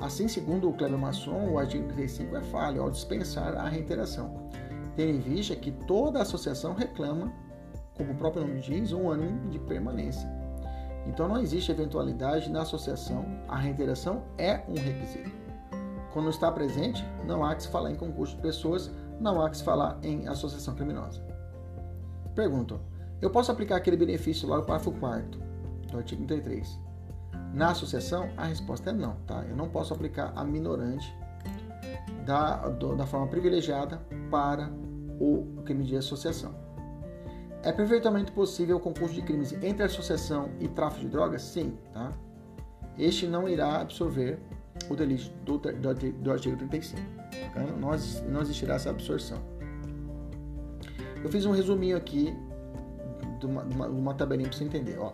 Assim, 0.00 0.28
segundo 0.28 0.68
o 0.68 0.74
Kleber 0.74 0.98
Masson, 0.98 1.48
o 1.48 1.58
artigo 1.58 1.88
35 1.88 2.36
é 2.36 2.42
falho 2.42 2.82
ao 2.82 2.90
dispensar 2.90 3.56
a 3.56 3.66
reiteração, 3.66 4.50
tendo 4.94 5.16
em 5.16 5.20
vista 5.20 5.56
que 5.56 5.70
toda 5.70 6.20
associação 6.20 6.74
reclama, 6.74 7.32
como 7.96 8.12
o 8.12 8.16
próprio 8.16 8.46
nome 8.46 8.60
diz, 8.60 8.92
um 8.92 9.08
ânimo 9.08 9.48
de 9.48 9.58
permanência. 9.58 10.28
Então 11.06 11.28
não 11.28 11.38
existe 11.38 11.70
eventualidade 11.70 12.50
na 12.50 12.62
associação, 12.62 13.24
a 13.48 13.56
reiteração 13.56 14.24
é 14.36 14.62
um 14.68 14.74
requisito. 14.74 15.30
Quando 16.12 16.30
está 16.30 16.50
presente, 16.50 17.04
não 17.24 17.44
há 17.44 17.54
que 17.54 17.62
se 17.62 17.68
falar 17.68 17.90
em 17.90 17.94
concurso 17.94 18.36
de 18.36 18.42
pessoas, 18.42 18.90
não 19.20 19.40
há 19.40 19.48
que 19.48 19.56
se 19.56 19.64
falar 19.64 19.98
em 20.02 20.26
associação 20.26 20.74
criminosa. 20.74 21.22
Pergunta: 22.34 22.80
eu 23.20 23.30
posso 23.30 23.52
aplicar 23.52 23.76
aquele 23.76 23.96
benefício 23.96 24.48
lá 24.48 24.56
no 24.56 24.64
parágrafo 24.64 24.92
4 24.92 25.40
do 25.90 25.98
artigo 25.98 26.26
33 26.26 26.78
na 27.52 27.70
associação? 27.70 28.28
A 28.36 28.44
resposta 28.44 28.90
é 28.90 28.92
não, 28.92 29.16
tá? 29.26 29.44
Eu 29.48 29.56
não 29.56 29.68
posso 29.68 29.94
aplicar 29.94 30.32
a 30.36 30.44
minorante 30.44 31.14
da, 32.26 32.68
do, 32.68 32.96
da 32.96 33.06
forma 33.06 33.26
privilegiada 33.28 34.00
para 34.30 34.70
o 35.20 35.62
crime 35.64 35.84
de 35.84 35.96
associação. 35.96 36.65
É 37.66 37.72
perfeitamente 37.72 38.30
possível 38.30 38.76
o 38.76 38.80
concurso 38.80 39.12
de 39.12 39.22
crimes 39.22 39.52
entre 39.60 39.82
associação 39.82 40.50
e 40.60 40.68
tráfico 40.68 41.00
de 41.00 41.08
drogas? 41.08 41.42
Sim, 41.42 41.76
tá? 41.92 42.12
Este 42.96 43.26
não 43.26 43.48
irá 43.48 43.80
absorver 43.80 44.38
o 44.88 44.94
delito 44.94 45.28
do, 45.44 45.58
do, 45.58 46.12
do 46.12 46.30
artigo 46.30 46.56
35. 46.56 47.02
Tá? 47.52 47.60
Não, 47.60 47.90
não 48.30 48.40
existirá 48.40 48.76
essa 48.76 48.90
absorção. 48.90 49.38
Eu 51.24 51.28
fiz 51.28 51.44
um 51.44 51.50
resuminho 51.50 51.96
aqui 51.96 52.32
de 53.40 53.46
uma, 53.46 53.64
de 53.64 53.74
uma, 53.74 53.88
de 53.88 53.94
uma 53.96 54.14
tabelinha 54.14 54.48
para 54.48 54.56
você 54.56 54.64
entender. 54.64 54.96
Ó 55.00 55.12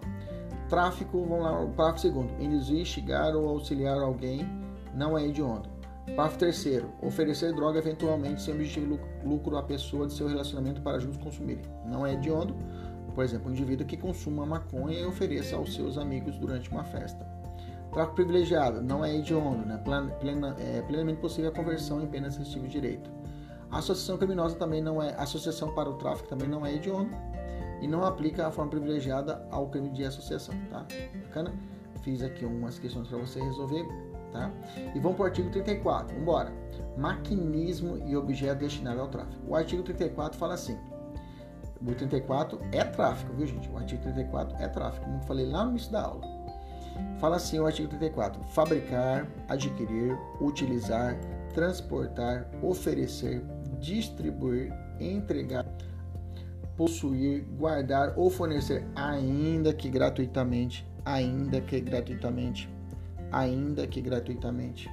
Tráfico, 0.68 1.24
vamos 1.24 1.44
lá, 1.44 1.66
parágrafo 1.74 2.00
segundo. 2.00 2.30
Induzir, 2.38 2.80
instigar 2.80 3.34
ou 3.34 3.48
auxiliar 3.48 3.96
alguém 3.96 4.46
não 4.94 5.16
é 5.16 5.26
hediondo. 5.26 5.71
Parágrafo 6.06 6.38
terceiro. 6.38 6.92
Oferecer 7.00 7.54
droga 7.54 7.78
eventualmente 7.78 8.42
sem 8.42 8.54
objetivo 8.54 8.98
lucro 9.24 9.56
à 9.56 9.62
pessoa 9.62 10.06
de 10.06 10.12
seu 10.12 10.26
relacionamento 10.26 10.82
para 10.82 10.98
juntos 10.98 11.18
consumirem. 11.18 11.64
Não 11.86 12.04
é 12.04 12.14
hediondo. 12.14 12.54
Por 13.14 13.24
exemplo, 13.24 13.48
um 13.48 13.52
indivíduo 13.52 13.86
que 13.86 13.96
consuma 13.96 14.44
maconha 14.44 14.98
e 14.98 15.06
ofereça 15.06 15.56
aos 15.56 15.74
seus 15.74 15.98
amigos 15.98 16.38
durante 16.38 16.70
uma 16.70 16.82
festa. 16.82 17.24
Tráfico 17.92 18.16
privilegiado 18.16 18.80
não 18.80 19.04
é 19.04 19.14
hediondo, 19.14 19.66
né? 19.66 19.76
Plena, 20.18 20.56
é 20.58 20.80
plenamente 20.82 21.20
possível 21.20 21.50
a 21.50 21.54
conversão 21.54 22.02
em 22.02 22.06
desse 22.06 22.42
tipo 22.44 22.66
de 22.66 22.72
direito. 22.72 23.10
A 23.70 23.78
associação 23.78 24.16
criminosa 24.16 24.56
também 24.56 24.80
não 24.80 25.02
é, 25.02 25.14
associação 25.14 25.74
para 25.74 25.88
o 25.88 25.94
tráfico 25.94 26.28
também 26.28 26.48
não 26.48 26.64
é 26.64 26.74
hediondo 26.74 27.10
e 27.80 27.86
não 27.86 28.04
aplica 28.04 28.46
a 28.46 28.50
forma 28.50 28.70
privilegiada 28.70 29.46
ao 29.50 29.68
crime 29.68 29.90
de 29.90 30.04
associação, 30.04 30.54
tá? 30.70 30.86
Bacana? 31.22 31.52
Fiz 32.02 32.22
aqui 32.22 32.44
umas 32.44 32.78
questões 32.78 33.08
para 33.08 33.18
você 33.18 33.40
resolver, 33.40 33.86
tá? 34.32 34.50
E 34.94 34.98
vamos 34.98 35.16
para 35.16 35.24
o 35.24 35.26
artigo 35.26 35.50
34, 35.50 36.08
vamos 36.08 36.22
embora. 36.22 36.52
Maquinismo 36.96 37.98
e 38.06 38.16
objeto 38.16 38.58
destinado 38.58 39.00
ao 39.00 39.08
tráfico. 39.08 39.42
O 39.46 39.54
artigo 39.54 39.82
34 39.82 40.38
fala 40.38 40.54
assim, 40.54 40.78
o 41.80 41.94
34 41.94 42.60
é 42.70 42.84
tráfico, 42.84 43.32
viu 43.34 43.46
gente? 43.46 43.68
O 43.68 43.76
artigo 43.76 44.02
34 44.02 44.56
é 44.62 44.68
tráfico, 44.68 45.04
como 45.04 45.18
eu 45.18 45.22
falei 45.22 45.46
lá 45.46 45.64
no 45.64 45.70
início 45.70 45.90
da 45.90 46.02
aula. 46.02 46.22
Fala 47.18 47.36
assim 47.36 47.58
o 47.58 47.66
artigo 47.66 47.88
34: 47.88 48.42
fabricar, 48.48 49.26
adquirir, 49.48 50.16
utilizar, 50.40 51.18
transportar, 51.54 52.48
oferecer, 52.62 53.42
distribuir, 53.80 54.72
entregar, 55.00 55.64
possuir, 56.76 57.44
guardar 57.58 58.14
ou 58.16 58.30
fornecer, 58.30 58.86
ainda 58.94 59.72
que 59.72 59.88
gratuitamente, 59.88 60.86
ainda 61.04 61.60
que 61.60 61.80
gratuitamente, 61.80 62.68
ainda 63.32 63.86
que 63.86 64.00
gratuitamente. 64.00 64.90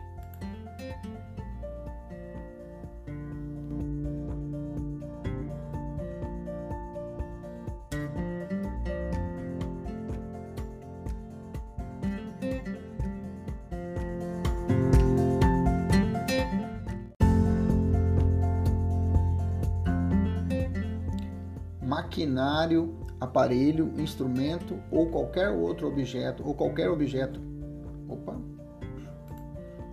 Maquinário, 21.81 22.95
aparelho, 23.19 23.93
instrumento 23.97 24.79
ou 24.89 25.07
qualquer 25.09 25.49
outro 25.49 25.87
objeto, 25.87 26.43
ou 26.45 26.53
qualquer 26.53 26.89
objeto, 26.89 27.48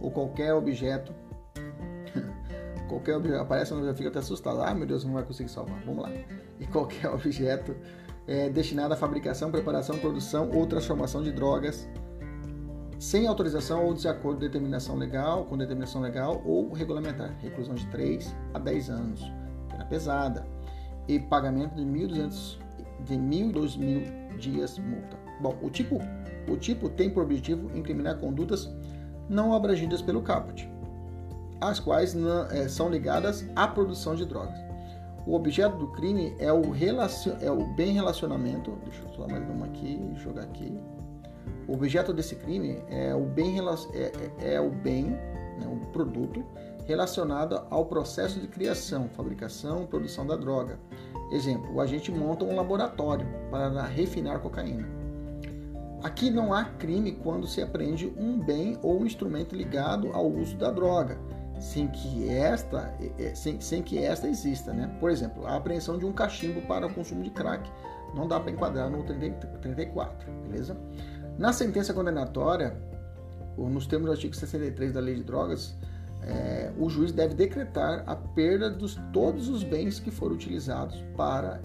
ou 0.06 0.12
qualquer 0.12 0.54
objeto, 0.54 1.12
qualquer 2.88 3.16
objeto, 3.16 3.40
aparece 3.40 3.74
no 3.74 3.92
fica 3.92 4.08
até 4.08 4.20
assustado, 4.20 4.62
ah 4.62 4.72
meu 4.72 4.86
Deus, 4.86 5.04
não 5.04 5.14
vai 5.14 5.24
conseguir 5.24 5.48
salvar, 5.48 5.82
vamos 5.84 6.04
lá, 6.04 6.12
e 6.60 6.66
qualquer 6.68 7.08
objeto 7.10 7.74
é, 8.24 8.48
destinado 8.48 8.94
à 8.94 8.96
fabricação, 8.96 9.50
preparação, 9.50 9.98
produção 9.98 10.48
ou 10.52 10.64
transformação 10.64 11.24
de 11.24 11.32
drogas 11.32 11.88
sem 13.00 13.26
autorização 13.26 13.84
ou 13.84 13.92
desacordo 13.92 14.38
de 14.38 14.46
determinação 14.46 14.96
legal, 14.96 15.44
com 15.46 15.58
determinação 15.58 16.00
legal 16.00 16.40
ou 16.46 16.72
regulamentar, 16.72 17.36
reclusão 17.40 17.74
de 17.74 17.86
3 17.88 18.32
a 18.54 18.60
10 18.60 18.90
anos, 18.90 19.20
pena 19.68 19.84
pesada. 19.84 20.46
E 21.08 21.18
pagamento 21.18 21.74
de 21.74 21.82
1.200 21.82 22.58
de 23.04 23.14
1.000 23.14 23.50
e 23.50 23.52
2.000 23.52 24.38
dias 24.38 24.78
multa. 24.78 25.18
Bom, 25.40 25.58
o 25.62 25.68
tipo, 25.68 25.98
o 26.48 26.56
tipo 26.56 26.88
tem 26.88 27.10
por 27.10 27.24
objetivo 27.24 27.76
incriminar 27.76 28.18
condutas 28.18 28.70
não 29.28 29.54
abrangidas 29.54 30.02
pelo 30.02 30.22
caput, 30.22 30.70
as 31.60 31.80
quais 31.80 32.14
não, 32.14 32.46
é, 32.46 32.68
são 32.68 32.88
ligadas 32.88 33.48
à 33.54 33.66
produção 33.66 34.14
de 34.14 34.24
drogas. 34.24 34.58
O 35.26 35.34
objeto 35.34 35.76
do 35.76 35.88
crime 35.88 36.36
é 36.38 36.52
o, 36.52 36.70
relacion, 36.70 37.34
é 37.40 37.50
o 37.50 37.64
bem 37.74 37.92
relacionamento. 37.92 38.78
Deixa 38.84 39.02
eu 39.02 39.12
só 39.12 39.26
mais 39.26 39.42
uma 39.48 39.66
aqui, 39.66 40.00
jogar 40.16 40.42
aqui. 40.42 40.78
O 41.66 41.72
objeto 41.72 42.12
desse 42.12 42.36
crime 42.36 42.80
é 42.88 43.12
o 43.12 43.24
bem, 43.24 43.58
é, 43.58 44.12
é, 44.40 44.54
é 44.54 44.60
o 44.60 44.70
bem, 44.70 45.06
né, 45.06 45.66
o 45.66 45.84
produto 45.90 46.44
relacionada 46.86 47.64
ao 47.68 47.86
processo 47.86 48.38
de 48.38 48.46
criação, 48.46 49.08
fabricação 49.08 49.82
e 49.82 49.86
produção 49.86 50.24
da 50.24 50.36
droga. 50.36 50.78
Exemplo, 51.32 51.74
o 51.74 51.80
agente 51.80 52.12
monta 52.12 52.44
um 52.44 52.54
laboratório 52.54 53.26
para 53.50 53.82
refinar 53.82 54.38
cocaína. 54.38 54.88
Aqui 56.02 56.30
não 56.30 56.52
há 56.52 56.64
crime 56.64 57.12
quando 57.12 57.46
se 57.46 57.62
apreende 57.62 58.12
um 58.16 58.38
bem 58.38 58.78
ou 58.82 59.00
um 59.00 59.06
instrumento 59.06 59.54
ligado 59.56 60.12
ao 60.12 60.30
uso 60.30 60.56
da 60.56 60.70
droga, 60.70 61.18
sem 61.58 61.88
que 61.88 62.28
esta, 62.28 62.94
sem, 63.34 63.60
sem 63.60 63.82
que 63.82 63.98
esta 63.98 64.28
exista. 64.28 64.72
Né? 64.72 64.94
Por 65.00 65.10
exemplo, 65.10 65.46
a 65.46 65.56
apreensão 65.56 65.98
de 65.98 66.04
um 66.04 66.12
cachimbo 66.12 66.60
para 66.62 66.86
o 66.86 66.92
consumo 66.92 67.22
de 67.22 67.30
crack 67.30 67.68
não 68.14 68.28
dá 68.28 68.38
para 68.38 68.50
enquadrar 68.50 68.90
no 68.90 69.02
34, 69.04 70.32
beleza? 70.42 70.76
Na 71.38 71.52
sentença 71.52 71.92
condenatória, 71.92 72.76
nos 73.56 73.86
termos 73.86 74.06
do 74.06 74.12
artigo 74.12 74.34
63 74.34 74.92
da 74.92 75.00
Lei 75.00 75.16
de 75.16 75.24
Drogas, 75.24 75.74
é, 76.22 76.72
o 76.78 76.88
juiz 76.88 77.12
deve 77.12 77.34
decretar 77.34 78.02
a 78.06 78.16
perda 78.16 78.70
de 78.70 78.98
todos 79.12 79.48
os 79.48 79.62
bens 79.62 80.00
que 80.00 80.10
foram 80.10 80.34
utilizados 80.34 81.02
para 81.16 81.60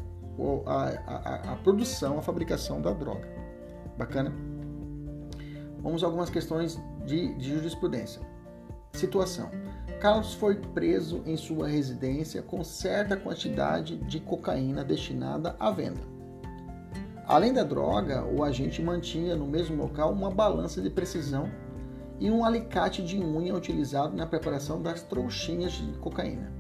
a, 0.66 0.84
a, 1.08 1.54
a 1.54 1.56
produção, 1.58 2.18
a 2.18 2.22
fabricação 2.22 2.82
da 2.82 2.92
droga. 2.92 3.41
Bacana? 4.02 4.34
Vamos 5.84 6.04
a 6.04 6.08
algumas 6.08 6.32
questões 6.32 6.82
de, 7.06 7.36
de 7.36 7.54
jurisprudência. 7.54 8.20
Situação: 8.94 9.52
Carlos 10.00 10.34
foi 10.34 10.56
preso 10.56 11.22
em 11.24 11.38
sua 11.38 11.68
residência 11.68 12.42
com 12.42 12.64
certa 12.64 13.16
quantidade 13.16 13.98
de 13.98 14.20
cocaína 14.20 14.84
destinada 14.84 15.56
à 15.60 15.70
venda. 15.70 16.02
Além 17.28 17.54
da 17.54 17.64
droga, 17.64 18.26
o 18.26 18.44
agente 18.44 18.82
mantinha 18.82 19.36
no 19.36 19.46
mesmo 19.46 19.76
local 19.76 20.12
uma 20.12 20.32
balança 20.32 20.82
de 20.82 20.90
precisão 20.90 21.48
e 22.20 22.32
um 22.32 22.44
alicate 22.44 23.04
de 23.04 23.20
unha 23.20 23.54
utilizado 23.54 24.18
na 24.18 24.26
preparação 24.26 24.82
das 24.82 25.04
trouxinhas 25.04 25.74
de 25.74 25.94
cocaína. 26.00 26.52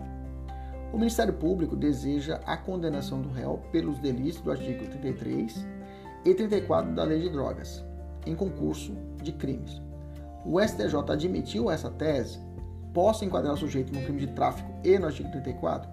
O 0.94 0.98
Ministério 0.98 1.34
Público 1.34 1.76
deseja 1.76 2.40
a 2.46 2.56
condenação 2.56 3.20
do 3.20 3.30
réu 3.30 3.60
pelos 3.72 3.98
delitos 3.98 4.42
do 4.42 4.52
artigo 4.52 4.86
33 4.86 5.81
e 6.26 6.34
34 6.34 6.94
da 6.94 7.04
Lei 7.04 7.20
de 7.20 7.30
Drogas, 7.30 7.84
em 8.26 8.36
concurso 8.36 8.96
de 9.22 9.32
crimes. 9.32 9.82
O 10.46 10.60
STJ 10.60 10.96
admitiu 11.10 11.70
essa 11.70 11.90
tese? 11.90 12.40
Posso 12.94 13.24
enquadrar 13.24 13.54
o 13.54 13.58
sujeito 13.58 13.94
no 13.94 14.02
crime 14.04 14.20
de 14.20 14.28
tráfico 14.28 14.70
e 14.84 14.98
no 14.98 15.06
artigo 15.08 15.32
34? 15.32 15.90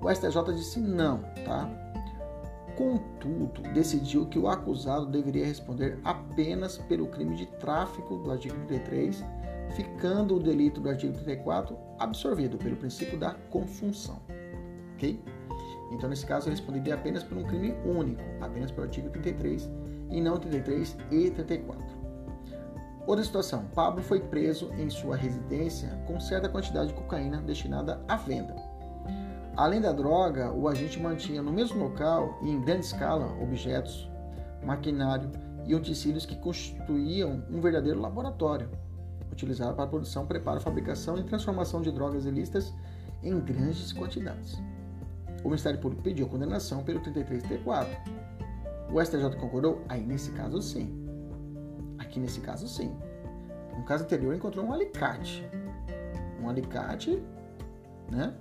O 0.00 0.10
STJ 0.10 0.54
disse 0.54 0.80
não, 0.80 1.22
tá? 1.44 1.68
Contudo, 2.76 3.62
decidiu 3.74 4.26
que 4.26 4.38
o 4.38 4.46
acusado 4.46 5.06
deveria 5.06 5.44
responder 5.44 5.98
apenas 6.04 6.78
pelo 6.78 7.08
crime 7.08 7.34
de 7.34 7.46
tráfico 7.46 8.18
do 8.18 8.30
artigo 8.30 8.54
33, 8.68 9.24
ficando 9.74 10.36
o 10.36 10.40
delito 10.40 10.80
do 10.80 10.88
artigo 10.88 11.12
34 11.12 11.76
absorvido 11.98 12.56
pelo 12.56 12.76
princípio 12.76 13.18
da 13.18 13.34
consunção. 13.50 14.20
Ok? 14.94 15.20
Então, 15.90 16.08
nesse 16.08 16.26
caso, 16.26 16.48
ele 16.48 16.56
responderia 16.56 16.94
apenas 16.94 17.22
por 17.22 17.38
um 17.38 17.44
crime 17.44 17.74
único, 17.84 18.22
apenas 18.40 18.70
pelo 18.70 18.86
artigo 18.86 19.08
33 19.10 19.68
e 20.10 20.20
não 20.20 20.38
33 20.38 20.96
e 21.10 21.30
34. 21.30 21.98
Outra 23.06 23.24
situação: 23.24 23.64
Pablo 23.74 24.02
foi 24.02 24.20
preso 24.20 24.70
em 24.74 24.90
sua 24.90 25.16
residência 25.16 25.88
com 26.06 26.20
certa 26.20 26.48
quantidade 26.48 26.88
de 26.88 26.94
cocaína 26.94 27.40
destinada 27.40 28.00
à 28.06 28.16
venda. 28.16 28.54
Além 29.56 29.80
da 29.80 29.92
droga, 29.92 30.52
o 30.52 30.68
agente 30.68 31.00
mantinha 31.00 31.42
no 31.42 31.50
mesmo 31.50 31.82
local 31.82 32.38
e 32.42 32.50
em 32.50 32.60
grande 32.60 32.84
escala 32.84 33.34
objetos, 33.42 34.08
maquinário 34.62 35.30
e 35.66 35.74
utensílios 35.74 36.26
que 36.26 36.36
constituíam 36.36 37.42
um 37.50 37.60
verdadeiro 37.60 37.98
laboratório, 37.98 38.70
utilizado 39.32 39.74
para 39.74 39.84
a 39.84 39.88
produção, 39.88 40.26
preparo, 40.26 40.60
fabricação 40.60 41.18
e 41.18 41.24
transformação 41.24 41.80
de 41.80 41.90
drogas 41.90 42.24
ilícitas 42.24 42.72
em 43.22 43.40
grandes 43.40 43.92
quantidades. 43.92 44.62
O 45.44 45.48
Ministério 45.48 45.78
Público 45.80 46.02
pediu 46.02 46.28
condenação 46.28 46.82
pelo 46.82 47.00
33T4. 47.00 47.86
O 48.92 49.04
STJ 49.04 49.36
concordou? 49.36 49.82
Aí 49.88 50.04
nesse 50.04 50.30
caso 50.32 50.60
sim. 50.60 50.92
Aqui 51.98 52.18
nesse 52.18 52.40
caso 52.40 52.66
sim. 52.66 52.96
No 53.76 53.84
caso 53.84 54.04
anterior 54.04 54.34
encontrou 54.34 54.64
um 54.64 54.72
alicate. 54.72 55.48
Um 56.42 56.48
alicate, 56.48 57.22
né? 58.10 58.34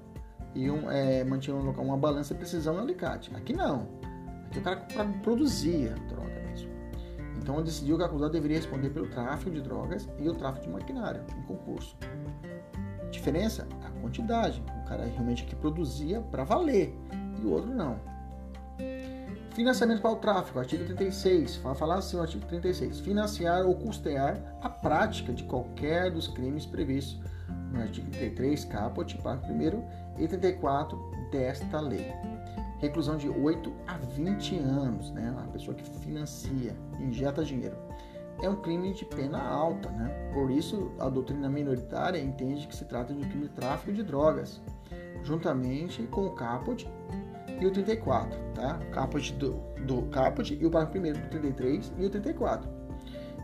e 0.57 0.71
um, 0.71 0.89
é, 0.89 1.23
mantinha 1.23 1.55
um 1.55 1.63
local, 1.63 1.85
uma 1.85 1.97
balança 1.97 2.33
de 2.33 2.39
precisão 2.39 2.75
um 2.75 2.79
alicate. 2.79 3.33
Aqui 3.35 3.53
não. 3.53 3.87
Aqui 4.47 4.59
o 4.59 4.61
cara 4.61 4.83
produzia 5.21 5.93
droga 6.09 6.41
mesmo. 6.49 6.71
Então 7.37 7.61
decidiu 7.61 7.95
que 7.95 8.03
o 8.03 8.05
acusado 8.05 8.31
deveria 8.31 8.57
responder 8.57 8.89
pelo 8.89 9.07
tráfico 9.07 9.51
de 9.51 9.61
drogas 9.61 10.09
e 10.19 10.27
o 10.27 10.33
tráfico 10.33 10.65
de 10.65 10.71
maquinário 10.71 11.23
em 11.37 11.41
concurso. 11.43 11.95
Diferença? 13.11 13.67
A 13.85 14.01
quantidade. 14.01 14.63
Cara 14.87 15.05
realmente 15.05 15.43
que 15.43 15.55
produzia 15.55 16.21
para 16.21 16.43
valer 16.43 16.95
e 17.41 17.45
o 17.45 17.51
outro 17.51 17.73
não. 17.73 17.99
Financiamento 19.57 20.01
para 20.01 20.11
o 20.11 20.17
tráfico, 20.17 20.59
artigo 20.59 20.85
36. 20.85 21.57
Vai 21.57 21.73
falar 21.73 21.95
assim 21.95 22.15
o 22.15 22.21
artigo 22.21 22.45
36. 22.45 22.99
Financiar 22.99 23.65
ou 23.65 23.73
custear 23.75 24.39
a 24.61 24.69
prática 24.69 25.33
de 25.33 25.43
qualquer 25.45 26.11
dos 26.11 26.27
crimes 26.27 26.65
previstos 26.65 27.19
no 27.71 27.81
artigo 27.81 28.09
33, 28.11 28.65
caput, 28.65 29.17
parágrafo 29.17 29.53
1 29.53 30.23
e 30.23 30.27
34 30.27 31.11
desta 31.31 31.79
lei. 31.79 32.13
Reclusão 32.79 33.17
de 33.17 33.27
8 33.27 33.73
a 33.87 33.97
20 33.97 34.59
anos, 34.59 35.09
né? 35.11 35.35
A 35.39 35.47
pessoa 35.47 35.75
que 35.75 35.83
financia, 36.01 36.75
injeta 36.99 37.43
dinheiro. 37.43 37.75
É 38.41 38.47
um 38.47 38.57
crime 38.57 38.93
de 38.93 39.03
pena 39.05 39.41
alta, 39.41 39.89
né? 39.89 40.31
Por 40.31 40.51
isso, 40.51 40.91
a 40.99 41.09
doutrina 41.09 41.49
minoritária 41.49 42.19
entende 42.19 42.67
que 42.67 42.75
se 42.75 42.85
trata 42.85 43.11
de 43.11 43.25
um 43.25 43.29
crime 43.29 43.47
de 43.47 43.53
tráfico 43.55 43.91
de 43.91 44.03
drogas, 44.03 44.61
juntamente 45.27 46.03
com 46.03 46.25
o 46.25 46.31
caput 46.31 46.89
e 47.59 47.65
o 47.65 47.71
34, 47.71 48.39
tá? 48.55 48.79
Caput 48.91 49.33
do, 49.33 49.53
do 49.85 50.03
caput 50.03 50.57
e 50.59 50.65
o 50.65 50.71
parágrafo 50.71 50.99
1 50.99 51.13
do 51.13 51.29
33 51.29 51.93
e 51.97 52.05
o 52.05 52.09
34. 52.09 52.69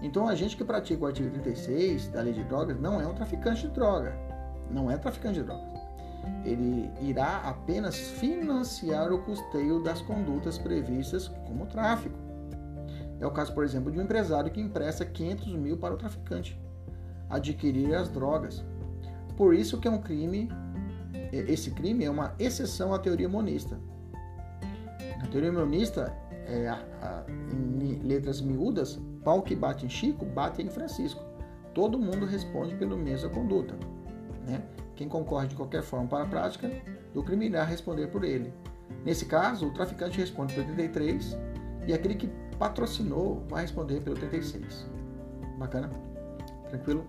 Então, 0.01 0.27
a 0.27 0.35
gente 0.35 0.57
que 0.57 0.63
pratica 0.63 1.03
o 1.03 1.07
artigo 1.07 1.29
36 1.29 2.09
da 2.09 2.21
lei 2.21 2.33
de 2.33 2.43
drogas 2.43 2.79
não 2.79 3.01
é 3.01 3.07
um 3.07 3.13
traficante 3.13 3.67
de 3.67 3.73
droga. 3.73 4.13
Não 4.69 4.89
é 4.89 4.97
traficante 4.97 5.39
de 5.39 5.43
drogas. 5.43 5.81
Ele 6.45 6.89
irá 7.01 7.37
apenas 7.45 7.95
financiar 7.95 9.11
o 9.11 9.19
custeio 9.19 9.81
das 9.81 10.01
condutas 10.01 10.57
previstas 10.57 11.27
como 11.47 11.65
tráfico. 11.65 12.17
É 13.19 13.25
o 13.25 13.31
caso, 13.31 13.53
por 13.53 13.63
exemplo, 13.63 13.91
de 13.91 13.99
um 13.99 14.03
empresário 14.03 14.51
que 14.51 14.59
empresta 14.59 15.05
500 15.05 15.55
mil 15.55 15.77
para 15.77 15.93
o 15.93 15.97
traficante 15.97 16.59
adquirir 17.29 17.95
as 17.95 18.09
drogas. 18.09 18.63
Por 19.35 19.55
isso 19.55 19.79
que 19.79 19.87
é 19.87 19.91
um 19.91 19.99
crime, 19.99 20.49
esse 21.37 21.71
crime 21.71 22.05
é 22.05 22.09
uma 22.09 22.35
exceção 22.37 22.93
à 22.93 22.99
teoria 22.99 23.27
monista. 23.27 23.79
Na 25.19 25.27
teoria 25.27 25.51
monista, 25.51 26.15
é, 26.45 26.67
a, 26.67 26.75
a, 27.01 27.23
em 27.51 27.99
letras 28.03 28.41
miúdas, 28.41 28.99
pau 29.23 29.41
que 29.41 29.55
bate 29.55 29.85
em 29.85 29.89
Chico, 29.89 30.25
bate 30.25 30.61
em 30.61 30.69
Francisco. 30.69 31.23
Todo 31.73 31.97
mundo 31.97 32.25
responde 32.25 32.75
pela 32.75 32.95
mesma 32.95 33.29
conduta. 33.29 33.73
Né? 34.45 34.61
Quem 34.95 35.07
concorre 35.07 35.47
de 35.47 35.55
qualquer 35.55 35.81
forma 35.81 36.07
para 36.07 36.23
a 36.23 36.27
prática 36.27 36.69
do 37.13 37.23
crime 37.23 37.47
irá 37.47 37.63
responder 37.63 38.07
por 38.07 38.23
ele. 38.23 38.53
Nesse 39.03 39.25
caso, 39.25 39.67
o 39.67 39.73
traficante 39.73 40.19
responde 40.19 40.53
pelo 40.53 40.67
33 40.67 41.37
e 41.87 41.93
aquele 41.93 42.15
que 42.15 42.29
patrocinou 42.59 43.43
vai 43.49 43.63
responder 43.63 44.01
pelo 44.01 44.15
36. 44.15 44.87
Bacana? 45.57 45.89
Tranquilo? 46.69 47.05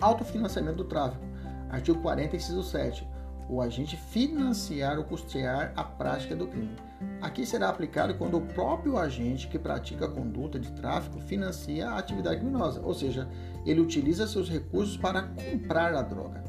Autofinanciamento 0.00 0.78
do 0.78 0.84
tráfico. 0.84 1.29
Artigo 1.70 2.00
40, 2.00 2.36
inciso 2.36 2.62
7. 2.62 3.08
O 3.48 3.60
agente 3.60 3.96
financiar 3.96 4.98
ou 4.98 5.04
custear 5.04 5.72
a 5.76 5.82
prática 5.82 6.36
do 6.36 6.46
crime. 6.46 6.76
Aqui 7.20 7.44
será 7.44 7.68
aplicado 7.68 8.14
quando 8.14 8.36
o 8.36 8.40
próprio 8.40 8.96
agente 8.96 9.48
que 9.48 9.58
pratica 9.58 10.06
a 10.06 10.10
conduta 10.10 10.58
de 10.58 10.70
tráfico 10.72 11.18
financia 11.20 11.88
a 11.88 11.98
atividade 11.98 12.40
criminosa, 12.40 12.80
ou 12.80 12.94
seja, 12.94 13.28
ele 13.64 13.80
utiliza 13.80 14.26
seus 14.26 14.48
recursos 14.48 14.96
para 14.96 15.22
comprar 15.22 15.94
a 15.94 16.02
droga. 16.02 16.44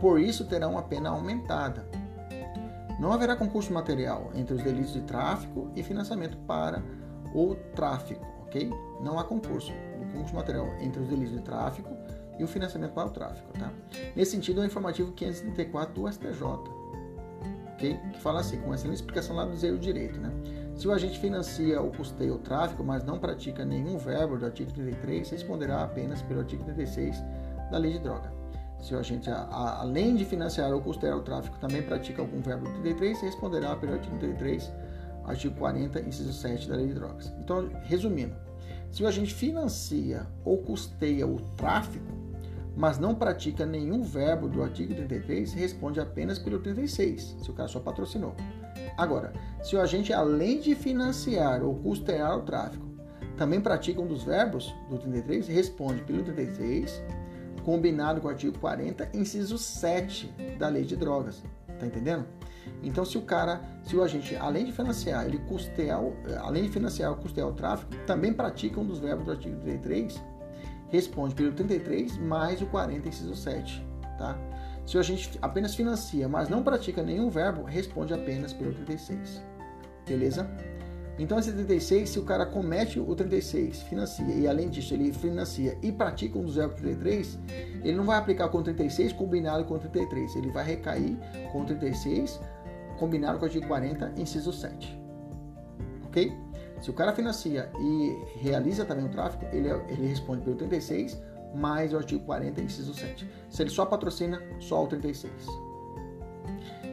Por 0.00 0.20
isso 0.20 0.44
terá 0.44 0.68
uma 0.68 0.82
pena 0.82 1.10
aumentada. 1.10 1.86
Não 2.98 3.12
haverá 3.12 3.36
concurso 3.36 3.72
material 3.72 4.30
entre 4.34 4.54
os 4.54 4.62
delitos 4.62 4.92
de 4.92 5.02
tráfico 5.02 5.70
e 5.74 5.82
financiamento 5.82 6.36
para 6.38 6.82
o 7.34 7.54
tráfico, 7.74 8.24
ok? 8.42 8.70
Não 9.02 9.18
há 9.18 9.24
concurso. 9.24 9.72
O 10.00 10.12
concurso 10.12 10.34
material 10.34 10.66
entre 10.80 11.02
os 11.02 11.08
delitos 11.08 11.34
de 11.34 11.42
tráfico 11.42 11.95
e 12.38 12.44
o 12.44 12.46
financiamento 12.46 12.92
para 12.92 13.08
o 13.08 13.10
tráfico, 13.10 13.52
tá? 13.58 13.72
Nesse 14.14 14.32
sentido, 14.32 14.60
é 14.60 14.64
o 14.64 14.66
informativo 14.66 15.12
534 15.12 15.94
do 15.94 16.12
STJ, 16.12 16.42
ok? 17.74 18.00
Que 18.12 18.20
fala 18.20 18.40
assim, 18.40 18.60
com 18.60 18.72
essa 18.72 18.88
explicação 18.88 19.36
lá 19.36 19.44
do 19.44 19.56
zero 19.56 19.78
direito, 19.78 20.18
né? 20.20 20.30
Se 20.74 20.86
o 20.86 20.92
agente 20.92 21.18
financia 21.18 21.80
ou 21.80 21.90
custeia 21.90 22.34
o 22.34 22.38
tráfico, 22.38 22.84
mas 22.84 23.02
não 23.02 23.18
pratica 23.18 23.64
nenhum 23.64 23.96
verbo 23.96 24.36
do 24.36 24.44
artigo 24.44 24.70
33, 24.72 25.30
responderá 25.30 25.82
apenas 25.82 26.20
pelo 26.22 26.40
artigo 26.40 26.64
36 26.64 27.22
da 27.70 27.78
Lei 27.78 27.92
de 27.92 28.00
Droga. 28.00 28.30
Se 28.80 28.94
o 28.94 28.98
agente, 28.98 29.30
a, 29.30 29.80
além 29.80 30.14
de 30.14 30.24
financiar 30.24 30.70
ou 30.72 30.80
custear 30.80 31.16
o 31.16 31.22
tráfico, 31.22 31.58
também 31.58 31.82
pratica 31.82 32.20
algum 32.20 32.40
verbo 32.40 32.66
do 32.66 32.72
33, 32.82 33.20
responderá 33.22 33.74
pelo 33.74 33.94
artigo 33.94 34.18
33, 34.18 34.70
artigo 35.24 35.54
40, 35.56 36.00
inciso 36.00 36.32
7 36.32 36.68
da 36.68 36.76
Lei 36.76 36.88
de 36.88 36.94
Drogas. 36.94 37.32
Então, 37.40 37.70
resumindo, 37.84 38.36
se 38.90 39.02
o 39.02 39.06
agente 39.06 39.34
financia 39.34 40.26
ou 40.44 40.58
custeia 40.58 41.26
o 41.26 41.40
tráfico, 41.56 42.06
mas 42.76 42.98
não 42.98 43.14
pratica 43.14 43.64
nenhum 43.64 44.02
verbo 44.02 44.48
do 44.48 44.62
artigo 44.62 44.94
33, 44.94 45.54
responde 45.54 45.98
apenas 45.98 46.38
pelo 46.38 46.58
36, 46.58 47.36
se 47.42 47.50
o 47.50 47.54
cara 47.54 47.68
só 47.68 47.80
patrocinou. 47.80 48.34
Agora, 48.96 49.32
se 49.62 49.74
o 49.74 49.80
agente, 49.80 50.12
além 50.12 50.60
de 50.60 50.74
financiar 50.74 51.62
ou 51.62 51.74
custear 51.76 52.36
o 52.36 52.42
tráfico, 52.42 52.86
também 53.36 53.60
pratica 53.60 54.00
um 54.00 54.06
dos 54.06 54.24
verbos 54.24 54.74
do 54.90 54.98
33, 54.98 55.48
responde 55.48 56.02
pelo 56.02 56.22
36, 56.22 57.02
combinado 57.64 58.20
com 58.20 58.28
o 58.28 58.30
artigo 58.30 58.58
40, 58.58 59.10
inciso 59.14 59.58
7 59.58 60.28
da 60.58 60.68
lei 60.68 60.84
de 60.84 60.96
drogas. 60.96 61.42
Tá 61.78 61.86
entendendo? 61.86 62.24
Então, 62.82 63.04
se 63.04 63.18
o 63.18 63.22
cara, 63.22 63.60
se 63.82 63.96
o 63.96 64.02
agente, 64.02 64.36
além 64.36 64.64
de 64.64 64.72
financiar, 64.72 65.26
ele 65.26 65.38
custear, 65.38 66.00
além 66.40 66.64
de 66.64 66.68
financiar 66.70 67.10
ou 67.10 67.16
custear 67.16 67.48
o 67.48 67.52
tráfico, 67.52 67.94
também 68.06 68.32
pratica 68.32 68.80
um 68.80 68.86
dos 68.86 68.98
verbos 68.98 69.24
do 69.24 69.32
artigo 69.32 69.56
33, 69.60 70.22
responde 70.88 71.34
pelo 71.34 71.52
33 71.52 72.18
mais 72.18 72.60
o 72.62 72.66
40, 72.66 73.08
inciso 73.08 73.34
7, 73.34 73.86
tá? 74.18 74.38
Se 74.86 74.96
o 74.96 75.00
agente 75.00 75.36
apenas 75.42 75.74
financia, 75.74 76.28
mas 76.28 76.48
não 76.48 76.62
pratica 76.62 77.02
nenhum 77.02 77.28
verbo, 77.28 77.64
responde 77.64 78.14
apenas 78.14 78.52
pelo 78.52 78.72
36. 78.72 79.42
Beleza? 80.06 80.48
Então, 81.18 81.38
esse 81.38 81.50
36, 81.50 82.10
se 82.10 82.18
o 82.18 82.24
cara 82.24 82.44
comete 82.44 83.00
o 83.00 83.14
36, 83.14 83.82
financia, 83.82 84.34
e 84.34 84.46
além 84.46 84.68
disso 84.68 84.92
ele 84.92 85.12
financia 85.12 85.76
e 85.82 85.90
pratica 85.90 86.38
um 86.38 86.44
dos 86.44 86.56
verbos 86.56 86.76
33, 86.76 87.38
ele 87.82 87.96
não 87.96 88.04
vai 88.04 88.18
aplicar 88.18 88.48
com 88.48 88.58
o 88.58 88.62
36 88.62 89.12
combinado 89.14 89.64
com 89.64 89.74
o 89.74 89.78
33, 89.78 90.36
ele 90.36 90.50
vai 90.50 90.64
recair 90.64 91.16
com 91.50 91.62
o 91.62 91.64
36 91.64 92.38
combinado 92.98 93.38
com 93.38 93.44
o 93.44 93.46
artigo 93.46 93.66
40, 93.66 94.12
inciso 94.16 94.52
7. 94.52 95.00
Ok? 96.04 96.32
Se 96.80 96.90
o 96.90 96.92
cara 96.92 97.12
financia 97.12 97.70
e 97.78 98.22
realiza 98.38 98.84
também 98.84 99.04
o 99.04 99.08
tráfico, 99.08 99.44
ele, 99.52 99.68
ele 99.88 100.06
responde 100.06 100.42
pelo 100.42 100.56
36 100.56 101.20
mais 101.54 101.92
o 101.92 101.96
artigo 101.96 102.24
40, 102.24 102.60
inciso 102.60 102.92
7. 102.92 103.28
Se 103.48 103.62
ele 103.62 103.70
só 103.70 103.86
patrocina, 103.86 104.42
só 104.60 104.84
o 104.84 104.86
36. 104.86 105.32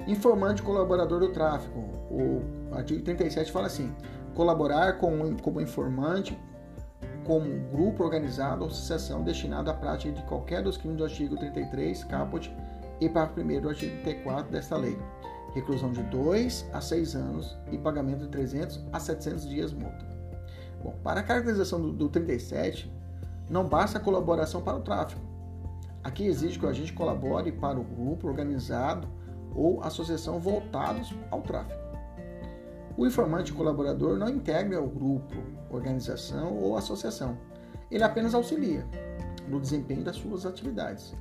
Informante 0.07 0.61
colaborador 0.61 1.19
do 1.19 1.29
tráfico. 1.29 1.79
O 2.09 2.41
artigo 2.73 3.03
37 3.03 3.51
fala 3.51 3.67
assim: 3.67 3.93
colaborar 4.34 4.97
com, 4.97 5.36
como 5.38 5.59
informante 5.59 6.38
como 7.23 7.45
grupo 7.71 8.03
organizado 8.03 8.63
ou 8.63 8.67
associação 8.67 9.23
destinado 9.23 9.69
à 9.69 9.73
prática 9.73 10.13
de 10.13 10.21
qualquer 10.23 10.61
dos 10.61 10.77
crimes 10.77 10.97
do 10.97 11.05
artigo 11.05 11.38
33, 11.38 12.03
caput, 12.03 12.53
e 12.99 13.09
para 13.09 13.29
o 13.29 13.34
primeiro 13.34 13.63
do 13.63 13.69
artigo 13.69 13.93
34 14.03 14.51
desta 14.51 14.75
lei 14.75 14.97
reclusão 15.53 15.91
de 15.91 16.01
2 16.03 16.69
a 16.73 16.81
6 16.81 17.15
anos 17.15 17.57
e 17.71 17.77
pagamento 17.77 18.21
de 18.21 18.29
300 18.29 18.85
a 18.91 18.99
700 18.99 19.47
dias 19.47 19.73
multa. 19.73 20.05
Bom, 20.83 20.95
para 21.03 21.21
a 21.21 21.23
caracterização 21.23 21.81
do, 21.81 21.93
do 21.93 22.09
37, 22.09 22.91
não 23.49 23.67
basta 23.67 23.97
a 23.97 24.01
colaboração 24.01 24.61
para 24.61 24.77
o 24.77 24.81
tráfico. 24.81 25.21
Aqui 26.03 26.25
exige 26.25 26.59
que 26.59 26.65
o 26.65 26.69
agente 26.69 26.91
colabore 26.91 27.51
para 27.51 27.79
o 27.79 27.83
grupo 27.83 28.27
organizado 28.27 29.07
ou 29.55 29.81
associação 29.81 30.39
voltados 30.39 31.13
ao 31.31 31.41
tráfico. 31.41 31.81
O 32.97 33.07
informante 33.07 33.53
colaborador 33.53 34.17
não 34.17 34.30
integra 34.30 34.81
o 34.81 34.88
grupo, 34.88 35.35
organização 35.69 36.57
ou 36.57 36.77
associação. 36.77 37.38
Ele 37.89 38.03
apenas 38.03 38.34
auxilia 38.34 38.85
no 39.47 39.59
desempenho 39.59 40.03
das 40.03 40.17
suas 40.17 40.45
atividades. 40.45 41.15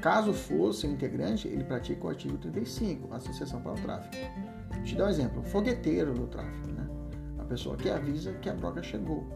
Caso 0.00 0.32
fosse 0.32 0.86
um 0.86 0.92
integrante, 0.92 1.46
ele 1.46 1.64
pratica 1.64 2.06
o 2.06 2.08
artigo 2.08 2.38
35, 2.38 3.12
Associação 3.14 3.60
para 3.60 3.72
o 3.72 3.76
Tráfico. 3.76 4.16
Te 4.84 4.96
dar 4.96 5.06
um 5.06 5.08
exemplo: 5.08 5.42
fogueteiro 5.42 6.14
do 6.14 6.26
tráfico, 6.26 6.68
né? 6.68 6.88
A 7.38 7.44
pessoa 7.44 7.76
que 7.76 7.90
avisa 7.90 8.32
que 8.34 8.48
a 8.48 8.54
droga 8.54 8.82
chegou. 8.82 9.26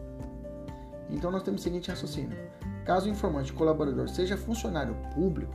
Então 1.09 1.29
nós 1.29 1.43
temos 1.43 1.61
o 1.61 1.63
seguinte 1.63 1.89
raciocínio: 1.89 2.37
caso 2.83 3.07
o 3.07 3.11
informante 3.11 3.53
colaborador 3.53 4.09
seja 4.09 4.35
funcionário 4.35 4.95
público, 5.13 5.53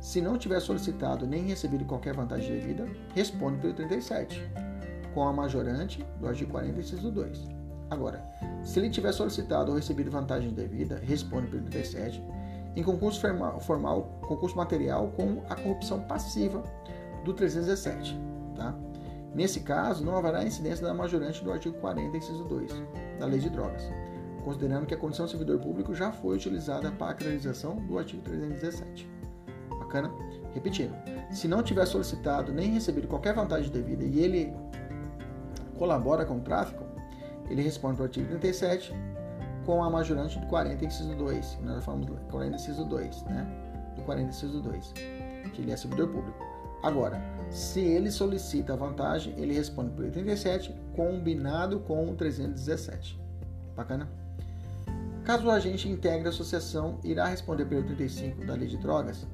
se 0.00 0.20
não 0.20 0.36
tiver 0.36 0.60
solicitado 0.60 1.26
nem 1.26 1.46
recebido 1.46 1.84
qualquer 1.84 2.14
vantagem 2.14 2.52
devida, 2.52 2.86
responde 3.14 3.58
pelo 3.58 3.72
37, 3.72 4.40
com 5.14 5.26
a 5.26 5.32
majorante 5.32 6.04
do 6.20 6.28
artigo 6.28 6.52
40, 6.52 6.78
inciso 6.78 7.10
2. 7.10 7.48
Agora, 7.90 8.22
se 8.62 8.78
ele 8.78 8.90
tiver 8.90 9.12
solicitado 9.12 9.70
ou 9.70 9.76
recebido 9.76 10.10
vantagem 10.10 10.52
devida, 10.52 11.00
responde 11.02 11.48
pelo 11.48 11.62
37 11.64 12.22
em 12.76 12.82
concurso 12.82 13.20
formal, 13.60 14.20
concurso 14.28 14.54
material 14.54 15.08
com 15.16 15.42
a 15.48 15.56
corrupção 15.56 16.00
passiva 16.02 16.62
do 17.24 17.32
317. 17.32 18.20
Tá? 18.54 18.74
Nesse 19.34 19.60
caso, 19.60 20.04
não 20.04 20.16
haverá 20.16 20.44
incidência 20.44 20.86
da 20.86 20.92
majorante 20.92 21.42
do 21.42 21.50
artigo 21.50 21.76
40, 21.78 22.16
inciso 22.16 22.44
2 22.44 22.70
da 23.18 23.26
Lei 23.26 23.40
de 23.40 23.48
Drogas, 23.48 23.90
considerando 24.44 24.86
que 24.86 24.94
a 24.94 24.96
condição 24.96 25.24
de 25.24 25.32
servidor 25.32 25.58
público 25.58 25.94
já 25.94 26.12
foi 26.12 26.36
utilizada 26.36 26.90
para 26.92 27.08
a 27.08 27.10
acreditação 27.10 27.76
do 27.86 27.98
artigo 27.98 28.22
317. 28.22 29.10
Bacana? 29.78 30.10
Repetindo, 30.52 30.94
se 31.30 31.48
não 31.48 31.62
tiver 31.62 31.86
solicitado 31.86 32.52
nem 32.52 32.72
recebido 32.72 33.08
qualquer 33.08 33.34
vantagem 33.34 33.70
devida 33.70 34.04
e 34.04 34.20
ele 34.20 34.54
colabora 35.78 36.24
com 36.24 36.38
o 36.38 36.40
tráfico, 36.40 36.84
ele 37.48 37.62
responde 37.62 37.96
para 37.96 38.02
o 38.02 38.06
artigo 38.06 38.38
37 38.38 38.94
com 39.66 39.82
a 39.82 39.90
majorante 39.90 40.38
do 40.38 40.46
40, 40.46 40.84
inciso 40.84 41.14
2. 41.14 41.58
Nós 41.62 41.84
falamos 41.84 42.06
do 42.06 42.14
40, 42.30 42.54
inciso 42.54 42.84
2, 42.84 43.22
né? 43.24 43.46
Do 43.96 44.02
40, 44.02 44.28
inciso 44.30 44.62
2, 44.62 44.92
que 45.52 45.60
ele 45.60 45.72
é 45.72 45.76
servidor 45.76 46.08
público. 46.08 46.38
Agora, 46.82 47.20
se 47.50 47.80
ele 47.80 48.10
solicita 48.10 48.74
a 48.74 48.76
vantagem, 48.76 49.34
ele 49.36 49.52
responde 49.52 49.90
por 49.90 50.04
87, 50.04 50.72
combinado 50.94 51.80
com 51.80 52.08
o 52.08 52.14
317. 52.14 53.18
Bacana? 53.74 54.08
Caso 55.24 55.48
o 55.48 55.50
agente 55.50 55.88
integre 55.88 56.28
a 56.28 56.30
associação, 56.30 57.00
irá 57.02 57.26
responder 57.26 57.64
pelo 57.64 57.82
35 57.82 58.46
da 58.46 58.54
Lei 58.54 58.68
de 58.68 58.76
Drogas. 58.76 59.26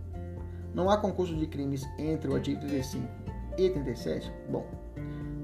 Não 0.74 0.88
há 0.88 0.96
concurso 0.96 1.36
de 1.36 1.46
crimes 1.46 1.86
entre 1.98 2.30
o 2.30 2.34
artigo 2.34 2.58
35 2.60 3.06
e 3.58 3.68
37? 3.68 4.32
Bom, 4.48 4.66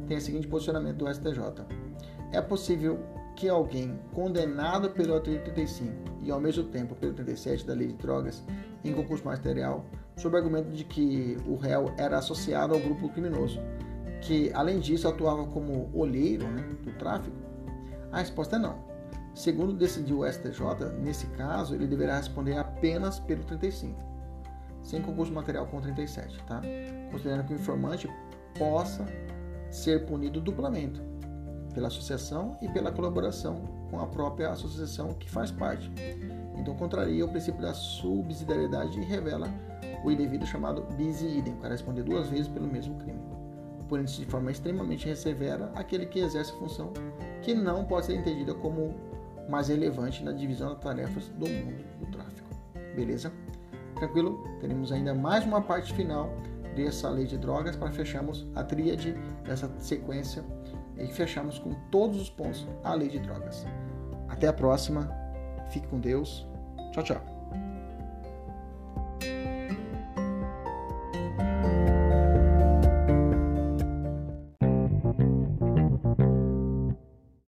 tem 0.06 0.16
o 0.16 0.20
seguinte 0.20 0.48
posicionamento 0.48 0.96
do 0.96 1.12
STJ. 1.12 1.66
É 2.32 2.40
possível 2.40 2.98
que 3.38 3.48
alguém 3.48 3.96
condenado 4.12 4.90
pelo 4.90 5.14
artigo 5.14 5.40
35 5.44 5.92
e 6.24 6.30
ao 6.30 6.40
mesmo 6.40 6.64
tempo 6.64 6.96
pelo 6.96 7.14
37 7.14 7.64
da 7.64 7.72
Lei 7.72 7.86
de 7.86 7.92
Drogas 7.92 8.42
em 8.84 8.92
concurso 8.92 9.24
material, 9.24 9.86
sob 10.16 10.34
o 10.34 10.38
argumento 10.38 10.70
de 10.70 10.82
que 10.82 11.36
o 11.46 11.54
réu 11.54 11.94
era 11.96 12.18
associado 12.18 12.74
ao 12.74 12.80
grupo 12.80 13.08
criminoso, 13.10 13.60
que 14.20 14.52
além 14.54 14.80
disso 14.80 15.06
atuava 15.06 15.46
como 15.46 15.88
olheiro 15.94 16.48
né, 16.48 16.64
do 16.82 16.92
tráfico? 16.98 17.36
A 18.10 18.18
resposta 18.18 18.56
é 18.56 18.58
não. 18.58 18.76
Segundo 19.36 19.72
decidiu 19.72 20.18
o 20.18 20.26
STJ, 20.26 20.96
nesse 21.00 21.28
caso 21.28 21.76
ele 21.76 21.86
deverá 21.86 22.16
responder 22.16 22.58
apenas 22.58 23.20
pelo 23.20 23.44
35, 23.44 23.96
sem 24.82 25.00
concurso 25.00 25.32
material 25.32 25.64
com 25.66 25.80
37, 25.80 26.42
tá? 26.42 26.60
Considerando 27.12 27.46
que 27.46 27.52
o 27.52 27.56
informante 27.56 28.10
possa 28.58 29.06
ser 29.70 30.06
punido 30.06 30.40
duplamente 30.40 31.00
pela 31.74 31.88
associação 31.88 32.56
e 32.60 32.68
pela 32.68 32.90
colaboração 32.92 33.62
com 33.90 34.00
a 34.00 34.06
própria 34.06 34.50
associação 34.50 35.14
que 35.14 35.30
faz 35.30 35.50
parte. 35.50 35.90
Então 36.56 36.74
contraria 36.74 37.24
o 37.24 37.28
princípio 37.28 37.60
da 37.60 37.72
subsidiariedade 37.72 38.98
e 38.98 39.04
revela 39.04 39.48
o 40.04 40.10
indevido 40.10 40.46
chamado 40.46 40.82
bis 40.96 41.20
idem, 41.20 41.54
para 41.56 41.70
responder 41.70 42.02
duas 42.02 42.28
vezes 42.28 42.48
pelo 42.48 42.66
mesmo 42.66 42.96
crime. 42.98 43.20
Por 43.88 44.00
isso, 44.00 44.20
de 44.20 44.26
forma 44.26 44.50
extremamente 44.50 45.14
severa, 45.16 45.72
aquele 45.74 46.04
que 46.06 46.20
exerce 46.20 46.52
função 46.52 46.92
que 47.40 47.54
não 47.54 47.84
pode 47.84 48.06
ser 48.06 48.16
entendida 48.16 48.54
como 48.54 48.94
mais 49.48 49.68
relevante 49.68 50.22
na 50.22 50.32
divisão 50.32 50.70
das 50.70 50.80
tarefas 50.80 51.28
do 51.30 51.48
mundo 51.48 51.84
do 51.98 52.06
tráfico. 52.06 52.48
Beleza? 52.94 53.32
Tranquilo? 53.94 54.44
Teremos 54.60 54.92
ainda 54.92 55.14
mais 55.14 55.44
uma 55.44 55.62
parte 55.62 55.92
final 55.94 56.30
dessa 56.76 57.08
lei 57.08 57.26
de 57.26 57.38
drogas 57.38 57.76
para 57.76 57.90
fecharmos 57.90 58.46
a 58.54 58.62
tríade 58.62 59.12
dessa 59.44 59.70
sequência 59.78 60.44
e 60.98 61.06
fechamos 61.06 61.58
com 61.58 61.72
todos 61.90 62.20
os 62.20 62.30
pontos 62.30 62.66
a 62.82 62.94
lei 62.94 63.08
de 63.08 63.18
drogas. 63.20 63.66
Até 64.28 64.48
a 64.48 64.52
próxima, 64.52 65.10
fique 65.70 65.86
com 65.86 65.98
Deus, 65.98 66.46
tchau, 66.92 67.02
tchau. 67.02 67.38